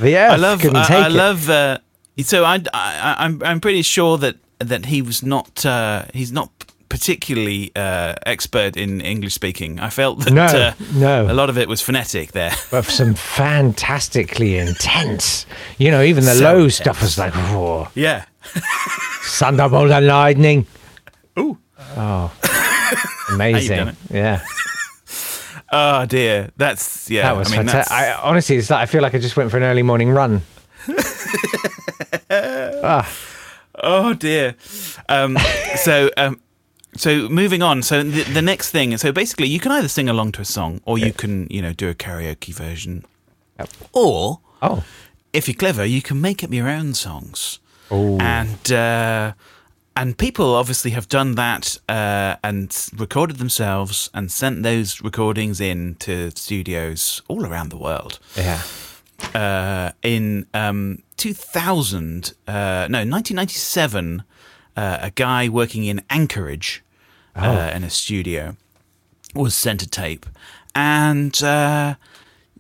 the 0.01 0.17
earth 0.17 0.33
I 0.33 0.37
love. 0.37 0.61
couldn't 0.61 0.77
I, 0.77 0.87
take 0.87 1.05
I 1.05 1.07
it. 1.07 1.13
love. 1.13 1.49
Uh, 1.49 1.79
so 2.19 2.45
I, 2.45 2.63
I, 2.73 3.17
I'm, 3.19 3.43
I'm 3.43 3.61
pretty 3.61 3.83
sure 3.83 4.19
that 4.19 4.37
that 4.59 4.87
he 4.87 5.03
was 5.03 5.23
not. 5.23 5.65
Uh, 5.67 6.05
he's 6.15 6.33
not 6.33 6.51
particularly 6.89 7.73
uh, 7.77 8.15
expert 8.27 8.77
in 8.77 9.01
English 9.01 9.35
speaking. 9.35 9.79
I 9.81 9.91
felt 9.91 10.21
that 10.21 10.33
No, 10.33 10.45
uh, 10.45 10.73
no. 10.95 11.31
a 11.31 11.35
lot 11.35 11.51
of 11.51 11.59
it 11.59 11.69
was 11.69 11.81
phonetic 11.81 12.33
there. 12.33 12.53
but 12.71 12.85
some 12.85 13.15
fantastically 13.15 14.57
intense. 14.59 15.47
You 15.79 15.91
know, 15.91 16.03
even 16.03 16.25
the 16.25 16.35
So 16.35 16.45
low 16.45 16.57
intense. 16.57 16.77
stuff 16.77 17.03
was 17.03 17.19
like, 17.19 17.35
whoa, 17.35 17.89
Yeah. 17.95 18.25
thunderbolt 19.25 19.91
and 19.91 20.07
lightning. 20.07 20.67
Ooh. 21.39 21.59
Oh, 21.97 22.33
amazing. 23.31 23.97
Yeah, 24.11 24.41
Oh 25.73 26.07
dear. 26.17 26.51
That's 26.57 27.11
yeah. 27.11 27.23
that 27.23 27.37
was 27.37 27.49
I 27.53 27.57
mean, 27.59 27.67
fantastic. 27.67 27.93
I, 27.93 28.13
honestly, 28.15 28.57
it's 28.57 28.71
like 28.71 28.81
I 28.81 28.87
feel 28.87 29.03
like 29.03 29.15
I 29.15 29.19
just 29.19 29.37
went 29.37 29.51
for 29.51 29.57
an 29.57 29.63
early 29.63 29.83
morning 29.83 30.11
run. 30.11 30.43
ah, 32.31 33.11
Oh 33.83 34.15
dear. 34.15 34.55
Um, 35.09 35.37
so 35.77 36.11
um, 36.17 36.41
so 36.97 37.29
moving 37.29 37.63
on. 37.63 37.83
So 37.83 38.03
the, 38.03 38.23
the 38.23 38.43
next 38.43 38.71
thing. 38.71 38.97
So 38.97 39.13
basically, 39.13 39.49
you 39.49 39.61
can 39.61 39.73
either 39.73 39.89
sing 39.89 40.09
along 40.09 40.33
to 40.33 40.43
a 40.43 40.45
song, 40.45 40.81
or 40.85 40.99
you 40.99 41.13
can 41.13 41.47
you 41.51 41.63
know 41.63 41.73
do 41.73 41.89
a 41.89 41.95
karaoke 41.95 42.55
version, 42.55 43.05
or 43.93 44.41
oh, 44.63 44.85
if 45.33 45.49
you're 45.49 45.55
clever, 45.55 45.85
you 45.85 46.03
can 46.03 46.21
make 46.21 46.43
up 46.43 46.53
your 46.53 46.69
own 46.69 46.95
songs. 46.95 47.61
Ooh. 47.93 48.19
And 48.19 48.73
uh, 48.73 49.33
and 49.97 50.19
people 50.19 50.55
obviously 50.55 50.91
have 50.91 51.09
done 51.09 51.37
that 51.37 51.79
uh, 51.89 52.37
and 52.45 52.89
recorded 52.97 53.39
themselves 53.39 54.11
and 54.13 54.31
sent 54.31 54.63
those 54.63 55.01
recordings 55.01 55.61
in 55.61 55.95
to 55.97 56.31
studios 56.33 57.23
all 57.29 57.47
around 57.47 57.71
the 57.71 57.79
world. 57.79 58.19
yeah. 58.37 58.63
Uh, 59.35 59.93
in 60.03 60.47
um, 60.53 61.03
2000, 61.17 62.35
uh, 62.47 62.53
no, 62.91 62.99
1997, 62.99 64.23
uh, 64.77 64.99
a 65.01 65.11
guy 65.13 65.49
working 65.49 65.85
in 65.85 66.03
Anchorage 66.11 66.85
uh, 67.37 67.71
in 67.75 67.85
a 67.85 67.91
studio 67.91 68.57
was 69.35 69.55
sent 69.55 69.83
a 69.83 69.89
tape, 69.89 70.27
and 70.75 71.43
uh, 71.43 71.95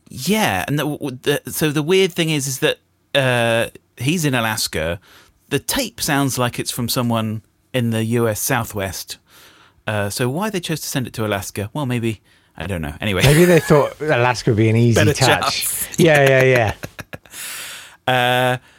yeah, 0.08 0.64
and 0.68 0.78
the, 0.78 1.40
the, 1.44 1.50
so 1.50 1.70
the 1.70 1.82
weird 1.82 2.12
thing 2.12 2.30
is, 2.30 2.46
is 2.46 2.58
that 2.60 2.78
uh, 3.14 3.68
he's 3.96 4.24
in 4.24 4.34
Alaska. 4.34 5.00
The 5.48 5.58
tape 5.58 6.00
sounds 6.00 6.38
like 6.38 6.58
it's 6.58 6.70
from 6.70 6.88
someone 6.88 7.42
in 7.72 7.90
the 7.90 8.04
U.S. 8.20 8.40
Southwest, 8.40 9.18
Uh, 9.86 10.10
so 10.10 10.28
why 10.28 10.50
they 10.50 10.60
chose 10.60 10.80
to 10.80 10.88
send 10.88 11.06
it 11.06 11.12
to 11.14 11.24
Alaska? 11.24 11.70
Well, 11.72 11.86
maybe 11.86 12.20
I 12.56 12.66
don't 12.66 12.82
know. 12.82 12.94
Anyway, 13.00 13.22
Maybe 13.22 13.44
they 13.44 13.60
thought 13.60 14.00
Alaska 14.00 14.50
would 14.50 14.56
be 14.56 14.68
an 14.68 14.76
easy 14.86 14.94
Better 14.94 15.12
touch. 15.14 15.62
chance. 15.62 15.98
Yeah, 15.98 16.42
yeah, 16.42 16.74
yeah. 18.08 18.58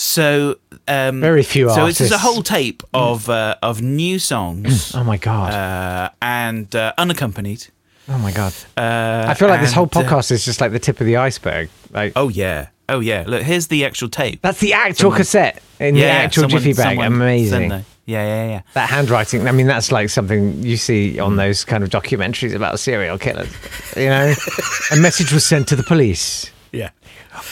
So 0.00 0.56
um, 0.88 1.20
Very 1.20 1.42
few 1.42 1.68
So 1.68 1.84
this 1.86 2.00
is 2.00 2.10
a 2.10 2.16
whole 2.16 2.42
tape 2.42 2.82
of 2.94 3.28
uh, 3.28 3.56
of 3.62 3.82
new 3.82 4.18
songs 4.18 4.94
Oh 4.94 5.04
my 5.04 5.18
god. 5.18 5.52
uh, 5.52 6.10
and 6.22 6.74
uh, 6.74 6.94
unaccompanied. 6.96 7.66
oh 8.08 8.16
my 8.18 8.32
god. 8.32 8.54
Uh, 8.78 9.26
I 9.28 9.34
feel 9.34 9.48
like 9.48 9.60
this 9.60 9.74
whole 9.74 9.84
uh, 9.92 10.00
podcast 10.00 10.30
is 10.30 10.42
just 10.44 10.58
like 10.60 10.72
the 10.72 10.78
tip 10.78 11.00
of 11.00 11.06
the 11.06 11.16
iceberg. 11.18 11.68
Like 11.92 12.14
oh 12.16 12.30
yeah, 12.30 12.68
oh 12.88 13.00
yeah. 13.00 13.24
Look, 13.26 13.42
here's 13.42 13.66
the 13.66 13.84
actual 13.84 14.08
tape. 14.08 14.40
that's 14.40 14.60
the 14.60 14.72
actual 14.72 15.10
someone- 15.10 15.18
cassette 15.18 15.62
in 15.78 15.94
the 15.96 16.00
yeah, 16.00 16.06
actual 16.24 16.44
someone- 16.44 16.62
jiffy 16.62 16.82
bag. 16.82 16.98
Amazing. 16.98 17.70
Yeah, 18.06 18.24
yeah, 18.26 18.48
yeah. 18.48 18.62
That 18.72 18.88
handwriting. 18.88 19.46
I 19.46 19.52
mean, 19.52 19.66
that's 19.66 19.92
like 19.92 20.08
something 20.08 20.62
you 20.64 20.76
see 20.78 21.20
on 21.20 21.36
those 21.36 21.64
kind 21.64 21.84
of 21.84 21.90
documentaries 21.90 22.54
about 22.56 22.80
serial 22.80 23.18
killers. 23.18 23.52
You 23.96 24.06
know, 24.08 24.34
a 24.90 24.96
message 24.96 25.30
was 25.32 25.44
sent 25.44 25.68
to 25.68 25.76
the 25.76 25.84
police. 25.84 26.50
Yeah. 26.72 26.90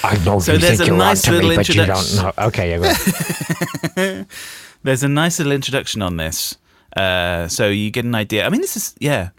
I 0.04 0.16
know 0.24 0.38
So 0.40 0.52
you 0.52 0.58
there's 0.58 0.78
think 0.78 0.90
a 0.90 0.92
you're 0.92 0.96
nice 0.96 1.26
me, 1.28 1.34
little 1.34 1.56
but 1.56 1.68
you 1.68 1.74
don't 1.74 1.88
introduction. 1.88 2.22
know. 2.22 2.32
Okay, 2.46 2.70
yeah, 2.70 2.78
go. 3.96 4.24
There's 4.84 5.02
a 5.02 5.08
nice 5.08 5.38
little 5.38 5.52
introduction 5.52 6.02
on 6.02 6.16
this, 6.18 6.56
uh, 6.96 7.48
so 7.48 7.68
you 7.68 7.90
get 7.90 8.04
an 8.04 8.14
idea. 8.14 8.46
I 8.46 8.48
mean, 8.48 8.60
this 8.60 8.76
is 8.76 8.94
yeah. 9.00 9.30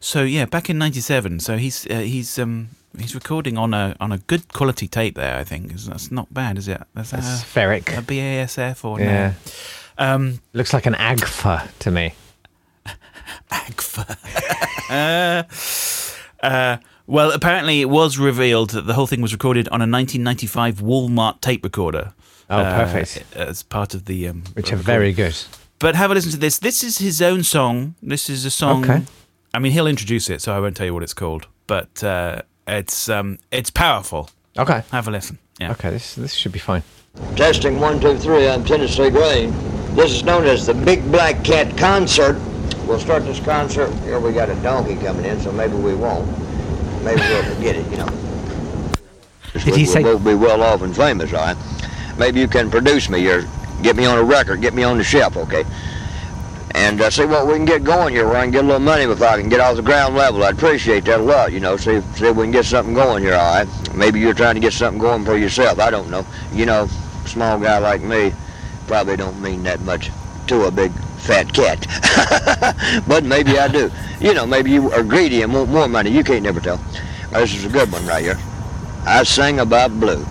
So 0.00 0.22
yeah, 0.22 0.46
back 0.46 0.70
in 0.70 0.78
'97. 0.78 1.40
So 1.40 1.56
he's 1.58 1.86
uh, 1.90 1.98
he's 2.00 2.38
um 2.38 2.68
he's 2.98 3.14
recording 3.14 3.58
on 3.58 3.74
a 3.74 3.94
on 4.00 4.10
a 4.12 4.18
good 4.18 4.52
quality 4.54 4.88
tape 4.88 5.16
there. 5.16 5.36
I 5.36 5.44
think 5.44 5.72
that's 5.74 6.10
not 6.10 6.32
bad, 6.32 6.56
is 6.56 6.66
it? 6.68 6.80
That's, 6.94 7.10
That's 7.10 7.26
uh, 7.26 7.44
ferric. 7.44 7.88
a 7.98 8.00
BASF 8.02 8.84
or 8.84 8.98
Yeah. 9.00 9.34
no? 9.98 10.14
Um, 10.14 10.40
Looks 10.54 10.72
like 10.72 10.86
an 10.86 10.94
agfa 10.94 11.68
to 11.80 11.90
me. 11.90 12.14
uh, 14.90 15.42
uh, 16.42 16.76
well, 17.08 17.32
apparently 17.32 17.80
it 17.80 17.88
was 17.88 18.18
revealed 18.18 18.70
that 18.70 18.82
the 18.82 18.94
whole 18.94 19.06
thing 19.06 19.22
was 19.22 19.32
recorded 19.32 19.66
on 19.68 19.80
a 19.80 19.88
1995 19.88 20.76
Walmart 20.76 21.40
tape 21.40 21.64
recorder. 21.64 22.12
Oh, 22.50 22.58
uh, 22.58 22.84
perfect. 22.84 23.34
As 23.34 23.62
part 23.62 23.94
of 23.94 24.04
the 24.04 24.28
um, 24.28 24.44
Which 24.52 24.66
are 24.66 24.76
recording. 24.76 24.84
very 24.84 25.12
good. 25.14 25.36
But 25.78 25.94
have 25.94 26.10
a 26.10 26.14
listen 26.14 26.32
to 26.32 26.38
this. 26.38 26.58
This 26.58 26.84
is 26.84 26.98
his 26.98 27.22
own 27.22 27.42
song. 27.44 27.94
This 28.02 28.28
is 28.28 28.44
a 28.44 28.50
song. 28.50 28.84
Okay. 28.84 29.04
I 29.54 29.58
mean, 29.58 29.72
he'll 29.72 29.86
introduce 29.86 30.28
it, 30.28 30.42
so 30.42 30.54
I 30.54 30.60
won't 30.60 30.76
tell 30.76 30.86
you 30.86 30.92
what 30.92 31.02
it's 31.02 31.14
called. 31.14 31.46
But 31.66 32.04
uh, 32.04 32.42
it's 32.66 33.08
um, 33.08 33.38
it's 33.50 33.70
powerful. 33.70 34.28
Okay. 34.58 34.82
Have 34.92 35.08
a 35.08 35.10
listen. 35.10 35.38
Yeah. 35.58 35.72
Okay, 35.72 35.90
this 35.90 36.14
this 36.14 36.34
should 36.34 36.52
be 36.52 36.58
fine. 36.58 36.82
Testing 37.36 37.80
one, 37.80 38.00
two, 38.00 38.18
three. 38.18 38.48
I'm 38.48 38.64
Tennessee 38.64 39.10
Green. 39.10 39.50
This 39.94 40.12
is 40.12 40.24
known 40.24 40.44
as 40.44 40.66
the 40.66 40.74
Big 40.74 41.02
Black 41.10 41.42
Cat 41.42 41.76
Concert. 41.78 42.38
We'll 42.86 43.00
start 43.00 43.24
this 43.24 43.40
concert. 43.40 43.92
Here 44.04 44.20
we 44.20 44.32
got 44.32 44.50
a 44.50 44.54
donkey 44.56 44.96
coming 44.96 45.24
in, 45.24 45.40
so 45.40 45.52
maybe 45.52 45.74
we 45.74 45.94
won't. 45.94 46.28
Maybe 47.08 47.22
we'll 47.22 47.54
forget 47.54 47.74
it, 47.74 47.90
you 47.90 47.96
know. 47.96 48.08
Did 49.54 49.62
he 49.62 49.84
we'll 49.84 49.86
say- 49.86 50.02
both 50.02 50.22
be 50.22 50.34
well 50.34 50.62
off 50.62 50.82
and 50.82 50.94
famous, 50.94 51.32
all 51.32 51.40
right? 51.40 51.56
Maybe 52.18 52.38
you 52.40 52.48
can 52.48 52.70
produce 52.70 53.08
me 53.08 53.26
or 53.28 53.48
get 53.82 53.96
me 53.96 54.04
on 54.04 54.18
a 54.18 54.22
record, 54.22 54.60
get 54.60 54.74
me 54.74 54.82
on 54.82 54.98
the 54.98 55.04
shelf, 55.04 55.34
okay? 55.38 55.64
And 56.74 57.00
uh, 57.00 57.08
see 57.08 57.24
what 57.24 57.46
we 57.46 57.54
can 57.54 57.64
get 57.64 57.82
going 57.82 58.12
here, 58.12 58.26
where 58.28 58.36
I 58.36 58.42
can 58.42 58.50
get 58.50 58.62
a 58.64 58.66
little 58.66 58.80
money 58.80 59.04
if 59.04 59.22
I 59.22 59.40
can 59.40 59.48
get 59.48 59.58
off 59.58 59.76
the 59.76 59.82
ground 59.82 60.16
level. 60.16 60.44
I'd 60.44 60.54
appreciate 60.54 61.06
that 61.06 61.20
a 61.20 61.22
lot, 61.22 61.50
you 61.50 61.60
know. 61.60 61.78
See, 61.78 61.98
see 62.14 62.26
if 62.26 62.36
we 62.36 62.44
can 62.44 62.50
get 62.50 62.66
something 62.66 62.92
going 62.92 63.22
here, 63.22 63.34
all 63.34 63.64
right? 63.64 63.94
Maybe 63.94 64.20
you're 64.20 64.34
trying 64.34 64.56
to 64.56 64.60
get 64.60 64.74
something 64.74 65.00
going 65.00 65.24
for 65.24 65.38
yourself. 65.38 65.78
I 65.80 65.90
don't 65.90 66.10
know. 66.10 66.26
You 66.52 66.66
know, 66.66 66.88
small 67.24 67.58
guy 67.58 67.78
like 67.78 68.02
me 68.02 68.34
probably 68.86 69.16
don't 69.16 69.40
mean 69.40 69.62
that 69.62 69.80
much 69.80 70.10
to 70.48 70.64
a 70.64 70.70
big 70.70 70.92
fat 71.18 71.52
cat. 71.52 71.86
but 73.08 73.24
maybe 73.24 73.58
I 73.58 73.68
do. 73.68 73.90
You 74.20 74.34
know, 74.34 74.46
maybe 74.46 74.70
you 74.70 74.90
are 74.92 75.02
greedy 75.02 75.42
and 75.42 75.52
want 75.52 75.70
more 75.70 75.88
money. 75.88 76.10
You 76.10 76.24
can't 76.24 76.42
never 76.42 76.60
tell. 76.60 76.80
This 77.32 77.54
is 77.54 77.66
a 77.66 77.68
good 77.68 77.92
one 77.92 78.06
right 78.06 78.24
here. 78.24 78.38
I 79.04 79.22
sing 79.24 79.60
about 79.60 79.98
blue. 80.00 80.24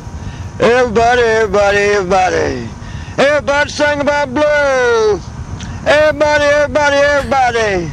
Everybody, 0.60 1.22
everybody, 1.22 1.78
everybody. 1.78 2.70
Everybody 3.18 3.70
sing 3.70 4.02
about 4.02 4.34
blue. 4.34 5.22
Everybody, 5.86 6.46
everybody, 6.46 6.96
everybody. 6.96 7.92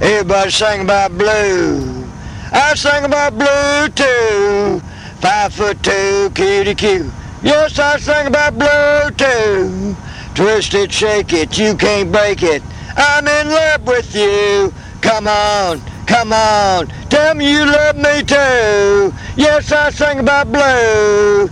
Everybody 0.00 0.50
sing 0.50 0.82
about 0.82 1.18
blue. 1.18 2.06
I 2.52 2.74
sing 2.76 3.04
about 3.04 3.36
blue 3.36 3.88
too. 3.88 4.80
Five 5.20 5.52
foot 5.52 5.82
two, 5.82 6.30
cutie 6.34 6.74
cute. 6.74 7.10
Yes, 7.42 7.78
I 7.78 7.98
sing 7.98 8.28
about 8.28 8.56
blue 8.56 9.10
too. 9.16 9.96
Twist 10.36 10.74
it, 10.74 10.92
shake 10.92 11.32
it, 11.32 11.56
you 11.56 11.74
can't 11.74 12.12
break 12.12 12.42
it. 12.42 12.62
I'm 12.94 13.26
in 13.26 13.48
love 13.48 13.86
with 13.86 14.14
you. 14.14 14.70
Come 15.00 15.26
on, 15.26 15.80
come 16.06 16.30
on. 16.30 16.88
Tell 17.08 17.34
me 17.34 17.50
you 17.50 17.64
love 17.64 17.96
me 17.96 18.22
too. 18.22 19.14
Yes, 19.34 19.72
I 19.72 19.88
sing 19.88 20.18
about 20.18 20.52
blue. 20.52 21.48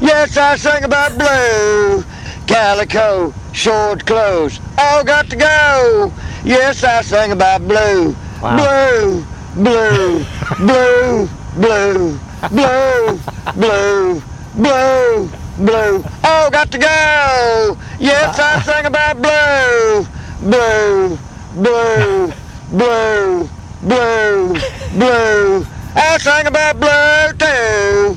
Yes, 0.00 0.36
I 0.36 0.56
sing 0.56 0.82
about 0.82 1.16
blue. 1.16 2.02
Calico, 2.48 3.32
short 3.52 4.04
clothes, 4.04 4.58
all 4.78 5.04
got 5.04 5.30
to 5.30 5.36
go. 5.36 6.12
Yes, 6.44 6.82
I 6.82 7.02
sing 7.02 7.30
about 7.30 7.60
blue. 7.68 8.16
Blue, 8.40 9.24
blue, 9.54 10.24
blue, 10.58 11.28
blue, 11.54 12.18
blue, 12.50 13.20
blue, 13.54 14.22
blue, 14.56 15.30
blue, 15.56 16.04
all 16.24 16.50
got 16.50 16.72
to 16.72 16.78
go. 16.78 17.78
Yes, 17.98 18.38
I 18.38 18.60
sing 18.62 18.86
about 18.86 19.22
blue. 19.22 20.06
Blue, 20.50 21.18
blue, 21.54 22.32
blue, 22.70 23.48
blue, 23.82 24.54
blue. 24.92 25.66
I 25.94 26.18
sing 26.18 26.46
about 26.46 26.80
blue 26.80 27.38
too. 27.38 28.16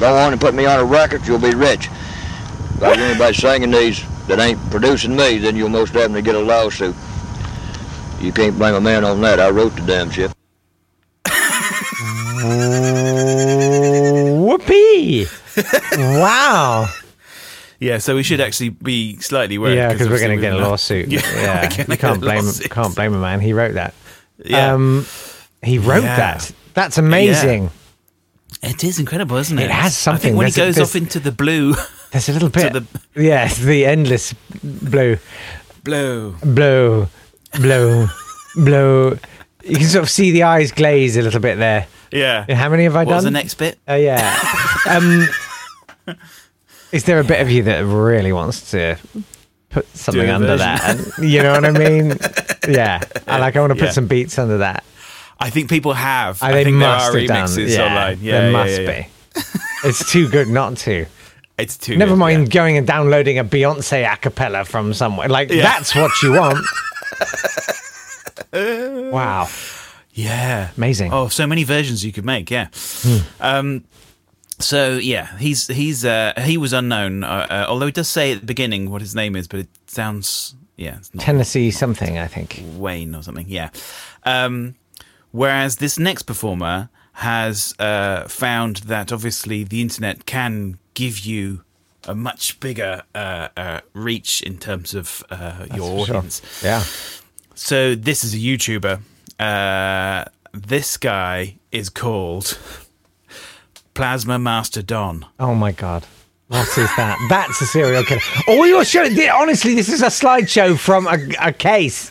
Go 0.00 0.16
on 0.16 0.32
and 0.32 0.40
put 0.40 0.54
me 0.54 0.66
on 0.66 0.78
a 0.78 0.84
record, 0.84 1.26
you'll 1.26 1.38
be 1.38 1.54
rich. 1.54 1.88
If 1.88 2.80
there's 2.80 2.98
anybody 2.98 3.34
singing 3.34 3.70
these 3.70 4.02
that 4.28 4.38
ain't 4.38 4.58
producing 4.70 5.14
me, 5.16 5.38
then 5.38 5.56
you'll 5.56 5.68
most 5.68 5.92
definitely 5.92 6.22
get 6.22 6.36
a 6.36 6.40
lawsuit. 6.40 6.94
You 8.20 8.32
can't 8.32 8.56
blame 8.56 8.74
a 8.74 8.80
man 8.80 9.04
on 9.04 9.20
that. 9.22 9.40
I 9.40 9.50
wrote 9.50 9.74
the 9.74 9.82
damn 9.82 10.10
shit. 10.10 10.30
Whoopee! 14.40 15.26
wow. 15.98 16.88
Yeah. 17.80 17.98
So 17.98 18.14
we 18.14 18.22
should 18.22 18.40
actually 18.40 18.68
be 18.70 19.16
slightly 19.18 19.58
worried. 19.58 19.76
Yeah, 19.76 19.92
because 19.92 20.08
we're 20.08 20.20
going 20.20 20.36
to 20.36 20.40
get 20.40 20.52
a 20.52 20.58
lawsuit. 20.58 21.08
Yeah, 21.12 21.20
Yeah, 21.34 21.62
you 21.88 21.96
can't 21.96 22.18
a 22.18 22.20
blame 22.20 22.44
lawsuit. 22.44 22.70
can't 22.70 22.94
blame 22.94 23.14
a 23.14 23.18
man. 23.18 23.40
He 23.40 23.52
wrote 23.52 23.74
that. 23.74 23.94
Yeah. 24.44 24.72
Um, 24.74 25.06
he 25.62 25.78
wrote 25.78 26.04
Yeah. 26.04 26.16
that. 26.16 26.52
That's 26.74 26.98
amazing. 26.98 27.70
It 28.62 28.84
is 28.84 28.98
incredible, 28.98 29.36
isn't 29.38 29.58
it? 29.58 29.64
It 29.64 29.70
has 29.70 29.86
I 29.86 29.88
something. 29.90 30.22
think 30.22 30.36
when 30.38 30.46
he 30.46 30.52
There's 30.52 30.76
a- 30.76 30.80
goes 30.80 30.88
off 30.90 30.96
into 30.96 31.18
the 31.20 31.32
blue, 31.32 31.74
There's 32.12 32.28
a 32.28 32.32
little 32.32 32.48
bit. 32.60 32.72
the- 32.72 32.86
yeah, 33.14 33.48
the 33.48 33.86
endless 33.86 34.34
blue, 34.62 35.16
blue. 35.84 36.34
blue, 36.44 37.08
blue, 37.58 38.08
blue. 38.56 39.18
You 39.64 39.76
can 39.76 39.86
sort 39.86 40.02
of 40.04 40.10
see 40.10 40.30
the 40.30 40.42
eyes 40.42 40.72
glaze 40.72 41.16
a 41.16 41.22
little 41.22 41.40
bit 41.40 41.56
there. 41.58 41.86
Yeah. 42.12 42.52
How 42.54 42.68
many 42.68 42.84
have 42.84 42.96
I 42.96 43.04
What 43.04 43.10
done? 43.10 43.16
was 43.16 43.24
the 43.24 43.30
next 43.30 43.54
bit? 43.54 43.78
Oh 43.86 43.94
yeah. 43.94 44.36
um, 44.88 45.26
is 46.92 47.04
there 47.04 47.20
a 47.20 47.24
bit 47.24 47.40
of 47.40 47.50
you 47.50 47.62
that 47.64 47.84
really 47.84 48.32
wants 48.32 48.70
to 48.72 48.96
put 49.70 49.86
something 49.96 50.28
under 50.28 50.56
that? 50.56 50.82
And, 51.18 51.30
you 51.30 51.42
know 51.42 51.52
what 51.52 51.64
I 51.64 51.70
mean? 51.72 52.16
Yeah. 52.68 53.00
I 53.26 53.38
like. 53.38 53.56
I 53.56 53.60
want 53.60 53.70
to 53.70 53.74
put 53.74 53.86
Yeah. 53.86 53.90
some 53.92 54.06
beats 54.06 54.38
under 54.38 54.58
that. 54.58 54.84
I 55.40 55.48
think 55.50 55.70
people 55.70 55.94
have. 55.94 56.42
I, 56.42 56.50
I 56.50 56.52
think 56.64 56.78
there 56.78 56.88
must 56.88 57.14
are 57.14 57.18
have 57.18 57.26
done. 57.28 57.48
remixes 57.48 57.74
Yeah, 57.74 57.84
online. 57.86 58.18
Yeah, 58.20 58.40
there 58.40 58.52
must 58.52 58.76
be. 58.76 59.88
it's 59.88 60.12
too 60.12 60.28
good 60.28 60.46
not 60.48 60.76
to. 60.78 61.06
It's 61.56 61.78
too. 61.78 61.96
Never 61.96 62.12
good, 62.12 62.18
mind 62.18 62.50
going 62.50 62.76
and 62.76 62.86
downloading 62.86 63.38
a 63.38 63.44
Beyonce 63.44 64.10
a 64.12 64.16
cappella 64.18 64.64
from 64.66 64.92
somewhere. 64.92 65.28
Like 65.28 65.48
that's 65.48 65.94
what 65.96 66.12
you 66.22 66.32
want. 66.32 66.58
wow. 68.52 69.48
Yeah. 70.12 70.70
Amazing. 70.76 71.12
Oh, 71.12 71.28
so 71.28 71.46
many 71.46 71.64
versions 71.64 72.04
you 72.04 72.12
could 72.12 72.24
make. 72.26 72.50
Yeah. 72.50 72.68
Hmm. 72.74 73.18
Um. 73.40 73.84
So 74.60 74.98
yeah, 74.98 75.36
he's 75.38 75.66
he's 75.66 76.04
uh, 76.04 76.34
he 76.44 76.56
was 76.56 76.72
unknown. 76.72 77.24
Uh, 77.24 77.46
uh, 77.50 77.66
although 77.68 77.86
it 77.86 77.94
does 77.94 78.08
say 78.08 78.32
at 78.32 78.40
the 78.40 78.46
beginning 78.46 78.90
what 78.90 79.00
his 79.00 79.14
name 79.14 79.36
is, 79.36 79.48
but 79.48 79.60
it 79.60 79.68
sounds 79.86 80.54
yeah, 80.76 80.96
it's 80.96 81.14
not 81.14 81.24
Tennessee 81.24 81.70
something, 81.70 82.18
I 82.18 82.26
think. 82.26 82.62
Wayne 82.76 83.14
or 83.14 83.22
something. 83.22 83.46
Yeah. 83.48 83.70
Um. 84.24 84.76
Whereas 85.32 85.76
this 85.76 85.98
next 85.98 86.22
performer 86.24 86.90
has 87.14 87.74
uh, 87.78 88.26
found 88.28 88.78
that 88.78 89.12
obviously 89.12 89.62
the 89.62 89.80
internet 89.80 90.26
can 90.26 90.78
give 90.94 91.20
you 91.20 91.62
a 92.04 92.14
much 92.14 92.58
bigger 92.60 93.02
uh, 93.14 93.48
uh, 93.56 93.80
reach 93.92 94.42
in 94.42 94.58
terms 94.58 94.94
of 94.94 95.22
uh, 95.30 95.66
your 95.74 96.00
for 96.00 96.06
sure. 96.06 96.16
audience. 96.16 96.42
Yeah. 96.64 96.82
So 97.54 97.94
this 97.94 98.24
is 98.24 98.34
a 98.34 98.38
YouTuber. 98.38 99.00
Uh, 99.38 100.24
this 100.52 100.96
guy 100.96 101.58
is 101.70 101.90
called 101.90 102.58
Plasma 103.94 104.38
Master 104.38 104.82
Don. 104.82 105.26
Oh 105.38 105.54
my 105.54 105.72
god. 105.72 106.06
What 106.48 106.66
is 106.76 106.90
that? 106.96 107.18
That's 107.28 107.60
a 107.60 107.66
serial 107.66 108.02
killer. 108.04 108.20
All 108.48 108.66
you're 108.66 108.84
showing, 108.84 109.16
honestly, 109.28 109.74
this 109.74 109.88
is 109.88 110.02
a 110.02 110.06
slideshow 110.06 110.76
from 110.78 111.06
a, 111.06 111.18
a 111.40 111.52
case. 111.52 112.10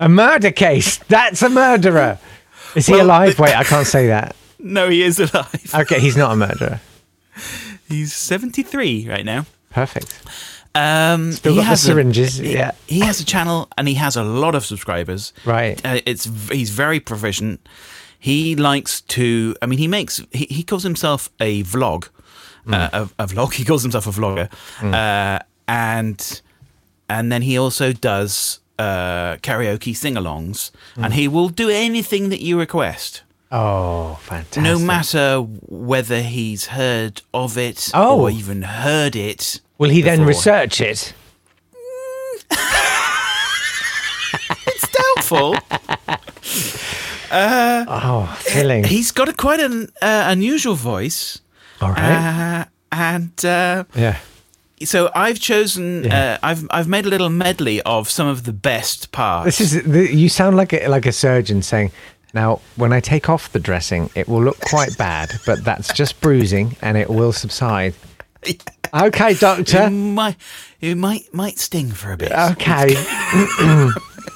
A 0.00 0.08
murder 0.08 0.50
case. 0.50 0.98
That's 1.08 1.42
a 1.42 1.48
murderer. 1.48 2.18
Is 2.74 2.86
he 2.86 2.92
Well, 2.94 3.06
alive? 3.06 3.38
Wait, 3.38 3.54
I 3.54 3.64
can't 3.64 3.86
say 3.86 4.08
that. 4.08 4.34
No, 4.58 4.88
he 4.88 5.02
is 5.02 5.20
alive. 5.20 5.70
Okay, 5.74 6.00
he's 6.00 6.16
not 6.16 6.32
a 6.32 6.36
murderer. 6.36 6.80
He's 7.88 8.12
73 8.14 9.06
right 9.08 9.24
now. 9.24 9.44
Perfect. 9.70 10.18
Um, 10.74 11.30
Still 11.32 11.52
he 11.52 11.58
got 11.58 11.66
has 11.66 11.82
a- 11.84 11.86
syringes, 11.86 12.36
he- 12.38 12.54
yeah. 12.54 12.72
he 12.88 13.00
has 13.00 13.20
a 13.20 13.24
channel 13.24 13.68
and 13.78 13.86
he 13.86 13.94
has 13.94 14.16
a 14.16 14.24
lot 14.24 14.54
of 14.56 14.64
subscribers. 14.64 15.32
Right. 15.44 15.80
Uh, 15.84 16.00
it's 16.06 16.24
he's 16.50 16.70
very 16.70 16.98
proficient. 17.00 17.60
He 18.18 18.56
likes 18.56 19.00
to. 19.02 19.54
I 19.62 19.66
mean, 19.66 19.78
he 19.78 19.88
makes. 19.88 20.20
He, 20.32 20.46
he 20.50 20.62
calls 20.62 20.82
himself 20.82 21.30
a 21.40 21.62
vlog. 21.64 22.08
Uh, 22.68 22.88
a, 23.18 23.22
a 23.22 23.26
vlog. 23.26 23.52
He 23.58 23.64
calls 23.64 23.82
himself 23.82 24.06
a 24.06 24.10
vlogger, 24.10 24.50
uh, 24.82 25.38
and 25.68 26.42
and 27.08 27.30
then 27.30 27.42
he 27.42 27.56
also 27.58 27.92
does 27.92 28.58
uh, 28.78 29.36
karaoke 29.36 29.94
sing-alongs, 29.94 30.72
and 30.96 31.14
he 31.14 31.28
will 31.28 31.48
do 31.48 31.68
anything 31.70 32.28
that 32.30 32.40
you 32.40 32.58
request. 32.58 33.22
Oh, 33.52 34.18
fantastic. 34.22 34.64
No 34.64 34.78
matter 34.80 35.38
whether 35.68 36.20
he's 36.22 36.66
heard 36.66 37.22
of 37.32 37.56
it 37.56 37.90
Oh. 37.94 38.22
or 38.22 38.30
even 38.30 38.62
heard 38.62 39.14
it. 39.14 39.60
Will 39.78 39.90
he 39.90 40.02
then 40.02 40.24
research 40.24 40.80
it? 40.80 41.14
It's 44.66 44.88
doubtful. 44.90 45.56
Oh, 47.30 48.36
thrilling. 48.40 48.84
He's 48.84 49.12
got 49.12 49.28
a 49.28 49.32
quite 49.32 49.60
an 49.60 49.90
uh, 50.02 50.24
unusual 50.28 50.74
voice. 50.74 51.40
All 51.80 51.90
right. 51.90 52.62
Uh, 52.62 52.64
and 52.92 53.44
uh, 53.44 53.84
yeah. 53.94 54.18
so 54.84 55.10
I've 55.14 55.38
chosen. 55.40 56.04
Yeah. 56.04 56.34
Uh, 56.42 56.46
I've 56.46 56.66
I've 56.70 56.88
made 56.88 57.06
a 57.06 57.08
little 57.08 57.28
medley 57.28 57.82
of 57.82 58.08
some 58.08 58.26
of 58.26 58.44
the 58.44 58.52
best 58.52 59.12
parts. 59.12 59.58
This 59.58 59.72
is 59.72 59.82
the, 59.84 60.12
you 60.14 60.28
sound 60.28 60.56
like 60.56 60.72
a, 60.72 60.88
like 60.88 61.04
a 61.06 61.12
surgeon 61.12 61.62
saying, 61.62 61.90
"Now, 62.32 62.60
when 62.76 62.92
I 62.92 63.00
take 63.00 63.28
off 63.28 63.52
the 63.52 63.60
dressing, 63.60 64.08
it 64.14 64.28
will 64.28 64.42
look 64.42 64.58
quite 64.60 64.96
bad, 64.96 65.32
but 65.44 65.64
that's 65.64 65.92
just 65.92 66.20
bruising, 66.20 66.76
and 66.82 66.96
it 66.96 67.08
will 67.10 67.32
subside." 67.32 67.94
Okay, 68.94 69.32
It 69.32 69.40
doctor. 69.40 69.90
might 69.90 70.36
it 70.80 70.94
might 70.94 71.34
might 71.34 71.58
sting 71.58 71.90
for 71.90 72.12
a 72.12 72.16
bit. 72.16 72.30
Okay. 72.32 72.94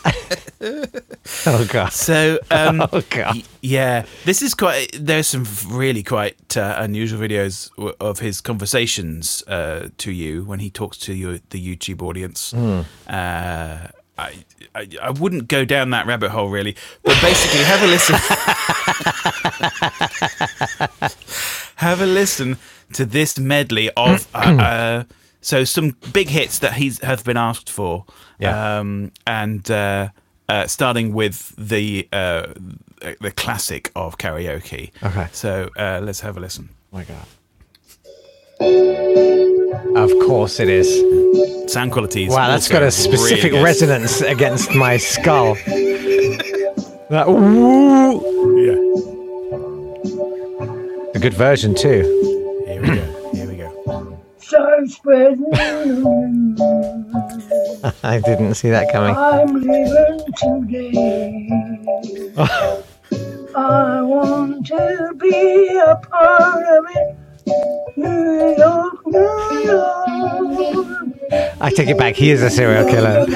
oh 1.46 1.66
god. 1.70 1.92
So 1.92 2.38
um, 2.50 2.82
Oh, 2.92 3.02
God. 3.10 3.36
y- 3.36 3.42
yeah, 3.62 4.04
this 4.24 4.42
is 4.42 4.54
quite. 4.54 4.88
There's 4.98 5.26
some 5.26 5.46
really 5.68 6.02
quite 6.02 6.56
uh, 6.56 6.76
unusual 6.78 7.20
videos 7.20 7.70
w- 7.76 7.94
of 8.00 8.18
his 8.20 8.40
conversations 8.40 9.42
uh, 9.46 9.88
to 9.98 10.12
you 10.12 10.44
when 10.44 10.60
he 10.60 10.70
talks 10.70 10.96
to 10.98 11.14
you, 11.14 11.40
the 11.50 11.76
YouTube 11.76 12.02
audience. 12.02 12.52
Hmm. 12.52 12.80
Uh, 13.06 13.88
I, 14.18 14.44
I 14.74 14.88
I 15.02 15.10
wouldn't 15.10 15.48
go 15.48 15.64
down 15.64 15.90
that 15.90 16.06
rabbit 16.06 16.30
hole 16.30 16.48
really, 16.50 16.76
but 17.02 17.18
basically 17.22 17.64
have 17.64 17.82
a 17.82 17.86
listen. 17.86 18.16
have 21.76 22.00
a 22.00 22.06
listen 22.06 22.58
to 22.92 23.04
this 23.06 23.38
medley 23.38 23.90
of 23.96 24.26
uh, 24.34 24.38
uh, 24.38 25.04
so 25.40 25.64
some 25.64 25.96
big 26.12 26.28
hits 26.28 26.58
that 26.60 26.74
he's 26.74 26.98
have 27.02 27.24
been 27.24 27.36
asked 27.36 27.70
for. 27.70 28.04
Yeah. 28.38 28.78
Um, 28.78 29.12
and 29.26 29.68
uh, 29.70 30.08
uh, 30.48 30.66
starting 30.66 31.12
with 31.14 31.54
the 31.56 32.08
uh, 32.12 32.52
the 33.20 33.32
classic 33.36 33.90
of 33.94 34.18
karaoke. 34.18 34.90
Okay. 35.02 35.28
So 35.32 35.70
uh, 35.78 36.00
let's 36.02 36.20
have 36.20 36.36
a 36.36 36.40
listen. 36.40 36.68
Oh 36.92 36.96
my 36.96 37.04
god. 37.04 37.26
Of 39.96 40.10
course 40.26 40.60
it 40.60 40.68
is. 40.68 40.88
Sound 41.72 41.92
quality. 41.92 42.24
is 42.26 42.30
Wow, 42.34 42.48
that's 42.48 42.68
got 42.68 42.82
a 42.82 42.90
specific 42.90 43.52
good. 43.52 43.62
resonance 43.64 44.20
against 44.20 44.74
my 44.74 44.96
skull. 44.96 45.56
That, 47.10 47.26
woo. 47.26 48.20
Yeah. 48.64 48.76
A 51.16 51.18
good 51.18 51.34
version 51.34 51.74
too. 51.74 52.02
Here 52.68 52.80
we 52.80 52.86
go. 52.86 53.19
Here 54.50 54.58
we 54.58 54.60
go. 54.60 54.60
Start 54.80 54.90
spreading. 54.90 55.46
I 58.02 58.18
didn't 58.20 58.54
see 58.54 58.70
that 58.70 58.90
coming. 58.92 59.14
I'm 59.16 59.54
leaving 59.54 60.20
today. 60.36 61.48
I 63.56 64.02
want 64.02 64.66
to 64.66 65.14
be 65.18 65.68
a 65.78 65.96
part 65.96 66.64
of 66.64 66.84
it. 66.94 67.16
New 67.96 68.54
York, 68.56 69.06
New 69.06 69.62
York. 69.64 70.08
I 71.60 71.70
take 71.74 71.88
it 71.88 71.98
back. 71.98 72.14
He 72.16 72.30
is 72.30 72.42
a 72.42 72.50
serial 72.50 72.86
killer. 72.88 73.26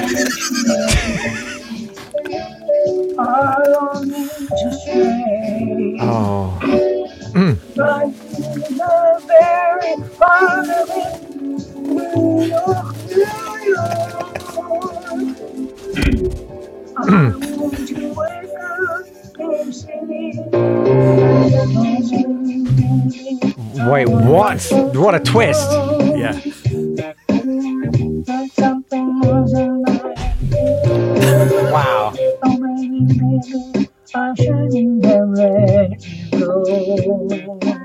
I 3.17 3.63
long 3.69 4.09
to 4.09 4.71
stray. 4.81 5.97
Oh. 6.01 6.59
Mm. 7.33 7.57
Right 7.77 8.05
in 8.05 8.13
the 8.55 9.21
very 9.27 9.95
heart 10.17 10.69
of. 10.69 10.89
New 11.85 12.43
York, 12.45 12.95
New 13.05 13.25
York. 13.73 14.25
I 16.97 16.99
want 17.05 17.87
to 17.87 17.95
wake 18.13 18.53
up 18.61 19.05
and 19.39 19.73
see. 19.73 20.31
Wait, 23.89 24.07
what? 24.07 24.59
What 24.95 25.13
a 25.15 25.19
twist. 25.19 25.69
Yeah. 25.71 26.39
That 28.25 28.49
something 28.53 29.19
was 29.19 29.53
alive. 29.53 30.15
Wow. 31.71 32.13
Oh, 32.43 32.57
baby, 32.57 32.99
baby, 33.05 33.89
I 34.15 34.17
shouldn't 34.35 35.03
let 35.03 36.01
you 36.01 36.39
go. 36.39 37.84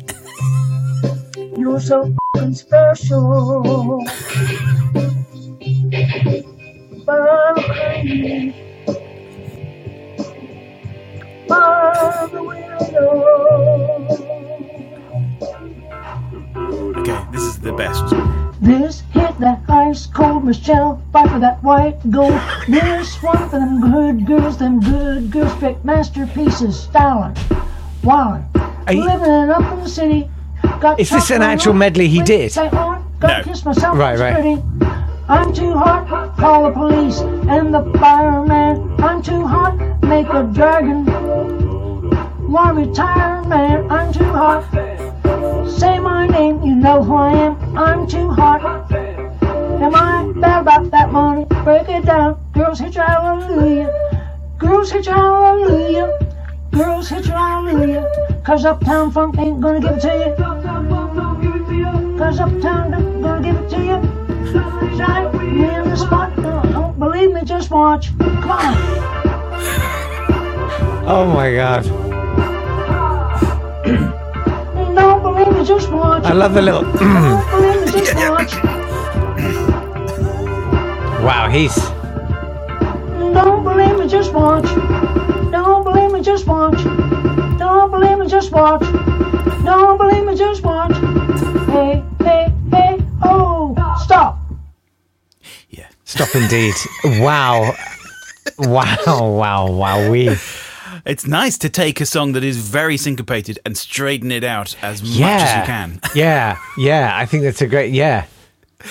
You're 1.61 1.79
so 1.79 2.11
special. 2.53 4.01
But 7.05 7.21
I'm 7.21 7.55
crazy. 7.69 8.55
The 11.47 12.41
weirdo. 12.49 13.05
Okay, 16.97 17.25
this 17.31 17.43
is 17.43 17.59
the 17.59 17.73
best. 17.73 18.09
This 18.59 19.01
hit 19.13 19.37
that 19.37 19.61
ice 19.69 20.07
cold 20.07 20.43
Michelle, 20.43 20.99
fight 21.13 21.29
for 21.29 21.37
that 21.37 21.61
white 21.63 21.99
gold. 22.09 22.41
This 22.67 23.21
one 23.21 23.37
for 23.49 23.59
them 23.59 23.91
good 23.91 24.25
girls, 24.25 24.57
them 24.57 24.79
good 24.79 25.29
girls, 25.29 25.51
straight 25.53 25.85
masterpieces, 25.85 26.79
styling, 26.79 27.35
wildin', 28.01 28.45
Are 28.87 28.93
you- 28.93 29.03
living 29.05 29.51
up 29.51 29.71
in 29.73 29.81
the 29.83 29.87
city. 29.89 30.30
Got 30.61 30.99
Is 30.99 31.09
this 31.09 31.29
an 31.31 31.41
actual 31.41 31.73
medley 31.73 32.07
he 32.07 32.21
did? 32.21 32.51
St. 32.51 32.73
Laurent, 32.73 33.05
Gotta 33.19 33.81
No. 33.81 33.93
Right, 33.93 34.17
right. 34.17 34.63
I'm 35.29 35.53
too 35.53 35.73
hot, 35.73 36.35
call 36.37 36.65
the 36.65 36.71
police 36.71 37.19
and 37.19 37.73
the 37.73 37.83
fireman. 37.99 38.99
I'm 38.99 39.21
too 39.21 39.45
hot, 39.45 39.77
make 40.03 40.27
a 40.27 40.43
dragon. 40.43 41.05
Want 42.51 42.77
retire, 42.77 43.43
man, 43.43 43.89
I'm 43.91 44.11
too 44.11 44.25
hot. 44.25 44.65
Say 45.69 45.99
my 45.99 46.27
name, 46.27 46.61
you 46.63 46.75
know 46.75 47.03
who 47.03 47.15
I 47.15 47.33
am. 47.33 47.77
I'm 47.77 48.07
too 48.07 48.29
hot. 48.29 48.91
Am 48.91 49.95
I 49.95 50.31
bad 50.39 50.61
about 50.61 50.91
that 50.91 51.11
money? 51.11 51.45
Break 51.63 51.89
it 51.89 52.05
down. 52.05 52.39
Girls 52.53 52.79
hit 52.79 52.95
your 52.95 53.05
hallelujah. 53.05 53.89
Girls 54.57 54.91
hit 54.91 55.05
your 55.05 55.15
hallelujah. 55.15 56.30
Girls 56.71 57.09
hit 57.09 57.25
your 57.25 57.35
hallelujah. 57.35 58.07
Cause 58.45 58.63
Uptown 58.63 59.11
Funk 59.11 59.37
ain't 59.37 59.59
gonna 59.59 59.81
give 59.81 59.91
it 59.91 59.99
to 60.01 60.07
you. 60.07 60.33
Cause 62.17 62.39
Uptown 62.39 62.93
ain't 62.93 63.21
gonna 63.21 63.41
give 63.43 63.57
it 63.57 63.69
to 63.71 63.77
you. 63.77 64.01
Shine 64.97 65.37
me 65.37 65.65
in 65.65 65.89
the 65.89 65.95
spot. 65.97 66.31
Uh, 66.39 66.61
don't 66.71 66.97
believe 66.97 67.33
me, 67.33 67.41
just 67.43 67.69
watch. 67.71 68.17
Come 68.17 68.51
on. 68.51 68.75
Oh 71.07 71.25
my 71.33 71.53
god. 71.53 71.83
Don't 74.95 75.21
believe 75.23 75.51
me, 75.57 75.65
just 75.65 75.89
watch. 75.91 76.23
I 76.23 76.31
love 76.33 76.53
the 76.53 76.61
little. 76.61 76.83
Don't 76.83 77.51
believe 77.51 77.85
me, 77.85 77.91
just 77.91 78.15
watch. 78.15 78.53
wow, 81.23 81.49
he's 81.51 81.75
Don't 83.33 83.63
believe 83.63 83.97
me, 83.99 84.07
just 84.07 84.31
watch. 84.33 84.65
Don't 85.51 85.83
believe 85.83 86.11
me, 86.11 86.21
just 86.21 86.47
watch. 86.47 86.81
Don't 87.59 87.91
believe 87.91 88.17
me, 88.19 88.27
just 88.27 88.51
watch. 88.51 88.81
Don't 89.63 89.97
believe 89.97 90.25
me, 90.25 90.35
just 90.35 90.63
watch. 90.63 90.93
Hey, 91.67 92.03
hey, 92.19 92.53
hey, 92.71 93.03
oh, 93.23 93.75
stop. 94.03 94.39
Yeah, 95.69 95.87
stop 96.05 96.33
indeed. 96.35 96.73
Wow. 97.05 97.73
Wow, 98.57 99.31
wow, 99.35 99.71
wow. 99.71 100.09
We. 100.09 100.35
It's 101.05 101.25
nice 101.25 101.57
to 101.59 101.69
take 101.69 101.99
a 101.99 102.05
song 102.05 102.33
that 102.33 102.43
is 102.43 102.57
very 102.57 102.95
syncopated 102.97 103.57
and 103.65 103.75
straighten 103.77 104.31
it 104.31 104.43
out 104.43 104.75
as 104.83 105.01
much 105.01 105.19
as 105.19 105.59
you 105.59 105.65
can. 105.65 105.99
yeah, 106.15 106.57
yeah. 106.77 107.11
I 107.15 107.25
think 107.25 107.43
that's 107.43 107.61
a 107.61 107.67
great. 107.67 107.91
Yeah, 107.93 108.25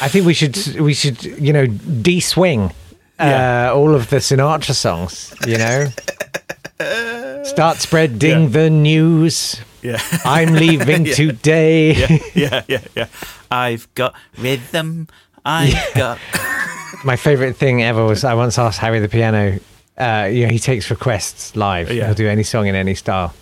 I 0.00 0.08
think 0.08 0.26
we 0.26 0.34
should 0.34 0.56
we 0.80 0.92
should 0.94 1.22
you 1.22 1.52
know 1.52 1.66
de-swing 1.68 2.62
uh, 2.62 2.72
Yeah. 3.20 3.72
all 3.72 3.94
of 3.94 4.10
the 4.10 4.16
Sinatra 4.16 4.74
songs. 4.74 5.32
You 5.46 5.58
know, 5.58 5.86
start 7.44 7.78
spreading 7.78 8.50
the 8.50 8.70
news. 8.70 9.60
Yeah. 9.82 9.98
I'm 10.24 10.54
leaving 10.54 11.06
Yeah. 11.06 11.14
today. 11.14 11.92
yeah, 11.94 12.18
yeah, 12.34 12.62
yeah, 12.68 12.80
yeah. 12.96 13.06
I've 13.50 13.92
got 13.94 14.14
rhythm. 14.38 15.08
I've 15.44 15.94
got. 15.94 16.18
My 17.04 17.16
favorite 17.16 17.56
thing 17.56 17.82
ever 17.82 18.04
was 18.04 18.24
I 18.24 18.34
once 18.34 18.58
asked 18.58 18.78
Harry 18.78 18.98
the 19.00 19.08
piano. 19.08 19.58
Uh, 19.96 20.28
you 20.30 20.46
know, 20.46 20.52
he 20.52 20.58
takes 20.58 20.90
requests 20.90 21.56
live. 21.56 21.90
Yeah. 21.90 22.06
He'll 22.06 22.14
do 22.14 22.28
any 22.28 22.42
song 22.42 22.66
in 22.66 22.74
any 22.74 22.94
style. 22.94 23.32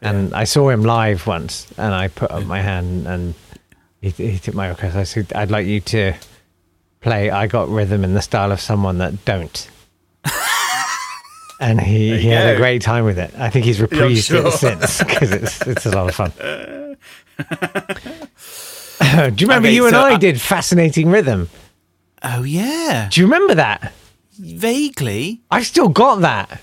And 0.00 0.34
I 0.34 0.44
saw 0.44 0.68
him 0.68 0.82
live 0.82 1.26
once, 1.26 1.66
and 1.78 1.94
I 1.94 2.08
put 2.08 2.30
up 2.30 2.44
my 2.44 2.60
hand, 2.60 3.06
and 3.06 3.34
he, 4.02 4.10
he 4.10 4.38
took 4.38 4.54
my 4.54 4.68
request. 4.68 4.96
I 4.96 5.04
said, 5.04 5.32
"I'd 5.34 5.50
like 5.50 5.66
you 5.66 5.80
to 5.80 6.12
play 7.00 7.30
I 7.30 7.46
Got 7.46 7.70
Rhythm 7.70 8.04
in 8.04 8.12
the 8.12 8.20
style 8.20 8.52
of 8.52 8.60
someone 8.60 8.98
that 8.98 9.24
don't." 9.24 9.68
And 11.60 11.80
he, 11.80 12.18
he 12.18 12.28
had 12.28 12.54
a 12.54 12.56
great 12.56 12.82
time 12.82 13.04
with 13.04 13.18
it. 13.18 13.32
I 13.38 13.50
think 13.50 13.64
he's 13.64 13.78
reprised 13.78 14.26
sure. 14.26 14.46
it 14.46 14.52
since 14.52 14.98
because 14.98 15.30
it's 15.32 15.60
it's 15.66 15.86
a 15.86 15.90
lot 15.90 16.08
of 16.08 16.14
fun. 16.14 16.32
do 19.34 19.42
you 19.44 19.46
remember 19.48 19.68
Okay, 19.68 19.74
you 19.74 19.86
and 19.86 19.94
so 19.94 20.00
I 20.00 20.10
I- 20.12 20.16
did 20.18 20.40
fascinating 20.40 21.10
rhythm? 21.10 21.48
Oh 22.22 22.42
yeah, 22.42 23.08
Do 23.10 23.20
you 23.20 23.26
remember 23.26 23.54
that? 23.56 23.92
vaguely. 24.38 25.42
I've 25.50 25.66
still 25.66 25.88
got 25.88 26.20
that. 26.22 26.60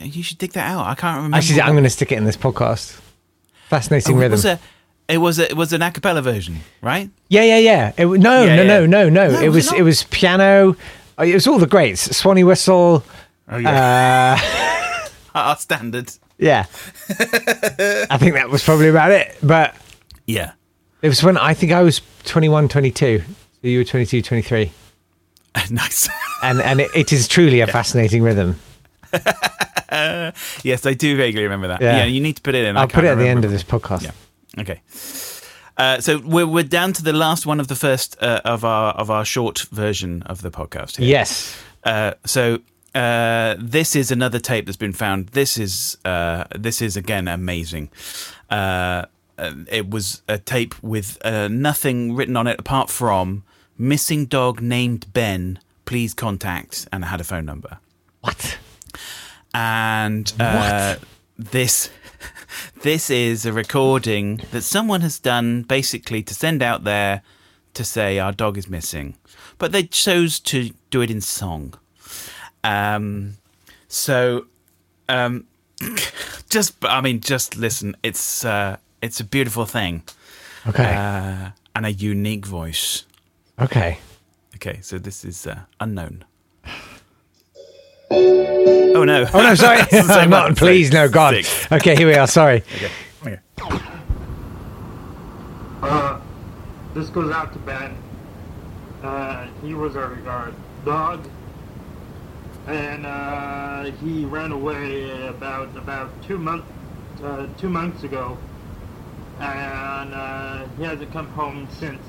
You 0.00 0.22
should 0.22 0.38
dig 0.38 0.52
that 0.52 0.70
out. 0.70 0.86
I 0.86 0.94
can't 0.94 1.16
remember. 1.16 1.36
Actually, 1.36 1.60
I'm 1.62 1.72
going 1.72 1.84
to 1.84 1.90
stick 1.90 2.12
it 2.12 2.18
in 2.18 2.24
this 2.24 2.36
podcast. 2.36 2.98
Fascinating 3.68 4.14
Oh, 4.16 4.18
it 4.18 4.22
rhythm. 4.22 4.32
was 4.32 4.44
a. 4.44 4.58
It 5.06 5.18
was 5.18 5.38
a, 5.38 5.50
it 5.50 5.56
was 5.56 5.72
an 5.74 5.82
a 5.82 5.90
cappella 5.90 6.22
version, 6.22 6.60
right? 6.80 7.10
yeah, 7.28 7.42
yeah, 7.42 7.58
yeah. 7.58 7.92
It, 7.98 8.06
no, 8.06 8.44
Yeah, 8.44 8.56
no, 8.56 8.64
no, 8.64 8.80
yeah. 8.80 8.86
no, 8.86 9.08
no, 9.10 9.28
No, 9.30 9.40
It 9.40 9.48
was 9.48 9.66
was 9.66 9.72
it 9.74 9.78
it, 9.80 9.82
was 9.82 10.02
piano. 10.04 10.76
It 11.18 11.34
was 11.34 11.46
all 11.46 11.58
the 11.58 11.66
greats. 11.66 12.16
Swanee 12.16 12.42
whistle. 12.44 13.04
Oh 13.48 13.58
yeah, 13.58 14.38
Uh, 14.38 15.08
our 15.34 15.56
standard. 15.56 16.10
yeah. 16.38 16.66
I 17.10 18.16
think 18.18 18.34
that 18.34 18.48
was 18.50 18.64
probably 18.64 18.88
about 18.88 19.10
it. 19.10 19.36
But 19.42 19.74
Yeah, 20.26 20.52
it 21.02 21.08
was 21.08 21.22
when 21.22 21.36
I 21.36 21.54
think 21.54 21.72
I 21.72 21.82
was 21.82 22.00
21, 22.24 22.68
22. 22.68 23.18
So 23.20 23.68
you 23.68 23.78
were 23.78 23.84
22, 23.84 24.22
23. 24.22 24.72
nice. 25.70 26.08
And 26.42 26.60
and 26.60 26.80
it, 26.80 26.90
it 26.94 27.12
is 27.12 27.28
truly 27.28 27.60
a 27.60 27.66
fascinating 27.66 28.22
rhythm. 28.22 28.56
yes, 30.62 30.86
I 30.86 30.94
do 30.94 31.16
vaguely 31.16 31.42
remember 31.44 31.68
that. 31.68 31.80
Yeah. 31.80 31.98
Yeah, 31.98 32.04
you 32.04 32.20
need 32.20 32.36
to 32.36 32.42
put 32.42 32.54
it 32.54 32.64
in. 32.64 32.76
I'll 32.76 32.88
put 32.88 33.04
it 33.04 33.08
at 33.08 33.18
the 33.18 33.28
end 33.28 33.44
of 33.44 33.50
this 33.50 33.62
podcast. 33.62 34.02
Yeah. 34.02 34.60
Okay. 34.60 34.80
Uh, 35.76 36.00
so 36.00 36.18
we're 36.20 36.46
we're 36.46 36.62
down 36.64 36.92
to 36.94 37.02
the 37.02 37.12
last 37.12 37.46
one 37.46 37.60
of 37.60 37.68
the 37.68 37.74
first 37.74 38.16
uh, 38.22 38.40
of 38.44 38.64
our 38.64 38.92
of 38.94 39.10
our 39.10 39.24
short 39.24 39.60
version 39.72 40.22
of 40.22 40.42
the 40.42 40.50
podcast. 40.50 40.96
Here. 40.96 41.06
Yes. 41.08 41.56
Uh, 41.84 42.14
so 42.24 42.58
uh, 42.94 43.56
this 43.58 43.96
is 43.96 44.10
another 44.10 44.38
tape 44.38 44.66
that's 44.66 44.76
been 44.76 44.92
found. 44.92 45.28
This 45.28 45.58
is 45.58 45.98
uh, 46.04 46.44
this 46.54 46.80
is 46.80 46.96
again 46.96 47.26
amazing. 47.28 47.90
Uh, 48.50 49.06
uh, 49.36 49.52
it 49.68 49.90
was 49.90 50.22
a 50.28 50.38
tape 50.38 50.80
with 50.82 51.18
uh, 51.24 51.48
nothing 51.48 52.14
written 52.14 52.36
on 52.36 52.46
it 52.46 52.60
apart 52.60 52.88
from 52.90 53.42
missing 53.76 54.26
dog 54.26 54.60
named 54.60 55.12
Ben. 55.12 55.58
Please 55.86 56.14
contact, 56.14 56.88
and 56.92 57.04
had 57.04 57.20
a 57.20 57.24
phone 57.24 57.44
number. 57.44 57.78
What? 58.20 58.58
And 59.52 60.32
uh, 60.40 60.96
this 61.36 61.90
this 62.82 63.10
is 63.10 63.44
a 63.44 63.52
recording 63.52 64.40
that 64.52 64.62
someone 64.62 65.00
has 65.00 65.18
done 65.18 65.62
basically 65.62 66.22
to 66.22 66.34
send 66.34 66.62
out 66.62 66.84
there 66.84 67.22
to 67.74 67.84
say 67.84 68.20
our 68.20 68.32
dog 68.32 68.56
is 68.56 68.68
missing, 68.68 69.16
but 69.58 69.72
they 69.72 69.82
chose 69.82 70.38
to 70.38 70.70
do 70.90 71.02
it 71.02 71.10
in 71.10 71.20
song. 71.20 71.74
Um, 72.64 73.34
so, 73.88 74.46
um, 75.08 75.46
just 76.48 76.74
I 76.82 77.00
mean, 77.00 77.20
just 77.20 77.56
listen. 77.56 77.96
It's 78.02 78.44
uh, 78.44 78.78
it's 79.00 79.20
a 79.20 79.24
beautiful 79.24 79.66
thing. 79.66 80.02
Okay. 80.66 80.94
Uh, 80.94 81.50
and 81.76 81.86
a 81.86 81.92
unique 81.92 82.46
voice. 82.46 83.04
Okay. 83.60 83.98
Okay, 84.56 84.80
so 84.80 84.98
this 84.98 85.24
is 85.24 85.46
uh, 85.46 85.60
unknown. 85.80 86.24
Oh 88.10 89.04
no! 89.04 89.26
Oh 89.34 89.42
no, 89.42 89.54
sorry. 89.54 89.78
That's 89.90 90.06
the 90.06 90.14
same 90.14 90.30
Not, 90.30 90.44
one. 90.44 90.54
please, 90.54 90.92
no, 90.92 91.08
God. 91.08 91.34
Six. 91.34 91.72
Okay, 91.72 91.96
here 91.96 92.06
we 92.06 92.14
are. 92.14 92.26
Sorry. 92.26 92.62
Okay. 92.76 92.90
okay. 93.22 93.38
Uh, 95.82 96.20
this 96.94 97.08
goes 97.10 97.30
out 97.32 97.52
to 97.52 97.58
Ben. 97.60 97.96
Uh, 99.02 99.46
he 99.62 99.74
was 99.74 99.96
our, 99.96 100.16
our 100.26 100.52
dog, 100.84 101.28
and 102.66 103.04
uh, 103.04 103.84
he 104.02 104.24
ran 104.24 104.52
away 104.52 105.26
about 105.28 105.76
about 105.76 106.10
two 106.22 106.38
months 106.38 106.66
uh, 107.22 107.46
two 107.58 107.68
months 107.68 108.02
ago, 108.04 108.38
and 109.38 110.14
uh, 110.14 110.66
he 110.76 110.84
hasn't 110.84 111.12
come 111.12 111.28
home 111.28 111.68
since. 111.78 112.02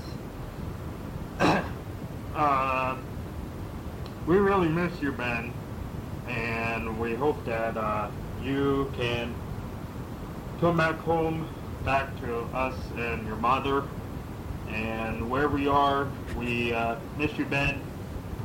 uh, 2.35 2.95
we 4.27 4.37
really 4.37 4.69
miss 4.69 5.01
you, 5.01 5.11
Ben, 5.11 5.53
and 6.27 6.99
we 6.99 7.13
hope 7.15 7.43
that 7.45 7.75
uh, 7.77 8.09
you 8.41 8.91
can 8.97 9.33
come 10.61 10.77
back 10.77 10.95
home, 10.99 11.47
back 11.83 12.17
to 12.21 12.37
us 12.55 12.75
and 12.95 13.27
your 13.27 13.35
mother, 13.37 13.83
and 14.69 15.29
wherever 15.29 15.57
you 15.57 15.71
are, 15.71 16.07
we 16.37 16.73
uh, 16.73 16.95
miss 17.17 17.37
you, 17.37 17.45
Ben, 17.45 17.81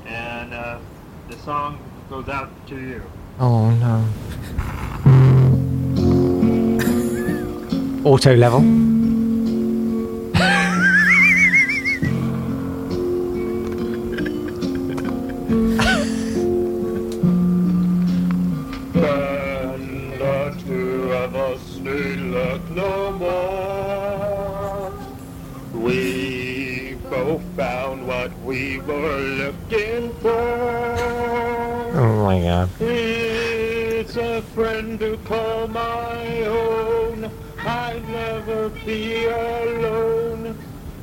and 0.06 0.52
uh, 0.52 0.78
the 1.28 1.36
song 1.38 1.78
goes 2.10 2.28
out 2.28 2.50
to 2.66 2.74
you. 2.74 3.00
Oh 3.38 3.70
no. 3.70 4.04
Auto 8.10 8.34
level. 8.34 8.58
And 19.02 20.12
the 20.18 20.56
two 20.66 21.12
of 21.12 21.36
us 21.36 21.76
need 21.76 22.18
look 22.18 22.70
no 22.70 23.12
more. 23.12 24.92
We 25.80 26.96
both 27.08 27.42
found 27.56 28.08
what 28.08 28.36
we 28.40 28.80
were 28.80 29.20
looking 29.20 30.12
for. 30.14 31.59
Oh 32.02 32.24
my 32.24 32.40
god. 32.40 32.70
It's 32.80 34.16
a 34.16 34.40
friend 34.54 34.98
to 35.00 35.18
call 35.18 35.68
my 35.68 36.44
own. 36.46 37.30
I'd 37.58 38.08
never 38.08 38.70
be 38.70 39.26
alone. 39.26 40.56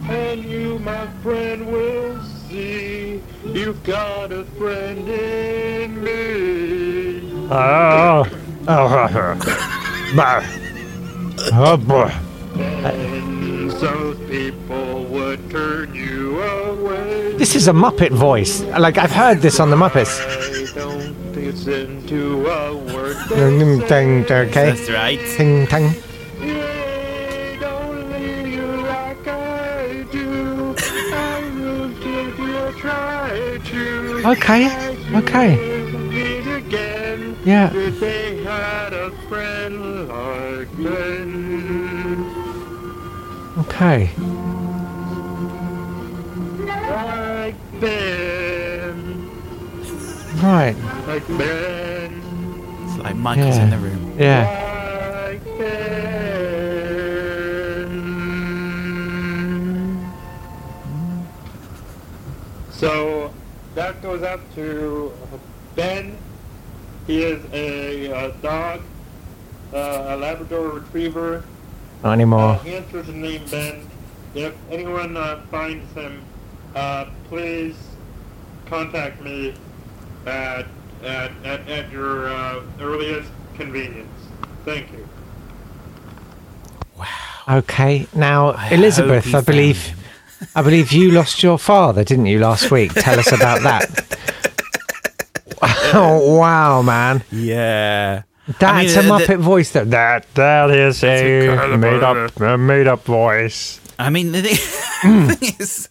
And 0.10 0.44
you, 0.44 0.80
my 0.80 1.06
friend, 1.22 1.72
will 1.72 2.20
see 2.50 3.22
you've 3.46 3.84
got 3.84 4.32
a 4.32 4.44
friend 4.58 5.08
in 5.08 6.04
me. 6.04 7.48
Oh. 7.52 8.26
Oh. 8.68 9.54
Oh 11.54 11.78
boy. 11.78 12.12
And 12.58 13.28
people 14.28 15.06
would 15.06 15.50
turn 15.50 15.94
you 15.94 16.42
away. 16.42 17.34
This 17.38 17.56
is 17.56 17.68
a 17.68 17.72
Muppet 17.72 18.12
voice. 18.12 18.62
Like 18.62 18.98
I've 18.98 19.12
heard 19.12 19.40
this 19.42 19.60
on 19.60 19.70
the 19.70 19.76
Muppets. 19.76 20.37
Listen 21.68 22.08
to 22.08 22.48
a 22.48 22.74
word 22.78 23.18
they 23.30 23.36
say. 23.36 24.24
Okay. 24.48 24.72
That's 24.72 24.90
right. 24.90 25.20
Ting 25.36 25.68
tang. 25.68 25.94
Don't 27.60 28.10
leave 28.10 28.48
you 28.48 28.68
like 28.84 29.28
I 29.28 30.06
do. 30.10 30.74
I 30.80 31.42
will 31.60 31.90
give 31.90 32.40
you 32.40 32.58
a 32.58 32.72
try 32.72 33.60
to. 33.66 33.84
Okay. 34.30 34.64
Okay. 35.14 35.52
Yeah. 37.44 37.74
If 37.74 38.00
they 38.00 38.44
had 38.46 38.94
a 38.94 39.12
friend 39.28 40.08
like. 40.08 40.70
Okay. 43.68 44.10
Right. 50.42 50.76
Like 51.08 51.28
Ben. 51.28 52.22
It's 52.86 52.98
like 53.04 53.16
Michael's 53.16 53.58
Yeah. 53.58 53.64
in 53.64 53.70
the 53.72 53.78
room. 53.78 54.16
Yeah. 54.20 54.44
Like 55.30 55.44
Ben. 55.58 55.88
So 62.72 63.32
that 63.76 64.02
goes 64.02 64.24
out 64.24 64.40
to 64.56 65.12
Ben. 65.76 66.18
He 67.08 67.24
is 67.24 67.44
a, 67.54 68.12
uh 68.14 68.32
dog, 68.42 68.82
uh, 69.74 70.06
a 70.10 70.18
Labrador 70.18 70.70
Retriever. 70.70 71.44
Not 72.04 72.14
anymore. 72.14 72.40
Uh, 72.52 72.60
he 72.60 72.76
answers 72.76 73.08
the 73.08 73.14
name 73.14 73.42
Ben. 73.50 73.90
If 74.36 74.54
anyone 74.70 75.18
uh, 75.18 75.42
finds 75.50 75.92
him, 75.94 76.22
uh, 76.76 77.06
please 77.30 77.76
contact 78.68 79.22
me 79.22 79.54
at 80.28 80.68
at, 81.04 81.32
at, 81.46 81.70
at 81.70 81.92
your 81.92 82.30
uh, 82.30 82.62
earliest 82.80 83.30
convenience. 83.56 84.10
Thank 84.66 84.92
you. 84.92 85.08
Wow. 86.98 87.08
Okay. 87.60 88.08
Now, 88.14 88.50
I 88.50 88.70
Elizabeth, 88.70 89.34
I 89.34 89.42
believe, 89.42 89.96
I 90.56 90.62
believe 90.62 90.92
you 90.92 91.12
lost 91.12 91.44
your 91.44 91.58
father, 91.58 92.04
didn't 92.04 92.26
you, 92.26 92.40
last 92.40 92.72
week? 92.72 92.94
Tell 92.94 93.20
us 93.20 93.32
about 93.32 93.62
that. 93.64 94.18
oh 95.94 96.38
wow, 96.38 96.82
man! 96.82 97.24
Yeah. 97.32 98.24
That's 98.60 98.64
I 98.64 99.02
mean, 99.02 99.10
a 99.12 99.14
uh, 99.14 99.18
the- 99.18 99.26
Muppet 99.26 99.40
voice. 99.40 99.72
That 99.72 99.90
that 99.92 100.26
that 100.36 100.72
is 100.72 101.04
a 101.04 101.78
made 101.78 102.04
up 102.04 102.40
a 102.40 102.58
made 102.58 102.88
up 102.88 103.04
voice. 103.04 103.82
I 104.00 104.10
mean, 104.10 104.32
the 104.32 104.42
thing, 104.42 105.28
the 105.28 105.36
thing 105.40 105.56
is, 105.60 105.90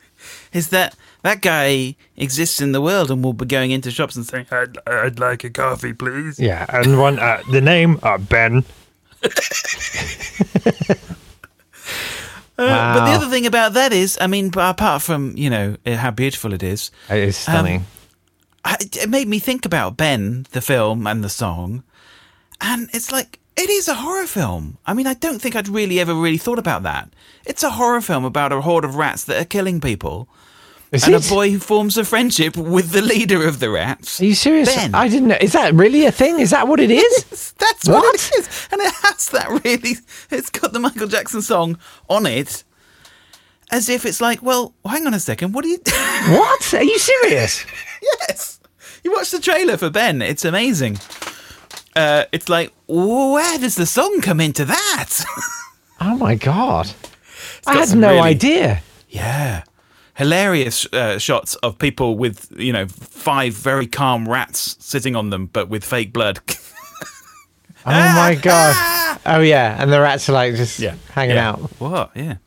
is 0.57 0.69
that 0.71 0.97
that 1.23 1.43
guy 1.43 1.97
exists 2.17 2.61
in 2.61 2.73
the 2.73 2.81
world 2.81 3.11
and 3.11 3.23
will 3.23 3.33
be 3.33 3.45
going 3.47 3.71
into 3.71 3.91
shops 3.91 4.17
and 4.17 4.25
saying, 4.27 4.47
"I'd, 4.51 4.79
I'd 4.87 5.19
like 5.19 5.45
a 5.45 5.51
coffee, 5.51 5.93
please." 5.93 6.39
Yeah, 6.39 6.67
and 6.69 6.99
one 6.99 7.19
uh, 7.19 7.43
the 7.51 7.61
name 7.61 7.99
uh, 8.03 8.19
Ben. 8.19 8.65
Uh, 12.59 12.95
But 12.95 13.05
the 13.05 13.13
other 13.13 13.29
thing 13.29 13.45
about 13.47 13.75
that 13.75 13.93
is, 13.93 14.17
I 14.19 14.27
mean, 14.27 14.51
apart 14.57 15.03
from 15.03 15.37
you 15.37 15.51
know 15.51 15.77
uh, 15.85 15.97
how 15.97 16.11
beautiful 16.11 16.55
it 16.55 16.63
is, 16.63 16.91
It 17.11 17.19
is 17.19 17.37
stunning. 17.37 17.85
I, 18.65 18.77
it 18.81 19.11
made 19.11 19.29
me 19.29 19.39
think 19.39 19.67
about 19.67 19.97
Ben, 19.99 20.47
the 20.53 20.63
film 20.63 21.07
and 21.07 21.23
the 21.23 21.29
song, 21.29 21.83
and 22.63 22.89
it's 22.95 23.13
like 23.13 23.39
it 23.57 23.69
is 23.69 23.89
a 23.89 23.95
horror 23.95 24.27
film. 24.27 24.79
I 24.87 24.95
mean, 24.95 25.07
I 25.07 25.13
don't 25.15 25.39
think 25.41 25.55
I'd 25.55 25.69
really 25.69 26.01
ever 26.01 26.15
really 26.15 26.39
thought 26.39 26.59
about 26.59 26.83
that. 26.85 27.11
It's 27.45 27.63
a 27.63 27.71
horror 27.71 28.01
film 28.01 28.25
about 28.25 28.53
a 28.53 28.63
horde 28.63 28.87
of 28.87 28.97
rats 28.97 29.25
that 29.25 29.41
are 29.41 29.45
killing 29.45 29.79
people, 29.81 30.27
Is 30.93 31.05
and 31.05 31.15
it? 31.15 31.27
a 31.27 31.29
boy 31.29 31.51
who 31.51 31.59
forms 31.59 31.97
a 31.99 32.05
friendship 32.05 32.57
with 32.57 32.91
the 32.93 33.03
leader 33.03 33.47
of 33.47 33.59
the 33.59 33.71
rats. 33.71 34.21
Are 34.21 34.25
you 34.25 34.35
serious? 34.35 34.73
Ben. 34.75 34.95
I 34.95 35.09
didn't 35.09 35.29
know. 35.29 35.37
Is 35.41 35.53
that 35.53 35.75
really 35.75 36.07
a 36.07 36.13
thing? 36.13 36.39
Is 36.39 36.51
that 36.51 36.69
what 36.69 36.79
it 36.81 36.91
is? 36.93 37.53
That's 37.59 37.89
what? 37.89 38.15
it 38.15 38.31
is, 38.39 38.69
and 38.71 38.81
it 38.81 38.93
has 39.03 39.29
that 39.31 39.49
really. 39.65 39.97
It's 40.31 40.49
got 40.51 40.73
the 40.73 40.79
Michael 40.79 41.09
Jackson 41.09 41.43
song 41.43 41.79
on 42.09 42.25
it, 42.27 42.63
as 43.71 43.89
if 43.89 44.07
it's 44.07 44.21
like, 44.21 44.43
well, 44.43 44.75
hang 44.87 45.07
on 45.07 45.15
a 45.15 45.21
second, 45.21 45.53
what 45.55 45.65
are 45.65 45.69
you? 45.69 45.79
what? 46.29 46.75
Are 46.75 46.83
you 46.85 46.99
serious? 46.99 47.67
yes, 48.21 48.61
you 49.03 49.13
watch 49.13 49.31
the 49.33 49.41
trailer 49.41 49.77
for 49.77 49.91
Ben. 49.91 50.23
It's 50.23 50.45
amazing. 50.45 50.99
Uh, 51.97 52.25
it's 52.31 52.49
like, 52.49 52.73
where 52.87 53.59
does 53.59 53.75
the 53.75 53.87
song 53.87 54.21
come 54.21 54.41
into 54.41 54.65
that? 54.65 55.25
Oh 55.99 56.15
my 56.15 56.35
god! 56.35 56.91
I 57.67 57.79
had 57.79 57.97
no 57.97 58.09
really- 58.11 58.21
idea. 58.21 58.83
yeah, 59.09 59.63
hilarious 60.17 60.87
uh, 60.93 61.19
shots 61.19 61.55
of 61.57 61.79
people 61.79 62.17
with 62.17 62.51
you 62.59 62.73
know 62.73 62.87
five 62.89 63.55
very 63.55 63.87
calm 63.87 64.29
rats 64.29 64.77
sitting 64.81 65.15
on 65.17 65.31
them, 65.31 65.47
but 65.53 65.69
with 65.69 65.85
fake 65.85 66.13
blood. 66.13 66.41
Oh 67.89 67.91
my 68.17 68.35
god! 68.35 69.21
Oh 69.25 69.39
yeah, 69.41 69.81
and 69.81 69.93
the 69.93 70.01
rats 70.01 70.29
are 70.29 70.33
like 70.33 70.57
just 70.57 70.81
hanging 70.81 71.37
Yeah. 71.37 71.51
out. 71.51 71.61
What? 71.79 72.11
Yeah. 72.17 72.39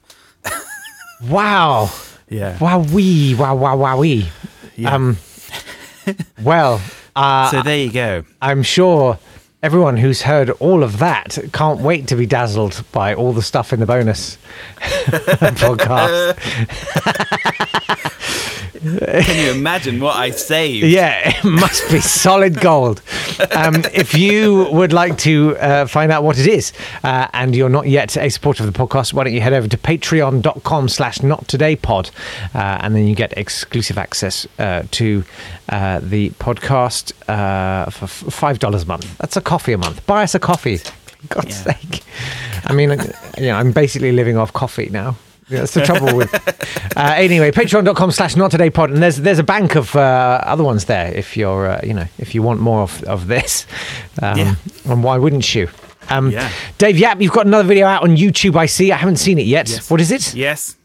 Wow! 1.30 1.90
Yeah. 2.28 2.58
Wow 2.60 2.80
wee! 2.80 3.36
Wow 3.36 3.56
wow 3.56 3.78
wow 3.78 3.98
wee! 4.00 4.28
Um. 4.86 5.18
Well, 6.44 6.82
uh, 7.16 7.52
So 7.52 7.62
there 7.62 7.78
you 7.78 7.92
go. 7.92 8.24
I'm 8.42 8.64
sure 8.64 9.18
everyone 9.62 9.98
who's 9.98 10.22
heard 10.22 10.50
all 10.52 10.84
of 10.84 11.00
that 11.00 11.38
can't 11.52 11.82
wait 11.82 12.08
to 12.08 12.16
be 12.16 12.26
dazzled 12.26 12.82
by 12.92 13.14
all 13.14 13.34
the 13.34 13.42
stuff 13.42 13.74
in 13.74 13.80
the 13.80 13.86
bonus 13.86 14.38
podcast. 14.80 16.38
Can 18.82 19.46
you 19.46 19.52
imagine 19.52 20.00
what 20.00 20.16
I 20.16 20.32
saved? 20.32 20.86
Yeah, 21.00 21.30
it 21.38 21.44
must 21.44 21.90
be 21.92 22.00
solid 22.00 22.60
gold. 22.60 23.02
Um, 23.56 23.84
if 23.94 24.14
you 24.16 24.68
would 24.72 24.92
like 24.94 25.18
to 25.20 25.56
uh, 25.58 25.86
find 25.86 26.12
out 26.12 26.24
what 26.24 26.38
it 26.40 26.48
is 26.48 26.74
uh, 27.04 27.28
and 27.34 27.56
you're 27.56 27.70
not 27.70 27.88
yet 27.88 28.18
a 28.18 28.30
supporter 28.30 28.64
of 28.64 28.72
the 28.74 28.78
podcast, 28.80 29.14
why 29.14 29.24
don't 29.24 29.34
you 29.34 29.42
head 29.42 29.54
over 29.54 29.68
to 29.68 29.78
patreon.com 29.78 30.90
slash 30.90 31.22
not 31.22 31.48
today 31.48 31.76
pod 31.76 32.10
uh, 32.56 32.80
and 32.82 32.96
then 32.96 33.06
you 33.08 33.16
get 33.16 33.38
exclusive 33.38 33.98
access 33.98 34.48
uh, 34.58 34.84
to 34.92 35.24
uh, 35.70 36.00
the 36.02 36.30
podcast 36.32 37.12
uh, 37.30 37.90
for 37.90 38.06
f- 38.06 38.58
$5 38.60 38.84
a 38.84 38.86
month. 38.88 39.18
That's 39.20 39.38
a 39.38 39.42
coffee 39.42 39.74
a 39.74 39.78
month. 39.78 40.06
Buy 40.06 40.24
us 40.24 40.36
a 40.36 40.40
coffee. 40.40 40.78
For 40.78 40.94
God's 41.28 41.56
sake. 41.56 42.02
I 42.66 42.74
mean, 42.74 42.90
you 43.38 43.46
know, 43.48 43.56
I'm 43.56 43.72
basically 43.72 44.12
living 44.12 44.38
off 44.38 44.54
coffee 44.54 44.90
now. 44.90 45.16
Yeah, 45.50 45.60
That's 45.60 45.74
the 45.74 45.84
trouble 45.86 46.16
with. 46.16 46.34
Uh, 46.96 47.14
anyway, 47.16 47.50
patreon.com 47.52 48.12
slash 48.12 48.36
not 48.36 48.52
today 48.52 48.70
pod. 48.70 48.90
And 48.90 49.02
there's 49.02 49.18
there's 49.18 49.40
a 49.40 49.44
bank 49.44 49.76
of 49.76 49.96
uh, 49.96 50.42
other 50.44 50.64
ones 50.66 50.86
there 50.86 51.14
if 51.16 51.38
you're, 51.38 51.68
uh, 51.70 51.80
you 51.84 51.94
know, 51.94 52.06
if 52.18 52.36
you 52.36 52.42
want 52.42 52.60
more 52.60 52.82
of, 52.82 53.02
of 53.04 53.28
this. 53.28 53.66
Um, 54.22 54.38
Yeah. 54.38 54.56
And 54.86 55.02
why 55.04 55.18
wouldn't 55.18 55.56
you? 55.56 55.70
Um, 56.10 56.30
Yeah. 56.32 56.50
Jake 56.78 56.98
Yapp, 56.98 57.22
you've 57.22 57.32
got 57.32 57.46
another 57.46 57.68
video 57.68 57.86
out 57.88 58.04
on 58.04 58.18
YouTube, 58.18 58.56
I 58.58 58.66
see. 58.66 58.92
I 58.92 58.98
haven't 58.98 59.16
seen 59.18 59.40
it 59.40 59.46
yet. 59.46 59.70
What 59.88 60.02
is 60.02 60.12
it? 60.12 60.34
Yes, 60.34 60.76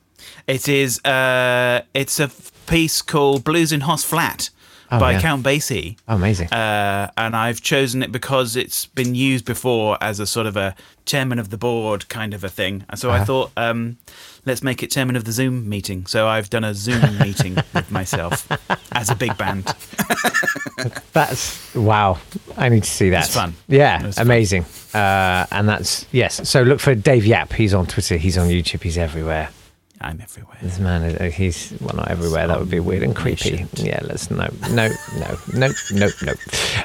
it 0.47 0.69
is. 0.69 1.05
Uh, 1.05 1.83
it's 1.95 2.21
a 2.21 2.31
piece 2.67 3.03
called 3.03 3.43
"Blues 3.43 3.73
in 3.73 3.81
Hoss 3.81 4.05
Flat" 4.05 4.51
Oh, 4.97 5.01
by 5.01 5.13
yeah. 5.13 5.21
Count 5.21 5.45
Basie. 5.45 5.97
Oh, 6.09 6.15
amazing. 6.17 6.49
Uh, 6.53 7.11
and 7.17 7.35
I've 7.37 7.61
chosen 7.61 8.03
it 8.03 8.11
because 8.13 8.57
it's 8.57 8.87
been 8.87 9.15
used 9.15 9.45
before 9.45 9.97
as 10.01 10.21
a 10.21 10.27
sort 10.27 10.47
of 10.47 10.57
a 10.57 10.75
chairman 11.07 11.39
of 11.39 11.51
the 11.51 11.59
board 11.59 12.09
kind 12.09 12.35
of 12.35 12.43
a 12.45 12.49
thing. 12.49 12.85
And 12.89 12.99
so 12.99 13.11
I 13.11 13.17
Uh-huh. 13.17 13.25
thought, 13.25 13.51
um, 13.57 13.99
let's 14.47 14.63
make 14.63 14.83
it 14.83 14.91
chairman 14.91 15.17
of 15.17 15.25
the 15.25 15.33
Zoom 15.33 15.69
meeting. 15.69 16.07
So 16.07 16.27
I've 16.29 16.49
done 16.51 16.65
a 16.65 16.75
Zoom 16.75 17.19
meeting 17.21 17.57
with 17.75 17.91
myself 17.91 18.47
as 18.93 19.11
a 19.11 19.15
big 19.15 19.37
band. 19.37 19.65
That's 21.13 21.75
wow. 21.75 22.19
I 22.57 22.69
need 22.69 22.85
to 22.85 22.91
see 22.91 23.11
that. 23.11 23.27
It's 23.27 23.35
fun. 23.35 23.55
Yeah, 23.69 24.11
fun. 24.11 24.13
amazing. 24.27 24.65
Uh, 24.93 25.47
and 25.51 25.69
that's 25.69 26.07
yes. 26.13 26.49
So 26.49 26.63
look 26.63 26.79
for 26.81 26.95
Jake 26.95 27.25
Yapp. 27.25 27.53
He's 27.53 27.73
on 27.75 27.87
Twitter. 27.87 28.17
He's 28.17 28.37
on 28.37 28.49
YouTube. 28.49 28.83
He's 28.83 28.99
everywhere. 28.99 29.51
I'm 30.01 30.21
everywhere. 30.21 30.57
This 30.61 30.79
man, 30.79 31.03
is, 31.03 31.21
uh, 31.21 31.25
he's 31.25 31.73
well, 31.81 31.97
not 31.97 32.11
everywhere. 32.11 32.47
That 32.47 32.59
would 32.59 32.71
be 32.71 32.81
weird 32.81 33.03
and 33.03 33.15
creepy. 33.15 33.67
Yeah, 33.75 34.01
let's 34.03 34.31
no, 34.31 34.49
no, 34.71 34.91
no, 35.17 35.37
no, 35.55 35.71
no, 35.93 36.09
no. 36.23 36.33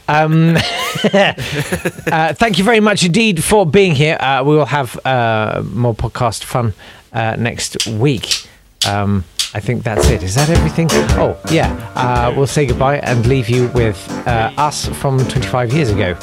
Um, 0.07 0.55
uh, 1.13 2.33
thank 2.33 2.57
you 2.57 2.63
very 2.63 2.79
much 2.79 3.03
indeed 3.03 3.43
for 3.43 3.65
being 3.65 3.95
here. 3.95 4.17
Uh, 4.19 4.43
we 4.45 4.55
will 4.55 4.65
have 4.65 4.97
uh, 5.05 5.63
more 5.71 5.95
podcast 5.95 6.43
fun 6.43 6.73
uh, 7.11 7.35
next 7.37 7.87
week. 7.87 8.47
Um, 8.87 9.25
I 9.53 9.59
think 9.59 9.83
that's 9.83 10.07
it. 10.09 10.23
Is 10.23 10.35
that 10.35 10.49
everything? 10.49 10.87
Oh, 10.91 11.37
yeah. 11.51 11.73
Uh, 11.95 12.33
we'll 12.37 12.47
say 12.47 12.67
goodbye 12.67 12.99
and 12.99 13.25
leave 13.25 13.49
you 13.49 13.67
with 13.69 13.97
uh, 14.27 14.53
us 14.57 14.87
from 14.87 15.17
25 15.27 15.73
years 15.73 15.89
ago 15.89 16.15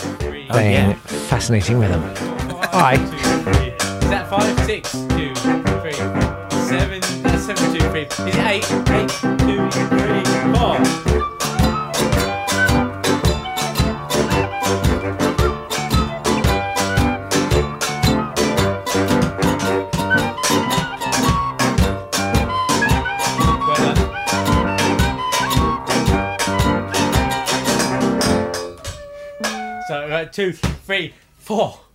playing 0.50 0.90
yeah. 0.90 0.94
Fascinating 1.28 1.78
Rhythm. 1.80 2.00
Bye. 2.72 2.94
Is 2.94 4.10
that 4.10 4.28
five, 4.30 4.66
six, 4.66 4.94
seven? 6.66 7.00
That's 7.22 7.44
seven, 7.46 7.72
two, 7.72 7.88
three. 7.90 8.02
Is 8.02 8.18
it 8.18 8.36
eight? 8.38 8.64
Eight, 8.90 9.10
two, 9.38 9.70
three, 9.70 10.24
four. 10.52 10.84
So, 29.86 30.08
uh, 30.08 30.24
two, 30.24 30.52
three, 30.52 31.14
four. 31.38 31.85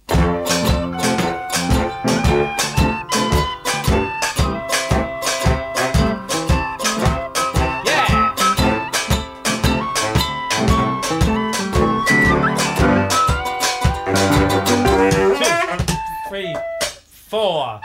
Four. 17.31 17.79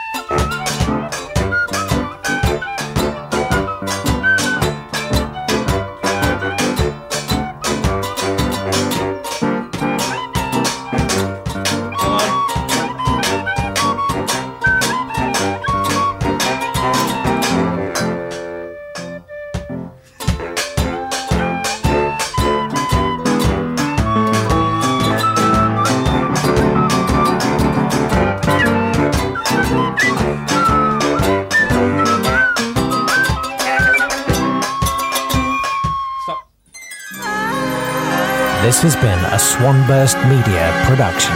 Has 38.87 38.95
been 38.95 39.19
a 39.33 39.37
Swanburst 39.37 40.15
Media 40.29 40.71
production. 40.85 41.35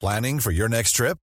Planning 0.00 0.40
for 0.40 0.50
your 0.50 0.70
next 0.70 0.92
trip? 0.92 1.18